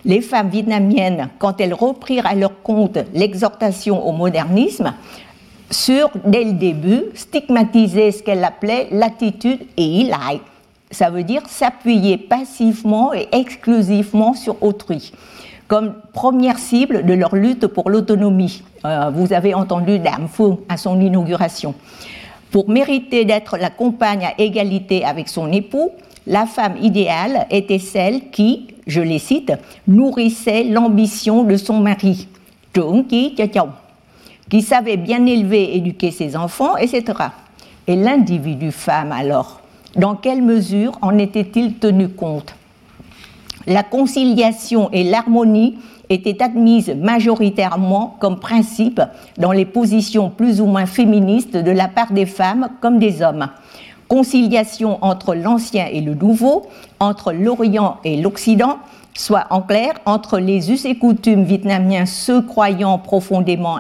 Les 0.04 0.22
femmes 0.22 0.50
vietnamiennes, 0.50 1.30
quand 1.38 1.62
elles 1.62 1.74
reprirent 1.76 2.26
à 2.26 2.34
leur 2.36 2.62
compte 2.64 2.98
l'exhortation 3.14 4.08
au 4.08 4.12
modernisme, 4.12 4.94
sur, 5.72 6.10
dès 6.26 6.44
le 6.44 6.54
début, 6.54 7.04
stigmatiser 7.14 8.12
ce 8.12 8.24
qu'elle 8.24 8.44
appelait 8.44 8.88
l'attitude 8.92 9.60
et 9.78 9.84
ilai. 9.84 10.42
Ça 10.92 11.10
veut 11.10 11.24
dire 11.24 11.42
s'appuyer 11.48 12.18
passivement 12.18 13.14
et 13.14 13.28
exclusivement 13.32 14.34
sur 14.34 14.62
autrui, 14.64 15.12
comme 15.68 15.96
première 16.14 16.60
cible 16.60 17.06
de 17.06 17.14
leur 17.14 17.36
lutte 17.36 17.68
pour 17.68 17.90
l'autonomie. 17.90 18.64
Euh, 18.86 19.10
vous 19.14 19.34
avez 19.34 19.54
entendu 19.54 20.00
Dame 20.00 20.28
à 20.70 20.78
son 20.78 21.02
inauguration. 21.02 21.74
Pour 22.52 22.70
mériter 22.70 23.26
d'être 23.26 23.58
la 23.58 23.70
compagne 23.70 24.26
à 24.26 24.40
égalité 24.42 25.04
avec 25.04 25.28
son 25.28 25.52
époux, 25.52 25.92
la 26.28 26.46
femme 26.46 26.78
idéale 26.82 27.48
était 27.50 27.80
celle 27.80 28.30
qui, 28.30 28.68
je 28.88 29.02
les 29.02 29.20
cite, 29.20 29.52
nourrissait 29.88 30.64
l'ambition 30.64 31.44
de 31.44 31.58
son 31.58 31.80
mari 31.80 32.28
qui 34.50 34.62
savait 34.62 34.98
bien 34.98 35.26
élever, 35.26 35.76
éduquer 35.76 36.12
ses 36.12 36.36
enfants, 36.36 36.78
etc. 36.78 37.04
Et 37.88 37.96
l'individu 37.96 38.72
femme, 38.72 39.12
alors, 39.12 39.62
Dans 39.96 40.16
quelle 40.16 40.42
mesure 40.42 40.98
en 41.02 41.18
était-il 41.18 41.76
tenu 41.76 42.10
compte? 42.10 42.54
La 43.66 43.82
conciliation 43.82 44.90
et 44.92 45.06
l'harmonie 45.06 45.78
étaient 46.10 46.44
admises 46.44 46.94
majoritairement 46.96 48.18
comme 48.20 48.40
principe 48.40 49.02
dans 49.38 49.54
les 49.54 49.66
positions 49.66 50.30
plus 50.30 50.60
ou 50.60 50.66
moins 50.66 50.86
féministes 50.86 51.56
de 51.56 51.72
la 51.72 51.88
part 51.88 52.12
des 52.12 52.26
femmes 52.26 52.70
comme 52.82 53.00
des 53.00 53.22
hommes. 53.22 53.48
Conciliation 54.08 55.00
entre 55.02 55.34
l'ancien 55.34 55.88
et 55.92 56.02
le 56.02 56.14
nouveau, 56.14 56.68
entre 57.00 57.32
l'Orient 57.32 57.98
et 58.04 58.22
l'Occident, 58.22 58.78
soit 59.16 59.48
en 59.50 59.62
clair 59.62 59.94
entre 60.06 60.40
les 60.40 60.72
us 60.72 60.86
et 60.86 60.98
coutumes 60.98 61.46
vietnamiens, 61.46 62.06
ceux 62.06 62.42
croyant 62.42 63.00
profondément 63.00 63.78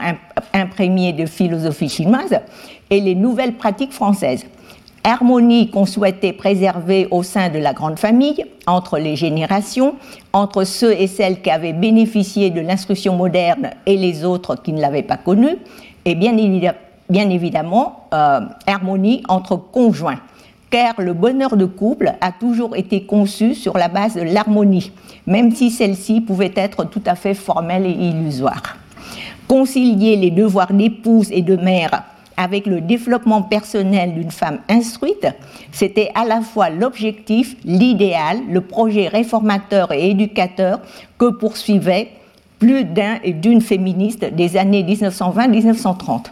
imprégnés 0.53 1.13
de 1.13 1.25
philosophie 1.25 1.89
chinoise, 1.89 2.39
et 2.89 3.01
les 3.01 3.15
nouvelles 3.15 3.53
pratiques 3.53 3.91
françaises. 3.91 4.45
Harmonie 5.03 5.69
qu'on 5.69 5.85
souhaitait 5.85 6.33
préserver 6.33 7.07
au 7.11 7.21
sein 7.21 7.49
de 7.49 7.59
la 7.59 7.73
grande 7.73 7.99
famille, 7.99 8.43
entre 8.65 8.97
les 8.97 9.15
générations, 9.15 9.95
entre 10.33 10.63
ceux 10.63 10.93
et 10.93 11.05
celles 11.05 11.41
qui 11.41 11.51
avaient 11.51 11.73
bénéficié 11.73 12.49
de 12.49 12.61
l'instruction 12.61 13.15
moderne 13.15 13.71
et 13.85 13.97
les 13.97 14.25
autres 14.25 14.55
qui 14.55 14.73
ne 14.73 14.81
l'avaient 14.81 15.03
pas 15.03 15.17
connue, 15.17 15.57
et 16.05 16.15
bien, 16.15 16.35
évidemment, 17.29 18.07
euh, 18.13 18.39
harmonie 18.65 19.21
entre 19.27 19.57
conjoints 19.57 20.19
car 20.75 20.99
le 20.99 21.13
bonheur 21.13 21.55
de 21.55 21.63
couple 21.63 22.15
a 22.19 22.33
toujours 22.33 22.75
été 22.75 23.05
conçu 23.05 23.55
sur 23.55 23.77
la 23.77 23.87
base 23.87 24.15
de 24.15 24.23
l'harmonie, 24.23 24.91
même 25.25 25.55
si 25.55 25.71
celle-ci 25.71 26.19
pouvait 26.19 26.51
être 26.53 26.83
tout 26.83 27.01
à 27.05 27.15
fait 27.15 27.33
formelle 27.33 27.85
et 27.85 27.91
illusoire. 27.91 28.75
Concilier 29.47 30.17
les 30.17 30.31
devoirs 30.31 30.73
d'épouse 30.73 31.31
et 31.31 31.43
de 31.43 31.55
mère 31.55 32.03
avec 32.35 32.65
le 32.65 32.81
développement 32.81 33.41
personnel 33.41 34.15
d'une 34.15 34.31
femme 34.31 34.59
instruite, 34.67 35.25
c'était 35.71 36.11
à 36.13 36.25
la 36.25 36.41
fois 36.41 36.69
l'objectif, 36.69 37.55
l'idéal, 37.63 38.39
le 38.49 38.59
projet 38.59 39.07
réformateur 39.07 39.93
et 39.93 40.09
éducateur 40.09 40.81
que 41.17 41.31
poursuivaient 41.31 42.09
plus 42.59 42.83
d'un 42.83 43.19
et 43.23 43.31
d'une 43.31 43.61
féministe 43.61 44.25
des 44.25 44.57
années 44.57 44.83
1920-1930. 44.83 46.25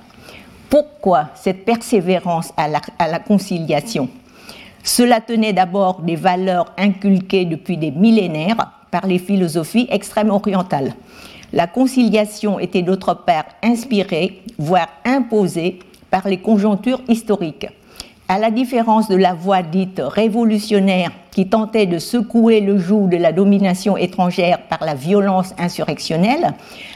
Pourquoi 0.69 1.29
cette 1.33 1.63
persévérance 1.63 2.51
à 2.57 2.67
la, 2.67 2.81
à 2.99 3.07
la 3.07 3.19
conciliation? 3.19 4.09
Cela 4.83 5.21
tenait 5.21 5.53
d'abord 5.53 6.01
des 6.01 6.17
valeurs 6.17 6.73
inculquées 6.77 7.45
depuis 7.45 7.77
des 7.77 7.91
millénaires 7.91 8.71
par 8.91 9.07
les 9.07 9.17
philosophies 9.17 9.87
extrêmes 9.89 10.29
orientales. 10.29 10.93
La 11.53 11.67
conciliation 11.67 12.59
était 12.59 12.81
d'autre 12.81 13.13
part 13.13 13.45
inspirée, 13.63 14.41
voire 14.57 14.89
imposée 15.05 15.79
par 16.09 16.27
les 16.27 16.37
conjonctures 16.37 17.01
historiques. 17.07 17.67
À 18.33 18.39
la 18.39 18.49
différence 18.49 19.09
de 19.09 19.15
la 19.15 19.35
voie 19.35 19.61
dite 19.61 20.01
révolutionnaire 20.03 21.11
qui 21.29 21.49
tentait 21.49 21.85
de 21.85 21.99
secouer 21.99 22.61
le 22.61 22.79
joug 22.79 23.07
de 23.07 23.17
la 23.17 23.31
domination 23.31 23.95
étrangère 23.95 24.63
par 24.63 24.83
la 24.83 24.95
violence 24.95 25.53
insurrectionnelle, 25.59 26.55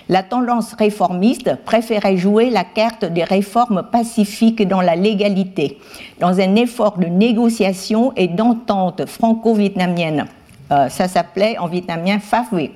la 0.10 0.24
tendance 0.24 0.74
réformiste 0.74 1.54
préférait 1.64 2.18
jouer 2.18 2.50
la 2.50 2.64
carte 2.64 3.06
des 3.06 3.24
réformes 3.24 3.84
pacifiques 3.84 4.68
dans 4.68 4.82
la 4.82 4.96
légalité, 4.96 5.78
dans 6.20 6.40
un 6.40 6.56
effort 6.56 6.98
de 6.98 7.06
négociation 7.06 8.14
et 8.16 8.28
d'entente 8.28 9.06
franco-vietnamienne. 9.06 10.26
Euh, 10.72 10.90
ça 10.90 11.08
s'appelait 11.08 11.60
en 11.60 11.68
vietnamien 11.68 12.18
Pháp 12.18 12.52
Việt 12.52 12.72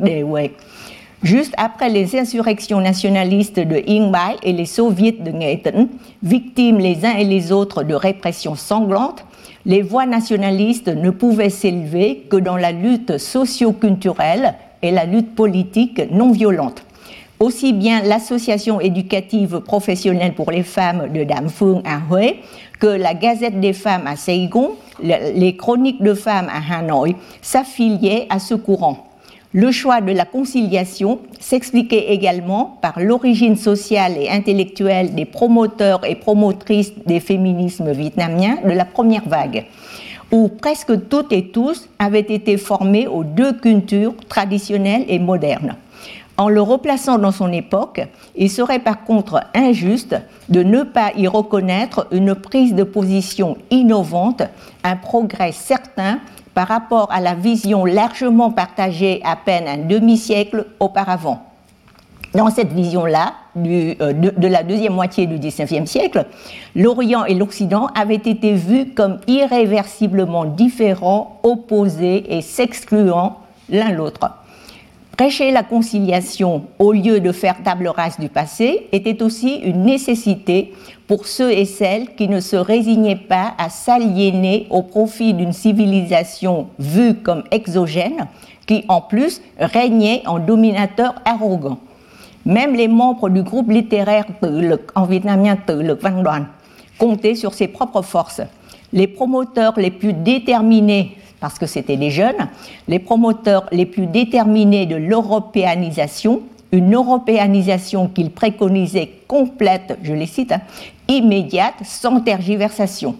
Juste 1.24 1.54
après 1.58 1.90
les 1.90 2.18
insurrections 2.18 2.82
nationalistes 2.82 3.60
de 3.60 4.10
Bai 4.12 4.38
et 4.42 4.54
les 4.54 4.66
soviets 4.66 5.12
de 5.12 5.30
Nghệ 5.30 5.62
victimes 6.24 6.80
les 6.80 7.06
uns 7.06 7.16
et 7.16 7.26
les 7.26 7.52
autres 7.52 7.84
de 7.84 7.94
répressions 7.94 8.56
sanglantes, 8.56 9.24
les 9.68 9.84
voix 9.84 10.08
nationalistes 10.08 10.88
ne 10.88 11.12
pouvaient 11.12 11.52
s'élever 11.52 12.26
que 12.28 12.38
dans 12.38 12.58
la 12.58 12.72
lutte 12.72 13.20
socio-culturelle 13.20 14.56
et 14.82 14.90
la 14.90 15.06
lutte 15.06 15.36
politique 15.36 16.02
non 16.12 16.32
violente. 16.32 16.84
Aussi 17.40 17.72
bien 17.72 18.02
l'association 18.02 18.82
éducative 18.82 19.60
professionnelle 19.60 20.34
pour 20.34 20.50
les 20.50 20.64
femmes 20.64 21.08
de 21.14 21.24
Dam 21.24 21.50
Phương 21.50 21.84
à 21.86 22.00
Huế 22.10 22.38
que 22.80 22.88
la 22.88 23.14
Gazette 23.14 23.60
des 23.60 23.74
femmes 23.74 24.08
à 24.08 24.16
Saigon, 24.16 24.72
les 25.04 25.56
chroniques 25.56 26.02
de 26.02 26.16
femmes 26.16 26.50
à 26.50 26.78
Hanoï 26.78 27.16
s'affiliaient 27.44 28.26
à 28.32 28.40
ce 28.40 28.56
courant. 28.56 29.11
Le 29.54 29.70
choix 29.72 30.00
de 30.00 30.14
la 30.14 30.24
conciliation 30.24 31.20
s'expliquait 31.38 32.14
également 32.14 32.78
par 32.82 33.02
l'origine 33.02 33.58
sociale 33.58 34.14
et 34.18 34.30
intellectuelle 34.30 35.14
des 35.14 35.26
promoteurs 35.26 36.06
et 36.06 36.16
promotrices 36.16 36.94
des 37.06 37.20
féminismes 37.20 37.92
vietnamiens 37.92 38.60
de 38.64 38.72
la 38.72 38.86
première 38.86 39.28
vague, 39.28 39.66
où 40.32 40.48
presque 40.48 41.10
toutes 41.10 41.34
et 41.34 41.48
tous 41.48 41.90
avaient 42.00 42.20
été 42.22 42.56
formés 42.56 43.08
aux 43.08 43.26
deux 43.26 43.52
cultures 43.52 44.16
traditionnelles 44.30 45.04
et 45.10 45.20
modernes. 45.20 45.76
En 46.38 46.48
le 46.48 46.62
replaçant 46.62 47.18
dans 47.18 47.34
son 47.34 47.52
époque, 47.52 48.08
il 48.38 48.50
serait 48.50 48.80
par 48.80 49.04
contre 49.04 49.44
injuste 49.54 50.16
de 50.48 50.64
ne 50.64 50.84
pas 50.84 51.12
y 51.18 51.28
reconnaître 51.28 52.08
une 52.12 52.36
prise 52.36 52.74
de 52.74 52.84
position 52.84 53.58
innovante, 53.70 54.44
un 54.86 54.96
progrès 54.96 55.52
certain 55.52 56.20
par 56.54 56.68
rapport 56.68 57.12
à 57.12 57.22
la 57.22 57.34
vision 57.34 57.86
largement 57.86 58.52
partagée 58.52 59.22
à 59.24 59.36
peine 59.36 59.68
un 59.68 59.78
demi-siècle 59.78 60.66
auparavant. 60.80 61.44
Dans 62.34 62.50
cette 62.50 62.72
vision-là, 62.72 63.34
euh, 63.58 64.14
de, 64.14 64.48
la 64.48 64.64
deuxième 64.64 64.94
moitié 64.94 65.26
du 65.26 65.38
XIXe 65.38 65.90
siècle, 65.90 66.26
l'Orient 66.76 67.26
et 67.26 67.34
l'Occident 67.34 67.88
avaient 67.94 68.16
été 68.16 68.54
vus 68.54 68.94
comme 68.94 69.20
irréversiblement 69.28 70.46
différents, 70.46 71.40
opposés 71.44 72.38
et 72.38 72.42
s'excluant 72.42 73.40
l'un 73.70 73.92
l'autre. 73.92 74.30
Prêcher 75.22 75.52
la 75.52 75.62
conciliation 75.62 76.64
au 76.80 76.94
lieu 76.94 77.20
de 77.20 77.32
faire 77.32 77.62
table 77.62 77.88
rase 77.88 78.20
du 78.20 78.28
passé 78.28 78.88
était 78.92 79.22
aussi 79.22 79.58
une 79.58 79.84
nécessité 79.84 80.74
pour 81.06 81.28
ceux 81.28 81.52
et 81.52 81.66
celles 81.66 82.16
qui 82.16 82.28
ne 82.28 82.40
se 82.40 82.56
résignaient 82.56 83.28
pas 83.30 83.54
à 83.60 83.70
s'aliéner 83.70 84.66
au 84.72 84.82
profit 84.82 85.36
d'une 85.36 85.54
civilisation 85.54 86.70
vue 86.80 87.14
comme 87.14 87.44
exogène, 87.52 88.30
qui 88.66 88.84
en 88.88 89.00
plus 89.00 89.44
régnait 89.60 90.24
en 90.26 90.40
dominateur 90.40 91.14
arrogant. 91.24 91.78
Même 92.44 92.74
les 92.74 92.88
membres 92.88 93.30
du 93.30 93.44
groupe 93.44 93.70
littéraire 93.70 94.26
en 94.96 95.06
vietnamien 95.06 95.56
le 95.68 95.94
Van 95.94 96.46
comptaient 96.98 97.36
sur 97.36 97.54
ses 97.54 97.68
propres 97.68 98.02
forces. 98.02 98.42
Les 98.92 99.06
promoteurs 99.06 99.78
les 99.78 99.92
plus 99.92 100.14
déterminés 100.14 101.16
parce 101.42 101.60
que 101.60 101.66
c'était 101.66 101.98
les 101.98 102.12
jeunes, 102.12 102.48
les 102.88 103.00
promoteurs 103.00 103.66
les 103.74 103.86
plus 103.86 104.06
déterminés 104.06 104.86
de 104.86 104.96
l'européanisation, 104.96 106.44
une 106.72 106.96
européanisation 106.96 108.08
qu'ils 108.08 108.32
préconisaient 108.32 109.12
complète, 109.28 109.98
je 110.04 110.14
les 110.14 110.28
cite, 110.28 110.54
hein, 110.54 110.62
immédiate, 111.10 111.74
sans 111.84 112.22
tergiversation. 112.22 113.16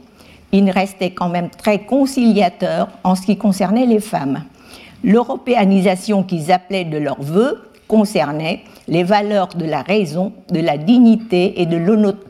Ils 0.54 0.70
restaient 0.70 1.12
quand 1.12 1.30
même 1.30 1.50
très 1.50 1.80
conciliateurs 1.80 2.90
en 3.04 3.16
ce 3.16 3.24
qui 3.24 3.38
concernait 3.38 3.86
les 3.86 4.00
femmes. 4.00 4.44
L'européanisation 5.04 6.24
qu'ils 6.24 6.52
appelaient 6.52 6.86
de 6.86 6.98
leur 6.98 7.22
vœu 7.22 7.72
concernait 7.88 8.62
les 8.88 9.04
valeurs 9.04 9.50
de 9.50 9.66
la 9.66 9.82
raison, 9.82 10.32
de 10.50 10.60
la 10.60 10.78
dignité 10.78 11.62
et 11.62 11.66
de 11.66 11.78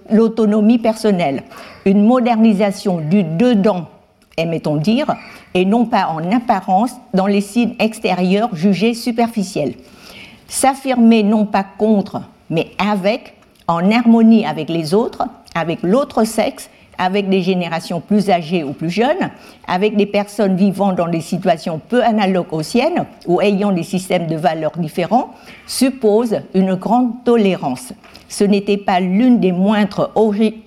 l'autonomie 0.09 0.79
personnelle. 0.79 1.43
Une 1.85 2.05
modernisation 2.05 2.99
du 2.99 3.23
dedans 3.23 3.87
aimait-on 4.37 4.77
dire, 4.77 5.07
et 5.53 5.65
non 5.65 5.85
pas 5.85 6.07
en 6.07 6.31
apparence 6.31 6.95
dans 7.13 7.27
les 7.27 7.41
signes 7.41 7.75
extérieurs 7.79 8.55
jugés 8.55 8.93
superficiels. 8.93 9.73
S'affirmer 10.47 11.23
non 11.23 11.45
pas 11.45 11.63
contre, 11.63 12.21
mais 12.49 12.71
avec, 12.77 13.35
en 13.67 13.91
harmonie 13.91 14.45
avec 14.45 14.69
les 14.69 14.93
autres, 14.93 15.23
avec 15.55 15.81
l'autre 15.83 16.23
sexe, 16.23 16.69
avec 16.97 17.29
des 17.29 17.41
générations 17.41 17.99
plus 17.99 18.29
âgées 18.29 18.63
ou 18.63 18.73
plus 18.73 18.89
jeunes, 18.89 19.31
avec 19.67 19.95
des 19.95 20.05
personnes 20.05 20.55
vivant 20.55 20.93
dans 20.93 21.07
des 21.07 21.21
situations 21.21 21.79
peu 21.79 22.03
analogues 22.03 22.51
aux 22.53 22.61
siennes 22.61 23.05
ou 23.25 23.41
ayant 23.41 23.71
des 23.71 23.83
systèmes 23.83 24.27
de 24.27 24.35
valeurs 24.35 24.77
différents, 24.77 25.33
suppose 25.65 26.41
une 26.53 26.75
grande 26.75 27.23
tolérance. 27.23 27.93
Ce 28.29 28.43
n'était 28.43 28.77
pas 28.77 28.99
l'une 28.99 29.39
des 29.39 29.51
moindres 29.51 30.11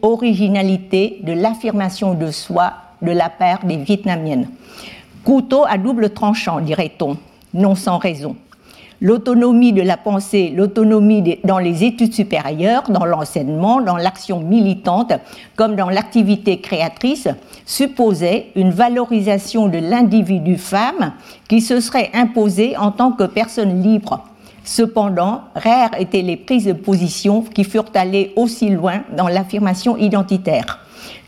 originalités 0.02 1.20
de 1.22 1.32
l'affirmation 1.32 2.14
de 2.14 2.30
soi 2.30 2.72
de 3.04 3.12
la 3.12 3.28
part 3.28 3.64
des 3.64 3.76
Vietnamiennes. 3.76 4.48
Couteau 5.24 5.64
à 5.66 5.78
double 5.78 6.10
tranchant, 6.10 6.60
dirait-on, 6.60 7.16
non 7.54 7.74
sans 7.74 7.98
raison. 7.98 8.36
L'autonomie 9.00 9.72
de 9.72 9.82
la 9.82 9.96
pensée, 9.96 10.52
l'autonomie 10.54 11.38
dans 11.44 11.58
les 11.58 11.84
études 11.84 12.14
supérieures, 12.14 12.84
dans 12.88 13.04
l'enseignement, 13.04 13.80
dans 13.80 13.96
l'action 13.96 14.40
militante, 14.40 15.12
comme 15.56 15.76
dans 15.76 15.90
l'activité 15.90 16.60
créatrice, 16.60 17.28
supposait 17.66 18.46
une 18.54 18.70
valorisation 18.70 19.68
de 19.68 19.78
l'individu 19.78 20.56
femme 20.56 21.12
qui 21.48 21.60
se 21.60 21.80
serait 21.80 22.10
imposée 22.14 22.76
en 22.76 22.92
tant 22.92 23.12
que 23.12 23.24
personne 23.24 23.82
libre. 23.82 24.24
Cependant, 24.64 25.42
rares 25.54 25.98
étaient 25.98 26.22
les 26.22 26.36
prises 26.36 26.66
de 26.66 26.72
position 26.72 27.42
qui 27.42 27.64
furent 27.64 27.92
allées 27.94 28.32
aussi 28.36 28.70
loin 28.70 29.02
dans 29.16 29.28
l'affirmation 29.28 29.96
identitaire 29.96 30.83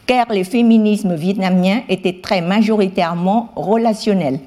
car 0.06 0.26
les 0.30 0.44
féminismes 0.44 1.14
vietnamiens 1.14 1.82
étaient 1.88 2.20
très 2.22 2.40
majoritairement 2.40 3.50
relationnels. 3.56 4.38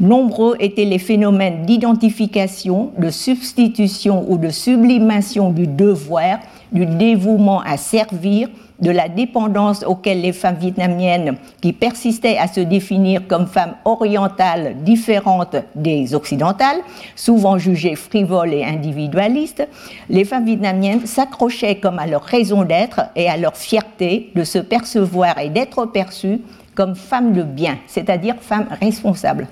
Nombreux 0.00 0.56
étaient 0.58 0.84
les 0.84 0.98
phénomènes 0.98 1.64
d'identification, 1.66 2.90
de 2.98 3.10
substitution 3.10 4.24
ou 4.28 4.38
de 4.38 4.48
sublimation 4.48 5.50
du 5.50 5.66
devoir, 5.66 6.38
du 6.72 6.86
dévouement 6.86 7.60
à 7.60 7.76
servir, 7.76 8.48
de 8.80 8.90
la 8.90 9.08
dépendance 9.08 9.84
auquel 9.84 10.20
les 10.20 10.32
femmes 10.32 10.56
vietnamiennes, 10.56 11.36
qui 11.60 11.72
persistaient 11.72 12.38
à 12.38 12.48
se 12.48 12.60
définir 12.60 13.26
comme 13.26 13.46
femmes 13.46 13.76
orientales 13.84 14.76
différentes 14.82 15.56
des 15.74 16.14
occidentales, 16.14 16.78
souvent 17.14 17.56
jugées 17.58 17.94
frivoles 17.94 18.52
et 18.52 18.64
individualistes, 18.64 19.66
les 20.10 20.24
femmes 20.24 20.46
vietnamiennes 20.46 21.06
s'accrochaient 21.06 21.76
comme 21.76 21.98
à 21.98 22.06
leur 22.06 22.22
raison 22.22 22.64
d'être 22.64 23.02
et 23.14 23.28
à 23.28 23.36
leur 23.36 23.56
fierté 23.56 24.30
de 24.34 24.44
se 24.44 24.58
percevoir 24.58 25.38
et 25.38 25.50
d'être 25.50 25.86
perçues 25.86 26.40
comme 26.74 26.96
femmes 26.96 27.32
de 27.32 27.42
bien, 27.42 27.78
c'est-à-dire 27.86 28.34
femmes 28.40 28.66
responsables. 28.80 29.46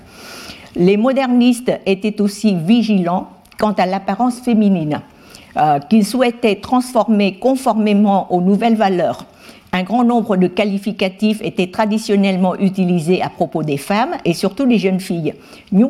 Les 0.75 0.97
modernistes 0.97 1.71
étaient 1.85 2.19
aussi 2.19 2.55
vigilants 2.55 3.29
quant 3.57 3.73
à 3.73 3.85
l'apparence 3.85 4.39
féminine, 4.41 5.01
euh, 5.57 5.79
qu'ils 5.79 6.05
souhaitaient 6.05 6.55
transformer 6.55 7.35
conformément 7.35 8.31
aux 8.33 8.41
nouvelles 8.41 8.75
valeurs. 8.75 9.25
Un 9.75 9.81
grand 9.81 10.03
nombre 10.03 10.37
de 10.37 10.45
qualificatifs 10.45 11.41
étaient 11.41 11.71
traditionnellement 11.71 12.55
utilisés 12.55 13.23
à 13.23 13.29
propos 13.29 13.63
des 13.63 13.77
femmes 13.77 14.15
et 14.23 14.33
surtout 14.33 14.67
des 14.67 14.77
jeunes 14.77 14.99
filles. 14.99 15.33
Il 15.71 15.89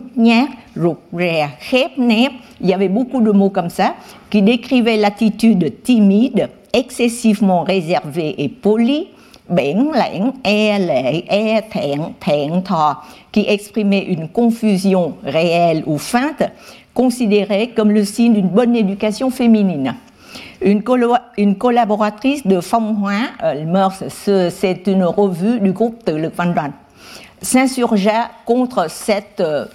y 2.61 2.74
avait 2.74 2.88
beaucoup 2.88 3.22
de 3.22 3.32
mots 3.32 3.49
comme 3.49 3.70
ça 3.70 3.95
qui 4.30 4.41
décrivaient 4.41 4.95
l'attitude 4.95 5.84
timide, 5.84 6.49
excessivement 6.72 7.64
réservée 7.64 8.36
et 8.38 8.47
polie, 8.47 9.07
qui 13.32 13.45
exprimait 13.47 14.05
une 14.05 14.30
confusion 14.30 15.16
réelle 15.26 15.84
ou 15.86 15.97
feinte, 15.97 16.43
considérée 16.93 17.69
comme 17.75 17.91
le 17.91 18.03
signe 18.03 18.33
d'une 18.33 18.49
bonne 18.49 18.75
éducation 18.75 19.29
féminine. 19.29 19.95
Une, 20.61 20.83
collaboratrice 21.57 22.47
de 22.47 22.61
Phong 22.61 23.03
Hoa, 23.03 23.13
euh, 23.43 24.49
c'est 24.49 24.87
une 24.87 25.03
revue 25.03 25.59
du 25.59 25.71
groupe 25.71 26.05
de 26.05 26.13
Le 26.13 26.29
Van 26.29 26.53
s'insurgea 27.41 28.29
contre 28.45 28.89
cette, 28.89 29.41
euh, 29.41 29.65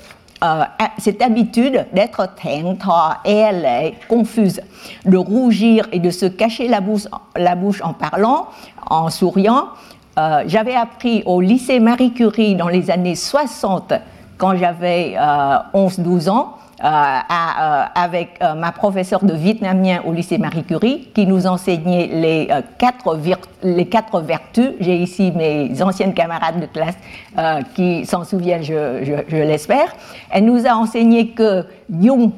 euh, 0.43 0.63
cette 0.97 1.21
habitude 1.21 1.87
d'être 1.93 2.31
elle 3.25 3.93
confuse, 4.09 4.63
de 5.05 5.19
rougir 5.19 5.87
et 5.93 5.99
de 5.99 6.11
se 6.11 6.25
cacher 6.25 6.69
la 6.69 6.81
bouche, 6.81 7.07
la 7.37 7.55
bouche 7.55 7.83
en 7.83 7.93
parlant, 7.93 8.47
en 8.89 9.11
souriant. 9.11 9.69
J'avais 10.47 10.75
appris 10.75 11.23
au 11.27 11.41
lycée 11.41 11.79
Marie 11.79 12.13
Curie 12.13 12.57
dans 12.57 12.67
les 12.67 12.91
années 12.91 13.15
60, 13.15 13.93
quand 14.37 14.57
j'avais 14.57 15.15
11-12 15.75 16.29
ans, 16.29 16.57
euh, 16.85 16.87
euh, 16.87 17.85
avec 17.93 18.39
euh, 18.41 18.55
ma 18.55 18.71
professeure 18.71 19.25
de 19.25 19.35
vietnamien 19.35 20.01
au 20.07 20.13
lycée 20.13 20.39
Marie 20.39 20.63
Curie 20.63 21.09
qui 21.13 21.27
nous 21.27 21.49
enseignait 21.49 22.07
les, 22.07 22.49
quatre, 22.79 24.21
vertus. 24.21 24.71
J'ai 24.79 24.97
ici 24.97 25.33
mes 25.35 25.83
anciennes 25.83 26.15
camarades 26.15 26.61
de 26.61 26.67
classe 26.67 26.97
qui 27.75 28.07
s'en 28.07 28.23
souviennent, 28.23 28.63
je, 28.63 29.23
je, 29.29 29.37
l'espère. 29.37 29.93
Elle 30.31 30.45
nous 30.45 30.69
a 30.69 30.75
enseigné 30.75 31.31
que 31.31 31.65
Jung, 31.91 32.31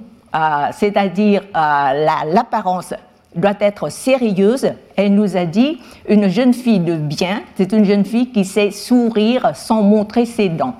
c'est-à-dire 0.73 1.43
l'apparence, 1.55 2.95
doit 3.35 3.57
être 3.61 3.91
sérieuse. 3.91 4.73
Elle 4.97 5.15
nous 5.15 5.37
a 5.37 5.45
dit 5.45 5.79
une 6.09 6.29
jeune 6.29 6.55
fille 6.55 6.81
de 6.81 6.97
bien, 6.97 7.43
c'est 7.57 7.73
une 7.73 7.85
jeune 7.85 8.07
fille 8.07 8.31
qui 8.31 8.47
sait 8.47 8.71
sourire 8.71 9.53
sans 9.55 9.83
montrer 9.83 10.25
ses 10.25 10.49
dents. 10.49 10.77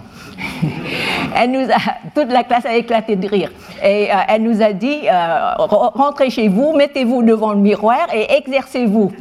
Elle 1.37 1.51
nous 1.51 1.71
a, 1.71 1.79
toute 2.15 2.31
la 2.31 2.45
classe 2.45 2.67
a 2.67 2.77
éclaté 2.77 3.17
de 3.17 3.29
rire. 3.29 3.51
Et 3.83 4.11
euh, 4.11 4.17
elle 4.29 4.43
nous 4.43 4.63
a 4.63 4.73
dit, 4.73 5.01
euh, 5.09 5.55
rentrez 5.57 6.31
chez 6.31 6.49
vous, 6.49 6.73
mettez-vous 6.73 7.23
devant 7.23 7.53
le 7.53 7.61
miroir 7.61 8.09
et 8.15 8.33
exercez-vous. 8.37 9.13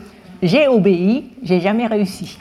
J'ai 0.42 0.68
obéi, 0.68 1.32
j'ai 1.44 1.60
jamais 1.60 1.88
réussi. 1.88 2.38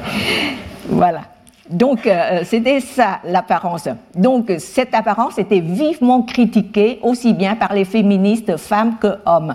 voilà. 0.88 1.22
Donc 1.68 2.06
euh, 2.06 2.40
c'était 2.44 2.80
ça 2.80 3.20
l'apparence. 3.24 3.88
Donc 4.14 4.52
cette 4.58 4.94
apparence 4.94 5.38
était 5.38 5.60
vivement 5.60 6.22
critiquée 6.22 6.98
aussi 7.02 7.32
bien 7.32 7.54
par 7.54 7.72
les 7.72 7.84
féministes 7.84 8.56
femmes 8.56 8.96
que 9.00 9.18
hommes. 9.24 9.54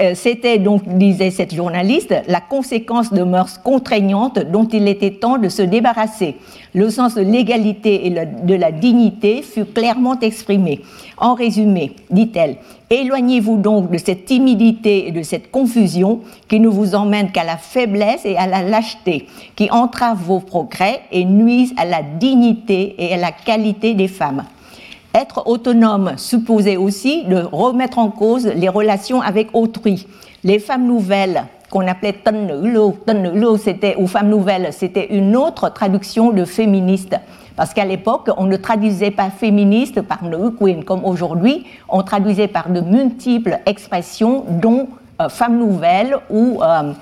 Euh, 0.00 0.12
c'était 0.14 0.58
donc, 0.58 0.86
disait 0.86 1.32
cette 1.32 1.52
journaliste, 1.52 2.14
la 2.28 2.40
conséquence 2.40 3.12
de 3.12 3.24
mœurs 3.24 3.58
contraignantes 3.58 4.38
dont 4.38 4.68
il 4.68 4.86
était 4.86 5.10
temps 5.10 5.36
de 5.36 5.48
se 5.48 5.62
débarrasser. 5.62 6.36
Le 6.74 6.90
sens 6.90 7.16
de 7.16 7.22
l'égalité 7.22 8.06
et 8.06 8.10
de 8.10 8.54
la 8.54 8.70
dignité 8.70 9.42
fut 9.42 9.64
clairement 9.64 10.18
exprimé. 10.20 10.80
En 11.16 11.34
résumé, 11.34 11.92
dit-elle, 12.10 12.56
éloignez-vous 12.88 13.56
donc 13.56 13.90
de 13.90 13.98
cette 13.98 14.26
timidité 14.26 15.08
et 15.08 15.10
de 15.10 15.22
cette 15.22 15.50
confusion 15.50 16.20
qui 16.48 16.60
ne 16.60 16.68
vous 16.68 16.94
emmènent 16.94 17.32
qu'à 17.32 17.44
la 17.44 17.56
faiblesse 17.56 18.24
et 18.24 18.36
à 18.36 18.46
la 18.46 18.62
lâcheté, 18.62 19.26
qui 19.56 19.68
entravent 19.72 20.22
vos 20.22 20.40
progrès 20.40 21.00
et 21.10 21.24
nuisent 21.24 21.74
à 21.76 21.84
la 21.84 22.02
dignité 22.02 22.94
et 22.98 23.14
à 23.14 23.16
la 23.16 23.32
qualité 23.32 23.94
des 23.94 24.08
femmes. 24.08 24.44
Être 25.14 25.46
autonome 25.46 26.14
supposait 26.16 26.76
aussi 26.76 27.24
de 27.24 27.36
remettre 27.36 27.98
en 27.98 28.10
cause 28.10 28.46
les 28.46 28.68
relations 28.68 29.20
avec 29.22 29.48
autrui. 29.52 30.08
Les 30.42 30.58
femmes 30.58 30.86
nouvelles, 30.86 31.44
qu'on 31.70 31.86
appelait 31.86 32.14
tân 32.14 32.46
nữ 32.46 33.56
c'était 33.56 33.94
ou 33.96 34.08
femmes 34.08 34.28
nouvelles, 34.28 34.72
c'était 34.72 35.14
une 35.14 35.36
autre 35.36 35.72
traduction 35.72 36.32
de 36.32 36.44
féministe. 36.44 37.14
Parce 37.54 37.72
qu'à 37.72 37.84
l'époque, 37.84 38.28
on 38.36 38.46
ne 38.46 38.56
traduisait 38.56 39.12
pas 39.12 39.30
féministe 39.30 40.02
par 40.02 40.18
queen 40.58 40.82
comme 40.82 41.04
aujourd'hui, 41.04 41.64
on 41.88 42.02
traduisait 42.02 42.48
par 42.48 42.68
de 42.68 42.80
multiples 42.80 43.60
expressions, 43.66 44.44
dont 44.48 44.88
euh, 45.22 45.28
femme 45.28 45.58
nouvelle 45.58 46.16
ou 46.28 46.60
euh, 46.60 46.92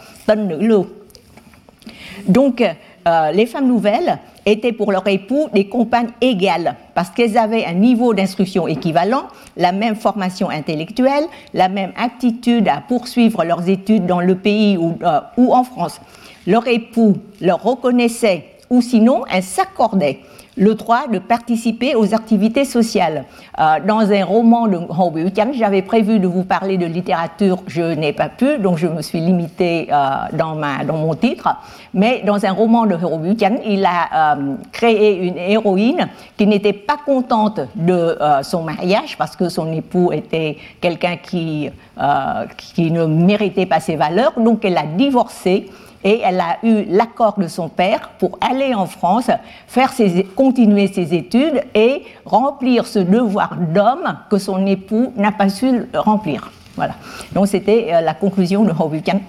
Donc, 2.29 2.61
euh, 2.61 3.31
les 3.31 3.47
femmes 3.47 3.69
nouvelles 3.69 4.19
étaient 4.47 4.73
pour 4.73 4.93
leur 4.93 5.07
époux 5.07 5.49
des 5.53 5.69
compagnes 5.69 6.11
égales, 6.21 6.77
parce 6.95 7.11
qu'elles 7.11 7.39
avaient 7.39 7.65
un 7.65 7.75
niveau 7.75 8.15
d'instruction 8.15 8.67
équivalent, 8.67 9.25
la 9.57 9.73
même 9.73 9.95
formation 9.95 10.51
intellectuelle, 10.51 11.25
la 11.55 11.69
même 11.69 11.93
aptitude 11.97 12.69
à 12.69 12.83
poursuivre 12.87 13.45
leurs 13.45 13.69
études 13.69 14.07
dans 14.07 14.21
le 14.21 14.35
pays 14.35 14.77
ou, 14.77 14.99
euh, 15.03 15.21
ou 15.37 15.55
en 15.55 15.65
France. 15.65 16.01
Leur 16.47 16.67
époux 16.67 17.17
leur 17.41 17.63
reconnaissait, 17.63 18.47
ou 18.71 18.81
sinon, 18.83 19.25
elles 19.31 19.43
s'accordaient 19.43 20.21
le 20.57 20.75
droit 20.75 21.07
de 21.09 21.19
participer 21.19 21.95
aux 21.95 22.15
activités 22.15 22.65
sociales. 22.65 23.25
Euh, 23.59 23.77
dans 23.87 24.11
un 24.13 24.25
roman 24.25 24.67
de 24.67 24.77
Ho 24.77 25.11
Biu-Chan, 25.11 25.53
j'avais 25.55 25.83
prévu 25.83 26.19
de 26.19 26.27
vous 26.27 26.45
parler 26.45 26.77
de 26.77 26.87
littérature, 26.87 27.59
je 27.67 27.83
n'ai 27.95 28.13
pas 28.13 28.29
pu, 28.29 28.59
donc 28.59 28.79
je 28.79 28.87
me 28.87 29.03
suis 29.03 29.21
limitée 29.21 29.89
euh, 29.91 30.09
dans, 30.35 30.55
mon 30.95 31.15
titre. 31.15 31.49
Mais 31.95 32.23
dans 32.25 32.45
un 32.45 32.53
roman 32.53 32.87
de 32.87 32.95
Ho 32.95 33.19
Biu-Chan, 33.19 33.57
il 33.67 33.85
a 33.85 34.35
euh, 34.35 34.55
créé 34.71 35.27
une 35.27 35.39
héroïne 35.39 36.09
qui 36.37 36.47
n'était 36.47 36.73
pas 36.73 36.97
contente 37.05 37.61
de 37.75 38.19
son 38.43 38.63
mariage 38.63 39.17
parce 39.17 39.37
que 39.37 39.49
son 39.49 39.73
époux 39.73 40.13
était 40.13 40.57
quelqu'un 40.81 41.17
qui 41.17 41.71
ne 41.99 43.07
méritait 43.07 43.67
pas 43.67 43.81
ses 43.81 43.97
valeurs, 43.97 44.33
donc 44.37 44.65
elle 44.65 44.77
a 44.77 44.85
divorcé 44.85 45.69
et 46.05 46.21
elle 46.25 46.41
a 46.41 46.59
eu 46.63 46.85
l'accord 46.89 47.39
de 47.39 47.47
son 47.47 47.69
père 47.69 48.11
pour 48.19 48.39
aller 48.41 48.75
en 48.75 48.87
France, 48.87 49.31
faire 49.67 49.93
ses, 49.93 50.25
continuer 50.25 50.89
ses 50.89 51.15
études 51.15 51.63
et 51.75 52.03
remplir 52.25 52.87
ce 52.87 52.99
devoir 52.99 53.57
d'homme 53.57 54.19
que 54.31 54.39
son 54.39 54.67
époux 54.67 55.13
n'a 55.17 55.33
pas 55.33 55.49
su 55.49 55.87
remplir. 55.95 56.51
Voilà. 56.77 56.95
Donc 57.35 57.49
c'était 57.49 57.89
euh, 57.93 58.01
la 58.01 58.15
conclusion 58.15 58.65
de 58.65 58.73
Hovikan. 58.73 59.21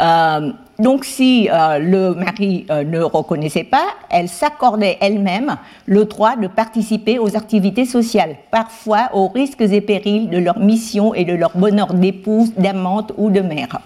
Euh, 0.00 0.52
donc 0.78 1.04
si 1.04 1.48
euh, 1.52 1.78
le 1.78 2.14
mari 2.14 2.66
ne 2.68 3.00
reconnaissait 3.00 3.64
pas, 3.64 3.86
elle 4.10 4.28
s'accordait 4.28 4.98
elle-même 5.00 5.56
le 5.86 6.04
droit 6.04 6.36
de 6.36 6.48
participer 6.48 7.18
aux 7.18 7.36
activités 7.36 7.84
sociales, 7.84 8.36
parfois 8.50 9.10
aux 9.12 9.28
risques 9.28 9.62
et 9.62 9.80
périls 9.80 10.28
de 10.28 10.38
leur 10.38 10.58
mission 10.58 11.14
et 11.14 11.24
de 11.24 11.32
leur 11.32 11.56
bonheur 11.56 11.94
d'épouse, 11.94 12.52
d'amante 12.56 13.12
ou 13.16 13.30
de 13.30 13.40
mère. 13.40 13.78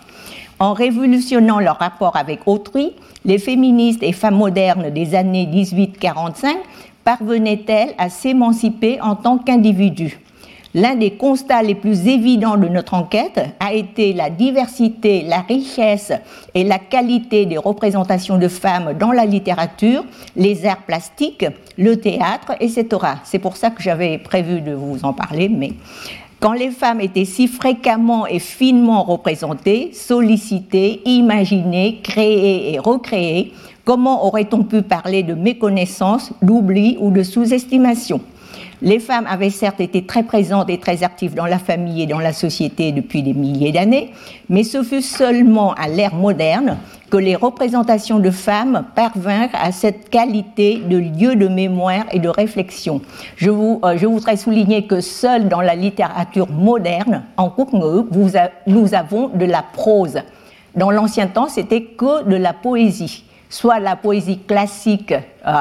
En 0.61 0.72
révolutionnant 0.72 1.61
leur 1.61 1.78
rapport 1.78 2.16
avec 2.16 2.40
autrui, 2.46 2.92
les 3.24 3.38
féministes 3.38 4.02
et 4.02 4.12
femmes 4.12 4.36
modernes 4.36 4.90
des 4.90 5.14
années 5.14 5.46
1845 5.46 6.56
parvenaient-elles 7.04 7.94
à 7.96 8.11
s'émanciper 8.11 9.00
en 9.00 9.14
tant 9.14 9.38
qu'individus? 9.38 10.18
L'un 10.74 10.96
des 10.96 11.12
constats 11.12 11.62
les 11.62 11.74
plus 11.74 12.09
évidents 12.09 12.56
de 12.56 12.68
notre 12.68 12.94
enquête 12.94 13.40
a 13.59 13.72
été 13.72 14.12
la 14.12 14.30
diversité, 14.30 15.22
la 15.22 15.40
richesse 15.40 16.12
et 16.54 16.62
la 16.62 16.78
qualité 16.78 17.46
des 17.46 17.56
représentations 17.56 18.36
de 18.36 18.48
femmes 18.48 18.92
dans 18.98 19.12
la 19.12 19.24
littérature, 19.24 20.04
les 20.36 20.66
arts 20.66 20.82
plastiques, 20.82 21.46
le 21.78 21.96
théâtre, 21.96 22.52
etc. 22.61 22.86
C'est 23.24 23.38
pour 23.38 23.56
ça 23.56 23.70
que 23.70 23.82
j'avais 23.82 24.18
prévu 24.18 24.61
de 24.61 24.72
vous 24.72 25.04
en 25.04 25.14
parler, 25.14 25.48
mais 25.48 25.72
Quand 26.41 26.53
les 26.53 26.70
femmes 26.70 27.01
étaient 27.01 27.24
si 27.24 27.49
fréquemment 27.49 28.24
et 28.24 28.39
finement 28.39 29.03
représentées, 29.03 29.91
sollicitées, 29.93 31.03
imaginées, 31.05 31.99
créées 32.01 32.74
et 32.74 32.78
recréées, 32.78 33.53
comment 33.84 34.24
aurait-on 34.24 34.62
pu 34.62 34.82
parler 34.82 35.24
de 35.24 35.34
méconnaissance, 35.34 36.32
d'oubli 36.41 36.97
ou 37.01 37.11
de 37.11 37.24
sous-estimation? 37.24 38.20
Les 38.83 38.99
femmes 38.99 39.26
avaient 39.29 39.51
certes 39.51 39.81
été 39.81 40.05
très 40.07 40.22
présentes 40.22 40.70
et 40.70 40.79
très 40.79 41.03
actives 41.03 41.35
dans 41.35 41.47
la 41.47 41.59
famille 41.59 42.03
et 42.03 42.07
dans 42.07 42.18
la 42.18 42.33
société 42.33 42.93
depuis 42.93 43.22
des 43.22 43.35
milliers 43.35 43.72
d'années, 43.72 44.12
mais 44.49 44.62
ce 44.62 44.83
fut 44.83 45.03
seulement 45.03 45.74
à 45.74 45.89
l'ère 45.89 46.14
moderne 46.14 46.79
que 47.11 47.16
les 47.16 47.37
représentations 47.37 48.18
de 48.18 48.31
femmes 48.31 48.85
parvinrent 48.95 49.49
à 49.55 49.72
cette 49.72 50.11
qualité 50.11 50.76
de 50.79 50.99
lieu 50.99 51.37
de 51.37 51.49
mémoire 51.49 52.05
et 52.12 52.18
de 52.18 52.29
réflexion. 52.29 53.01
Je, 53.37 53.51
vous, 53.51 53.81
euh, 53.85 53.97
je 53.97 54.07
voudrais 54.07 54.37
souligner 54.37 54.87
que 54.87 55.01
seul 55.01 55.49
dans 55.49 55.62
la 55.62 55.74
littérature 55.74 56.51
moderne, 56.51 57.24
en 57.37 57.51
Kuknge, 57.51 58.05
nous 58.66 58.95
avons 58.95 59.29
de 59.29 59.45
la 59.45 59.62
prose. 59.62 60.18
Dans 60.76 60.91
l'ancien 60.91 61.26
temps, 61.26 61.49
c'était 61.49 61.83
que 61.83 62.24
de 62.29 62.37
la 62.37 62.53
poésie 62.53 63.24
soit 63.49 63.80
la 63.80 63.96
poésie 63.96 64.38
classique 64.38 65.12
euh, 65.12 65.53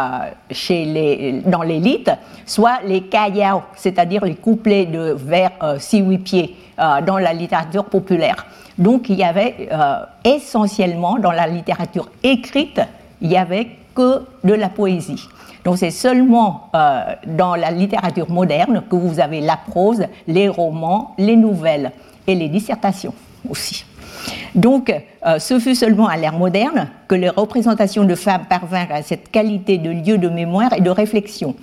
chez 0.51 0.85
les, 0.85 1.41
dans 1.45 1.61
l'élite, 1.61 2.11
soit 2.45 2.79
les 2.85 3.01
kayao, 3.01 3.63
c'est-à-dire 3.75 4.25
les 4.25 4.35
couplets 4.35 4.85
de 4.85 5.15
vers 5.17 5.51
6-8 5.61 6.13
euh, 6.13 6.17
pieds 6.17 6.55
euh, 6.79 7.01
dans 7.01 7.17
la 7.17 7.33
littérature 7.33 7.85
populaire. 7.85 8.45
Donc 8.77 9.09
il 9.09 9.15
y 9.15 9.23
avait 9.23 9.69
essentiellement 10.23 11.17
dans 11.17 11.31
la 11.31 11.47
littérature 11.47 12.11
écrite, 12.21 12.79
il 13.21 13.29
n'y 13.29 13.37
avait 13.37 13.69
que 13.95 14.21
de 14.43 14.53
la 14.53 14.69
poésie. 14.69 15.27
Donc 15.65 15.79
c'est 15.79 15.89
seulement 15.89 16.69
dans 17.25 17.55
la 17.55 17.71
littérature 17.71 18.29
moderne 18.29 18.83
que 18.87 18.95
vous 18.95 19.19
avez 19.19 19.41
la 19.41 19.57
prose, 19.57 20.05
les 20.27 20.47
romans, 20.47 21.15
les 21.17 21.35
nouvelles 21.35 21.91
et 22.27 22.35
les 22.35 22.49
dissertations 22.49 23.15
aussi. 23.49 23.83
Donc, 24.55 24.93
euh, 25.25 25.39
ce 25.39 25.59
fut 25.59 25.75
seulement 25.75 26.07
à 26.07 26.17
l'ère 26.17 26.33
moderne 26.33 26.89
que 27.07 27.15
les 27.15 27.29
représentations 27.29 28.03
de 28.03 28.15
femmes 28.15 28.45
parvinrent 28.49 28.91
à 28.91 29.01
cette 29.01 29.29
qualité 29.31 29.77
de 29.77 29.89
lieu 29.89 30.17
de 30.17 30.29
mémoire 30.29 30.73
et 30.73 30.81
de 30.81 30.89
réflexion. 30.89 31.55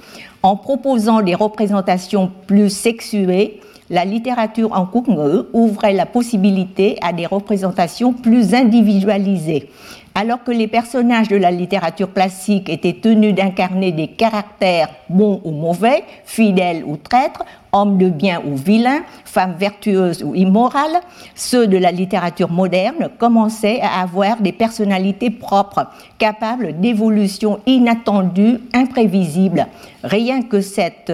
En 0.43 0.57
proposant 0.57 1.23
des 1.23 1.35
représentations 1.35 2.31
plus 2.47 2.71
sexuées, 2.71 3.61
la 3.91 4.05
littérature 4.05 4.73
en 4.73 4.87
Kuknge 4.87 5.45
ouvrait 5.53 5.93
la 5.93 6.07
possibilité 6.07 6.97
à 7.03 7.13
des 7.13 7.27
représentations 7.27 8.13
plus 8.13 8.55
individualisées. 8.55 9.69
Alors 10.17 10.45
que 10.45 10.53
les 10.53 10.69
personnages 10.69 11.27
de 11.27 11.37
la 11.37 11.51
littérature 11.51 12.13
classique 12.13 12.69
étaient 12.69 12.93
tenus 12.93 13.35
d'incarner 13.35 13.91
des 13.91 14.07
caractères 14.07 14.89
bons 15.09 15.41
ou 15.43 15.51
mauvais, 15.51 16.05
fidèles 16.25 16.85
ou 16.87 16.97
traîtres, 16.97 17.45
hommes 17.73 17.99
de 17.99 18.09
bien 18.09 18.41
ou 18.47 18.55
vilains, 18.55 19.03
femmes 19.25 19.57
vertueuses 19.59 20.23
ou 20.23 20.37
immorales, 20.37 21.01
ceux 21.35 21.67
de 21.67 21.77
la 21.77 21.91
littérature 21.91 22.49
moderne 22.49 23.09
commençaient 23.19 23.81
à 23.81 24.03
avoir 24.03 24.41
des 24.41 24.53
personnalités 24.53 25.31
propres, 25.31 25.89
capables 26.19 26.79
d'évolutions 26.79 27.59
inattendues, 27.67 28.61
imprévisibles. 28.73 29.67
Rien 30.05 30.43
que 30.43 30.61
cette 30.61 31.13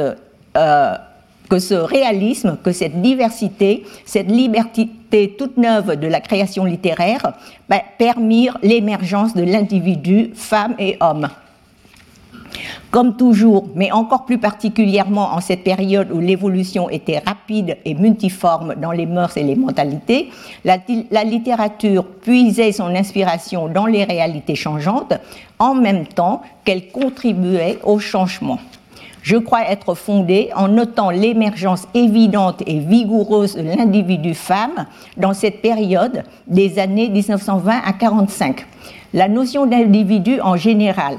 euh, 0.57 0.94
que 1.51 1.59
ce 1.59 1.74
réalisme, 1.74 2.57
que 2.62 2.72
cette 2.72 3.03
diversité, 3.03 3.84
cette 4.07 4.30
liberté 4.30 4.88
toute 5.36 5.57
neuve 5.57 5.98
de 5.98 6.07
la 6.07 6.20
création 6.20 6.64
littéraire 6.64 7.32
ben, 7.68 7.80
permirent 7.98 8.57
l'émergence 8.62 9.34
de 9.34 9.42
l'individu, 9.42 10.30
femme 10.34 10.74
et 10.78 10.96
homme. 11.01 11.28
Comme 12.90 13.16
toujours, 13.16 13.68
mais 13.74 13.92
encore 13.92 14.24
plus 14.24 14.38
particulièrement 14.38 15.32
en 15.34 15.40
cette 15.40 15.62
période 15.62 16.11
où 16.12 16.18
l'évolution 16.18 16.90
était 16.90 17.18
rapide 17.18 17.76
et 17.84 17.94
multiforme 17.94 18.74
dans 18.76 18.90
les 18.90 19.07
mœurs 19.07 19.36
et 19.36 19.44
les 19.44 19.55
mentalités, 19.55 20.30
la, 20.64 20.78
la, 21.11 21.22
littérature 21.22 22.05
puisait 22.05 22.72
son 22.72 22.94
inspiration 22.94 23.68
dans 23.68 23.86
les 23.86 24.03
réalités 24.03 24.57
changeantes 24.57 25.14
en 25.59 25.74
même 25.74 26.07
temps 26.07 26.42
qu'elle 26.64 26.88
contribuait 26.88 27.78
au 27.84 28.01
changement 28.01 28.59
je 29.22 29.36
crois 29.36 29.68
être 29.70 29.94
fondée 29.94 30.50
en 30.54 30.68
notant 30.68 31.10
l'émergence 31.10 31.86
évidente 31.94 32.62
et 32.66 32.78
vigoureuse 32.78 33.56
de 33.56 33.62
l'individu 33.62 34.34
femme 34.34 34.86
dans 35.16 35.34
cette 35.34 35.62
période 35.62 36.22
des 36.46 36.78
années 36.78 37.08
1920 37.08 37.80
à 37.84 37.92
45. 37.92 38.66
La 39.12 39.28
notion 39.28 39.66
d'individu 39.66 40.40
en 40.40 40.56
général, 40.56 41.18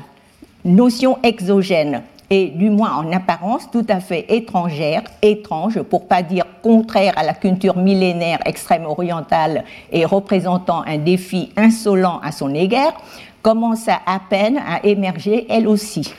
notion 0.64 1.18
exogène, 1.24 2.04
et 2.30 2.48
du 2.48 2.70
moins 2.70 2.96
en 2.96 3.12
apparence 3.12 3.70
tout 3.70 3.86
à 3.90 4.00
fait 4.00 4.26
étrangère, 4.30 5.04
étrange, 5.22 5.82
pour 5.82 6.08
pas 6.08 6.24
dire 6.24 6.46
contraire 6.64 7.14
à 7.18 7.24
la 7.24 7.34
culture 7.34 7.76
millénaire 7.76 8.40
extrême 8.46 8.86
orientale 8.86 9.66
et 9.92 10.06
représentant 10.06 10.82
un 10.88 10.98
défi 10.98 11.52
insolent 11.58 12.22
à 12.24 12.32
son 12.32 12.56
égard, 12.56 12.94
commença 13.42 14.00
à 14.06 14.22
peine 14.30 14.58
à 14.66 14.86
émerger 14.86 15.46
elle 15.50 15.68
aussi. 15.68 16.14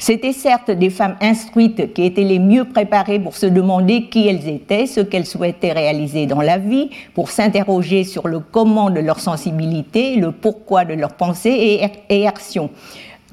C'étaient 0.00 0.32
certes 0.32 0.70
des 0.70 0.88
femmes 0.88 1.16
instruites 1.20 1.92
qui 1.92 2.04
étaient 2.04 2.24
les 2.24 2.38
mieux 2.38 2.64
préparées 2.64 3.20
pour 3.20 3.36
se 3.36 3.44
demander 3.44 4.08
qui 4.08 4.26
elles 4.26 4.48
étaient, 4.48 4.86
ce 4.86 5.00
qu'elles 5.00 5.26
souhaitaient 5.26 5.72
réaliser 5.72 6.24
dans 6.24 6.40
la 6.40 6.56
vie, 6.56 6.88
pour 7.12 7.30
s'interroger 7.30 8.04
sur 8.04 8.26
le 8.26 8.40
comment 8.40 8.88
de 8.88 8.98
leur 8.98 9.20
sensibilité, 9.20 10.16
le 10.16 10.32
pourquoi 10.32 10.86
de 10.86 10.94
leurs 10.94 11.12
pensées 11.12 11.82
et, 12.08 12.26
actions. 12.26 12.70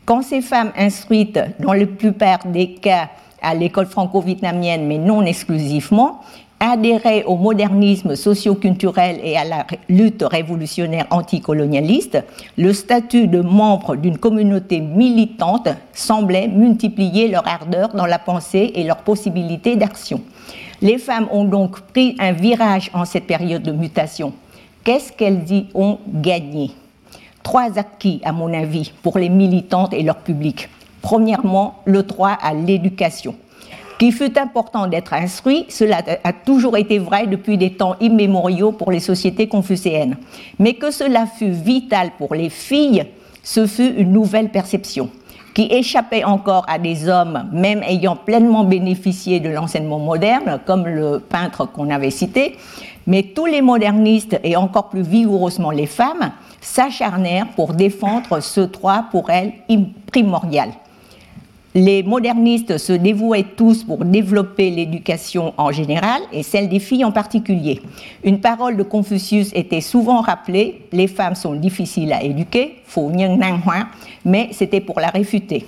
Quand 0.06 0.22
ces 0.22 0.42
femmes 0.42 0.74
instruites, 0.78 1.40
dans 1.60 1.72
la 1.72 1.86
plupart 1.86 2.46
des 2.46 2.74
cas 2.74 3.12
à 3.42 3.56
l'école 3.56 3.86
franco-vietnamienne, 3.86 4.88
mais 4.88 4.98
non 4.98 5.22
exclusivement, 5.22 6.20
adhérer 6.60 7.24
au 7.24 7.36
modernisme 7.36 8.16
socio-culturel 8.16 9.20
et 9.24 9.38
à 9.38 9.46
la 9.46 9.68
lutte 9.90 10.24
révolutionnaire 10.24 11.06
anticolonialiste, 11.12 12.24
le 12.58 12.74
statut 12.74 13.28
de 13.28 13.42
membre 13.42 13.96
d'une 13.96 14.18
communauté 14.18 14.80
militante 14.80 15.70
semblait 15.94 16.48
multiplier 16.48 17.28
leur 17.28 17.48
ardeur 17.48 17.90
dans 17.90 18.06
la 18.06 18.20
pensée 18.20 18.72
et 18.76 18.84
leur 18.84 18.98
possibilité 18.98 19.76
d'action. 19.76 20.22
Les 20.82 20.98
femmes 20.98 21.28
ont 21.32 21.44
donc 21.44 21.80
pris 21.82 22.16
un 22.20 22.32
virage 22.32 22.90
en 22.94 23.06
cette 23.06 23.28
période 23.28 23.64
de 23.64 23.72
mutation. 23.72 24.34
Qu'est-ce 24.84 25.12
qu'elles 25.12 25.52
y 25.52 25.68
ont 25.74 26.00
gagné? 26.08 26.72
Trois 27.44 27.78
acquis, 27.78 28.22
à 28.24 28.32
mon 28.32 28.54
avis, 28.54 28.92
pour 29.04 29.18
les 29.18 29.30
militantes 29.30 29.94
et 29.94 30.04
leur 30.04 30.18
public. 30.18 30.70
Premièrement, 31.02 31.76
le 31.86 32.04
droit 32.04 32.38
à 32.42 32.54
l'éducation 32.54 33.36
qu'il 33.98 34.14
fut 34.14 34.38
important 34.38 34.88
d'être 34.88 35.14
instruit, 35.14 35.66
cela 35.70 36.02
a 36.24 36.34
toujours 36.34 36.78
été 36.78 37.00
vrai 37.00 37.28
depuis 37.28 37.58
des 37.58 37.72
temps 37.72 37.96
immémoriaux 38.00 38.72
pour 38.72 38.92
les 38.92 39.00
sociétés 39.00 39.48
confucéennes. 39.48 40.18
Mais 40.60 40.74
que 40.74 40.92
cela 40.92 41.26
fut 41.26 41.52
vital 41.52 42.12
pour 42.18 42.36
les 42.36 42.50
filles, 42.50 43.06
ce 43.44 43.66
fut 43.66 43.94
une 43.96 44.12
nouvelle 44.12 44.50
perception 44.50 45.10
qui 45.54 45.68
échappait 45.72 46.24
encore 46.24 46.66
à 46.68 46.78
des 46.78 47.10
hommes, 47.10 47.50
même 47.52 47.82
ayant 47.82 48.16
pleinement 48.16 48.64
bénéficié 48.64 49.40
de 49.40 49.50
l'enseignement 49.50 49.98
moderne, 49.98 50.60
comme 50.68 50.86
le 50.86 51.18
peintre 51.18 51.66
qu'on 51.66 51.90
avait 51.90 52.12
cité, 52.12 52.58
mais 53.08 53.24
tous 53.24 53.48
les 53.48 53.64
modernistes, 53.64 54.40
et 54.44 54.56
encore 54.56 54.90
plus 54.90 55.02
vigoureusement 55.02 55.72
les 55.72 55.88
femmes, 55.88 56.32
s'acharnèrent 56.62 57.48
pour 57.56 57.74
défendre 57.74 58.40
ce 58.40 58.62
droit 58.62 59.06
pour 59.10 59.32
elles 59.32 59.54
primordial. 60.12 60.70
Les 61.76 62.02
modernistes 62.02 62.78
se 62.78 62.94
dévouaient 62.94 63.46
tous 63.56 63.84
pour 63.84 64.04
développer 64.06 64.72
l'éducation 64.72 65.54
en 65.58 65.72
général 65.72 66.22
et 66.32 66.42
celle 66.42 66.70
des 66.70 66.80
filles 66.80 67.04
en 67.04 67.12
particulier. 67.12 67.82
Une 68.24 68.40
parole 68.40 68.78
de 68.78 68.84
Confucius 68.84 69.52
était 69.54 69.82
souvent 69.82 70.22
rappelée 70.22 70.82
les 70.92 71.08
femmes 71.08 71.36
sont 71.36 71.54
difficiles 71.54 72.14
à 72.14 72.24
éduquer, 72.24 72.78
mais 74.26 74.50
c'était 74.54 74.82
pour 74.82 75.00
la 75.00 75.10
réfuter. 75.10 75.66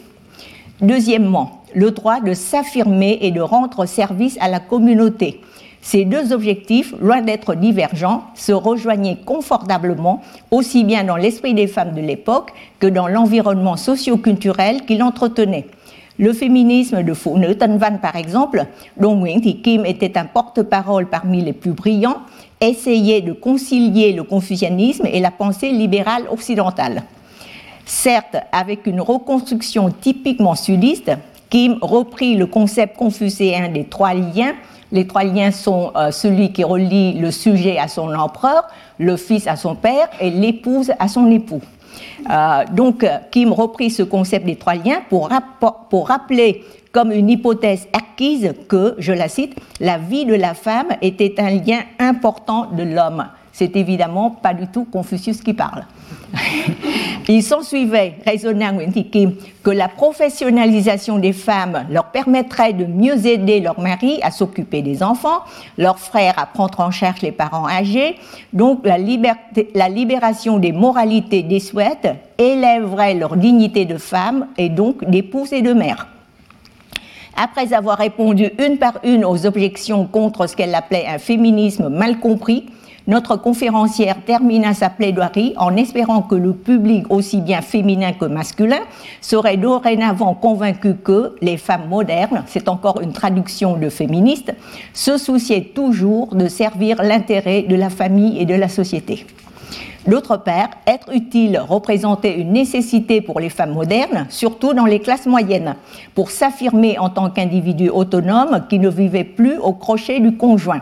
Deuxièmement, 0.82 1.64
le 1.76 1.92
droit 1.92 2.22
de 2.22 2.34
s'affirmer 2.34 3.20
et 3.22 3.32
de 3.32 3.42
rendre 3.42 3.86
service 3.86 4.38
à 4.40 4.48
la 4.48 4.62
communauté. 4.62 5.42
Ces 5.82 6.06
deux 6.06 6.34
objectifs, 6.34 6.94
loin 7.00 7.22
d'être 7.22 7.56
divergents, 7.56 8.24
se 8.36 8.52
rejoignaient 8.52 9.18
confortablement 9.26 10.22
aussi 10.52 10.84
bien 10.84 11.04
dans 11.04 11.16
l'esprit 11.18 11.54
des 11.54 11.68
femmes 11.68 11.94
de 11.94 12.02
l'époque 12.02 12.52
que 12.80 12.88
dans 12.88 13.08
l'environnement 13.08 13.78
socio-culturel 13.78 14.86
qui 14.86 14.98
l'entretenait. 14.98 15.68
Le 16.20 16.34
féminisme 16.34 17.02
de 17.02 17.54
Tân 17.54 17.78
Văn, 17.78 17.98
par 18.02 18.18
exemple, 18.18 18.66
dont 18.98 19.16
Nguyễn 19.16 19.40
Thị 19.40 19.62
Kim 19.62 19.86
était 19.86 20.18
un 20.18 20.26
porte-parole 20.26 21.06
parmi 21.06 21.42
les 21.42 21.54
plus 21.54 21.72
brillants, 21.72 22.18
essayait 22.60 23.22
de 23.22 23.32
concilier 23.32 24.12
le 24.12 24.24
confucianisme 24.24 25.06
et 25.06 25.22
la 25.22 25.32
pensée 25.32 25.70
libérale 25.70 26.24
occidentale. 26.30 27.04
Certes, 27.86 28.36
avec 28.52 28.86
une 28.86 29.00
reconstruction 29.00 29.92
typiquement 29.92 30.56
sudiste, 30.56 31.10
Kim 31.50 31.78
reprit 31.82 32.36
le 32.36 32.48
concept 32.48 32.98
confucéen 32.98 33.70
des 33.70 33.86
trois 33.86 34.14
liens. 34.14 34.56
Les 34.92 35.08
trois 35.08 35.24
liens 35.24 35.52
sont 35.52 35.94
euh, 35.96 36.12
celui 36.12 36.52
qui 36.52 36.66
relie 36.66 37.14
le 37.14 37.32
sujet 37.32 37.78
à 37.78 37.88
son 37.88 38.14
empereur, 38.14 38.64
le 38.98 39.16
fils 39.16 39.48
à 39.48 39.56
son 39.56 39.74
père 39.74 40.10
et 40.20 40.32
l'épouse 40.32 40.92
à 41.00 41.08
son 41.08 41.32
époux. 41.32 41.62
Euh, 42.30 42.64
donc, 42.72 43.06
Kim 43.32 43.52
reprit 43.54 43.90
ce 43.90 44.04
concept 44.04 44.46
des 44.46 44.56
trois 44.56 44.76
liens 44.76 45.02
pour 45.10 45.30
rappeler 46.08 46.64
comme 46.92 47.12
une 47.12 47.30
hypothèse 47.30 47.88
acquise 47.94 48.54
que, 48.68 48.96
je 48.98 49.14
la 49.14 49.28
cite, 49.28 49.56
la 49.80 49.98
vie 49.98 50.26
de 50.26 50.34
la 50.34 50.54
femme 50.54 50.88
était 51.02 51.36
un 51.40 51.50
lien 51.52 51.82
important 52.00 52.68
de 52.72 52.84
l'homme. 52.84 53.26
C'est 53.60 53.76
évidemment 53.76 54.30
pas 54.30 54.54
du 54.54 54.68
tout 54.68 54.86
Confucius 54.86 55.42
qui 55.42 55.54
parle. 55.54 55.84
Il 57.28 57.44
s'ensuivait, 57.44 58.16
raisonnait 58.26 58.72
Nguyen 58.72 59.34
que 59.62 59.70
la 59.70 59.90
professionnalisation 59.90 61.20
des 61.20 61.34
femmes 61.34 61.86
leur 61.90 62.06
permettrait 62.06 62.72
de 62.72 62.86
mieux 62.86 63.28
aider 63.28 63.60
leur 63.60 63.78
mari 63.82 64.22
à 64.24 64.32
s'occuper 64.32 64.82
des 64.82 65.04
enfants, 65.04 65.42
leurs 65.78 66.00
frères 66.00 66.40
à 66.40 66.46
prendre 66.46 66.80
en 66.80 66.90
charge 66.90 67.22
les 67.22 67.34
parents 67.34 67.68
âgés. 67.68 68.16
Donc 68.54 68.86
la, 68.86 68.96
la 69.76 69.90
libération 69.90 70.58
des 70.58 70.72
moralités 70.72 71.44
des 71.44 71.60
souhaites 71.60 72.08
élèverait 72.38 73.16
leur 73.16 73.36
dignité 73.36 73.84
de 73.84 73.98
femme 73.98 74.48
et 74.58 74.70
donc 74.70 75.04
d'épouse 75.04 75.52
et 75.52 75.62
de 75.62 75.74
mère. 75.74 76.08
Après 77.36 77.74
avoir 77.74 77.98
répondu 77.98 78.52
une 78.58 78.78
par 78.78 79.00
une 79.04 79.26
aux 79.26 79.46
objections 79.46 80.06
contre 80.06 80.48
ce 80.48 80.56
qu'elle 80.56 80.76
appelait 80.76 81.08
un 81.08 81.20
féminisme 81.20 81.90
mal 81.90 82.20
compris, 82.22 82.66
notre 83.10 83.38
conférencière 83.38 84.18
termina 84.24 84.76
sa 84.76 84.90
plaidoirie 84.92 85.54
en 85.58 85.76
espérant 85.76 86.22
que 86.22 86.36
le 86.36 86.54
public, 86.54 87.06
aussi 87.10 87.42
bien 87.42 87.62
féminin 87.62 88.14
que 88.14 88.26
masculin, 88.26 88.82
serait 89.20 89.58
dorénavant 89.58 90.36
convaincu 90.36 90.94
que 90.94 91.36
les 91.42 91.58
femmes 91.58 91.90
modernes, 91.90 92.44
c'est 92.46 92.70
encore 92.70 93.02
une 93.02 93.12
traduction 93.12 93.78
de 93.78 93.90
féministe, 93.90 94.54
se 94.94 95.18
souciaient 95.18 95.72
toujours 95.74 96.36
de 96.36 96.48
servir 96.48 97.02
l'intérêt 97.02 97.64
de 97.64 97.76
la 97.76 97.90
famille 97.90 98.40
et 98.40 98.46
de 98.46 98.54
la 98.54 98.70
société. 98.70 99.26
D'autre 100.08 100.38
part, 100.38 100.70
être 100.88 101.14
utile 101.14 101.60
représentait 101.68 102.40
une 102.40 102.54
nécessité 102.54 103.22
pour 103.22 103.40
les 103.40 103.50
femmes 103.50 103.74
modernes, 103.74 104.28
surtout 104.30 104.74
dans 104.74 104.86
les 104.86 105.00
classes 105.00 105.26
moyennes, 105.26 105.76
pour 106.14 106.30
s'affirmer 106.30 106.98
en 107.00 107.10
tant 107.10 107.30
qu'individus 107.30 107.90
autonomes 107.90 108.66
qui 108.70 108.80
ne 108.80 108.90
vivaient 108.90 109.24
plus 109.24 109.58
au 109.58 109.74
crochet 109.74 110.20
du 110.20 110.38
conjoint. 110.38 110.82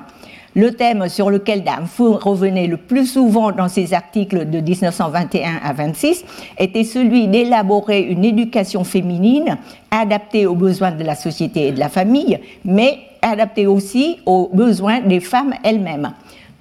Le 0.57 0.71
thème 0.71 1.07
sur 1.07 1.29
lequel 1.29 1.63
Dame 1.63 1.85
Fu 1.85 2.01
revenait 2.01 2.65
le 2.65 2.77
plus 2.77 3.05
souvent 3.05 3.51
dans 3.51 3.67
ses 3.67 3.93
articles 3.93 4.49
de 4.49 4.59
1921 4.59 5.59
à 5.63 5.71
26 5.71 6.25
était 6.57 6.83
celui 6.83 7.27
d'élaborer 7.27 8.01
une 8.01 8.25
éducation 8.25 8.83
féminine 8.83 9.59
adaptée 9.91 10.47
aux 10.47 10.55
besoins 10.55 10.89
de 10.89 11.03
la 11.03 11.13
société 11.13 11.67
et 11.67 11.71
de 11.73 11.79
la 11.79 11.89
famille, 11.89 12.39
mais 12.65 12.97
adaptée 13.21 13.67
aussi 13.67 14.17
aux 14.25 14.49
besoins 14.51 15.01
des 15.01 15.19
femmes 15.19 15.53
elles-mêmes. 15.63 16.11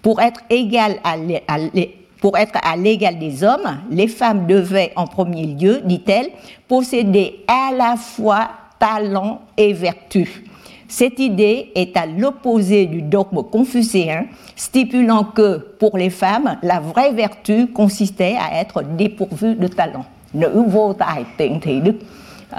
Pour 0.02 0.20
être 0.20 0.42
à 0.50 1.16
pour 2.20 2.36
être 2.36 2.58
à 2.62 2.76
l'égal 2.76 3.18
des 3.18 3.42
hommes, 3.42 3.78
les 3.90 4.08
femmes 4.08 4.46
devaient 4.46 4.92
en 4.96 5.06
premier 5.06 5.46
lieu, 5.46 5.80
dit-elle, 5.82 6.28
posséder 6.68 7.44
à 7.48 7.74
la 7.74 7.96
fois 7.96 8.50
talent 8.78 9.40
et 9.56 9.72
vertu. 9.72 10.44
Cette 10.88 11.18
idée 11.18 11.72
est 11.74 11.96
à 11.96 12.06
l'opposé 12.06 12.86
du 12.86 13.02
dogme 13.02 13.42
confucéen, 13.42 14.26
stipulant 14.54 15.24
que 15.24 15.58
pour 15.78 15.98
les 15.98 16.10
femmes, 16.10 16.58
la 16.62 16.80
vraie 16.80 17.12
vertu 17.12 17.66
consistait 17.68 18.36
à 18.38 18.60
être 18.60 18.82
dépourvue 18.82 19.54
de 19.54 19.66
talent. 19.66 20.04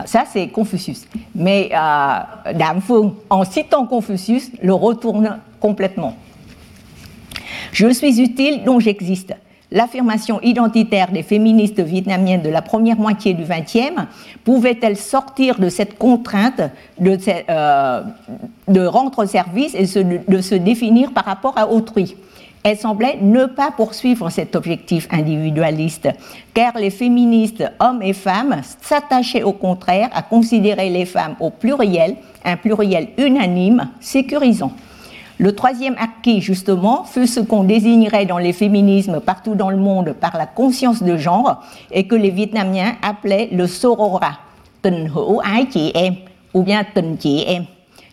Ça, 0.05 0.25
c'est 0.31 0.47
Confucius. 0.49 1.07
Mais 1.33 1.69
euh, 1.73 2.53
Dame 2.53 2.81
en 3.29 3.43
citant 3.45 3.85
Confucius, 3.85 4.51
le 4.61 4.73
retourne 4.73 5.39
complètement. 5.59 6.15
Je 7.71 7.87
suis 7.89 8.21
utile, 8.21 8.63
donc 8.63 8.81
j'existe 8.81 9.33
l'affirmation 9.71 10.39
identitaire 10.41 11.11
des 11.11 11.23
féministes 11.23 11.79
vietnamiennes 11.79 12.41
de 12.41 12.49
la 12.49 12.61
première 12.61 12.97
moitié 12.97 13.33
du 13.33 13.43
XXe 13.43 14.01
pouvait-elle 14.43 14.97
sortir 14.97 15.59
de 15.59 15.69
cette 15.69 15.97
contrainte 15.97 16.61
de, 16.99 17.17
euh, 17.49 18.89
rendre 18.89 19.25
service 19.25 19.75
et 19.75 20.03
de 20.03 20.41
se 20.41 20.55
définir 20.55 21.13
par 21.13 21.25
rapport 21.25 21.57
à 21.57 21.67
autrui? 21.67 22.15
Elle 22.63 22.77
semblait 22.77 23.19
ne 23.21 23.45
pas 23.45 23.71
poursuivre 23.71 24.29
cet 24.29 24.55
objectif 24.55 25.07
individualiste, 25.11 26.09
car 26.53 26.77
les 26.77 26.89
féministes, 26.89 27.63
hommes 27.79 28.01
et 28.01 28.13
femmes, 28.13 28.61
s'attachaient 28.81 29.43
au 29.43 29.53
contraire 29.53 30.09
à 30.13 30.21
considérer 30.21 30.89
les 30.89 31.05
femmes 31.05 31.35
au 31.39 31.49
pluriel, 31.49 32.15
un 32.43 32.57
pluriel 32.57 33.09
unanime, 33.17 33.89
sécurisant. 34.01 34.73
Le 35.39 35.53
troisième 35.53 35.95
acquis, 35.99 36.41
justement, 36.41 37.03
fut 37.03 37.27
ce 37.27 37.39
qu'on 37.39 37.63
désignerait 37.63 38.25
dans 38.25 38.39
les 38.39 38.53
féminismes 38.53 39.19
partout 39.19 39.53
dans 39.53 39.69
le 39.69 39.77
monde 39.77 40.13
par 40.19 40.35
la 40.35 40.47
conscience 40.47 41.03
de 41.03 41.15
genre 41.15 41.63
et 41.91 42.07
que 42.07 42.15
les 42.15 42.31
Vietnamiens 42.31 42.95
appelaient 43.03 43.49
le 43.51 43.67
sorora, 43.67 44.39
tình 44.81 45.07
hữu 45.07 45.37
ái 45.37 45.65
chị 45.71 45.91
em, 45.93 46.13
ou 46.53 46.63
bien 46.63 46.83
tình 46.93 47.15
chị 47.17 47.43
em. 47.43 47.65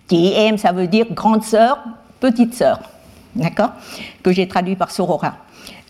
Chị 0.08 0.32
em, 0.32 0.58
ça 0.58 0.72
veut 0.72 0.86
dire 0.86 1.06
grande 1.14 1.42
sœur, 1.42 1.78
petite 2.20 2.54
sœur, 2.54 2.78
d'accord? 3.34 3.72
Que 4.22 4.32
j'ai 4.32 4.46
traduit 4.46 4.76
par 4.76 4.90
sorora. 4.90 5.36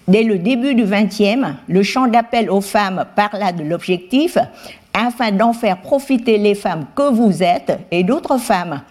Dès 0.06 0.22
le 0.22 0.38
début 0.38 0.74
du 0.74 0.84
XXe, 0.84 1.56
le 1.66 1.82
chant 1.82 2.06
d'appel 2.06 2.50
aux 2.50 2.60
femmes 2.60 3.04
parla 3.16 3.52
de 3.52 3.64
l'objectif 3.64 4.38
afin 4.92 5.32
d'en 5.32 5.52
faire 5.52 5.80
profiter 5.80 6.38
les 6.38 6.54
femmes 6.54 6.84
que 6.94 7.10
vous 7.10 7.42
êtes 7.42 7.80
et 7.90 8.04
d'autres 8.04 8.38
femmes 8.38 8.82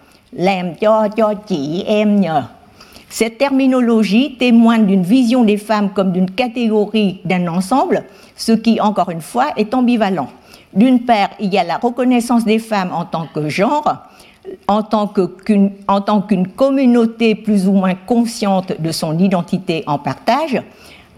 cette 3.08 3.38
terminologie 3.38 4.36
témoigne 4.36 4.86
d'une 4.86 5.02
vision 5.02 5.44
des 5.44 5.56
femmes 5.56 5.90
comme 5.90 6.10
d'une 6.10 6.30
catégorie, 6.30 7.20
d'un 7.24 7.46
ensemble, 7.46 8.04
ce 8.34 8.52
qui, 8.52 8.80
encore 8.80 9.10
une 9.10 9.20
fois, 9.20 9.48
est 9.56 9.74
ambivalent. 9.74 10.28
D'une 10.72 11.04
part, 11.04 11.30
il 11.38 11.54
y 11.54 11.58
a 11.58 11.62
la 11.62 11.76
reconnaissance 11.76 12.44
des 12.44 12.58
femmes 12.58 12.90
en 12.92 13.04
tant 13.04 13.28
que 13.32 13.48
genre, 13.48 14.08
en 14.66 14.82
tant 14.82 15.06
qu'une 15.06 16.48
communauté 16.48 17.36
plus 17.36 17.68
ou 17.68 17.72
moins 17.72 17.94
consciente 17.94 18.80
de 18.80 18.90
son 18.90 19.16
identité 19.18 19.84
en 19.86 19.98
partage. 19.98 20.60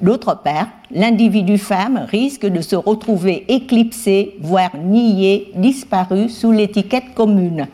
D'autre 0.02 0.38
part, 0.44 0.66
l'individu 0.90 1.56
femme 1.56 2.04
risque 2.10 2.44
de 2.44 2.60
se 2.60 2.76
retrouver 2.76 3.46
éclipsé, 3.48 4.36
voire 4.42 4.76
nié, 4.76 5.50
disparu 5.54 6.28
sous 6.28 6.52
l'étiquette 6.52 7.14
commune. 7.14 7.66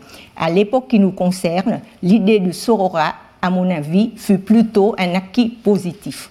À 0.43 0.51
l'époque 0.51 0.89
qui 0.89 0.99
nous 0.99 1.13
concerne, 1.13 1.81
l'idée 2.03 2.41
du 2.41 2.53
sorora, 2.53 3.15
à 3.41 3.49
mon 3.49 3.71
avis, 3.71 4.11
fut 4.17 4.39
plutôt 4.39 4.93
un 4.99 5.15
acquis 5.15 5.51
positif. 5.51 6.31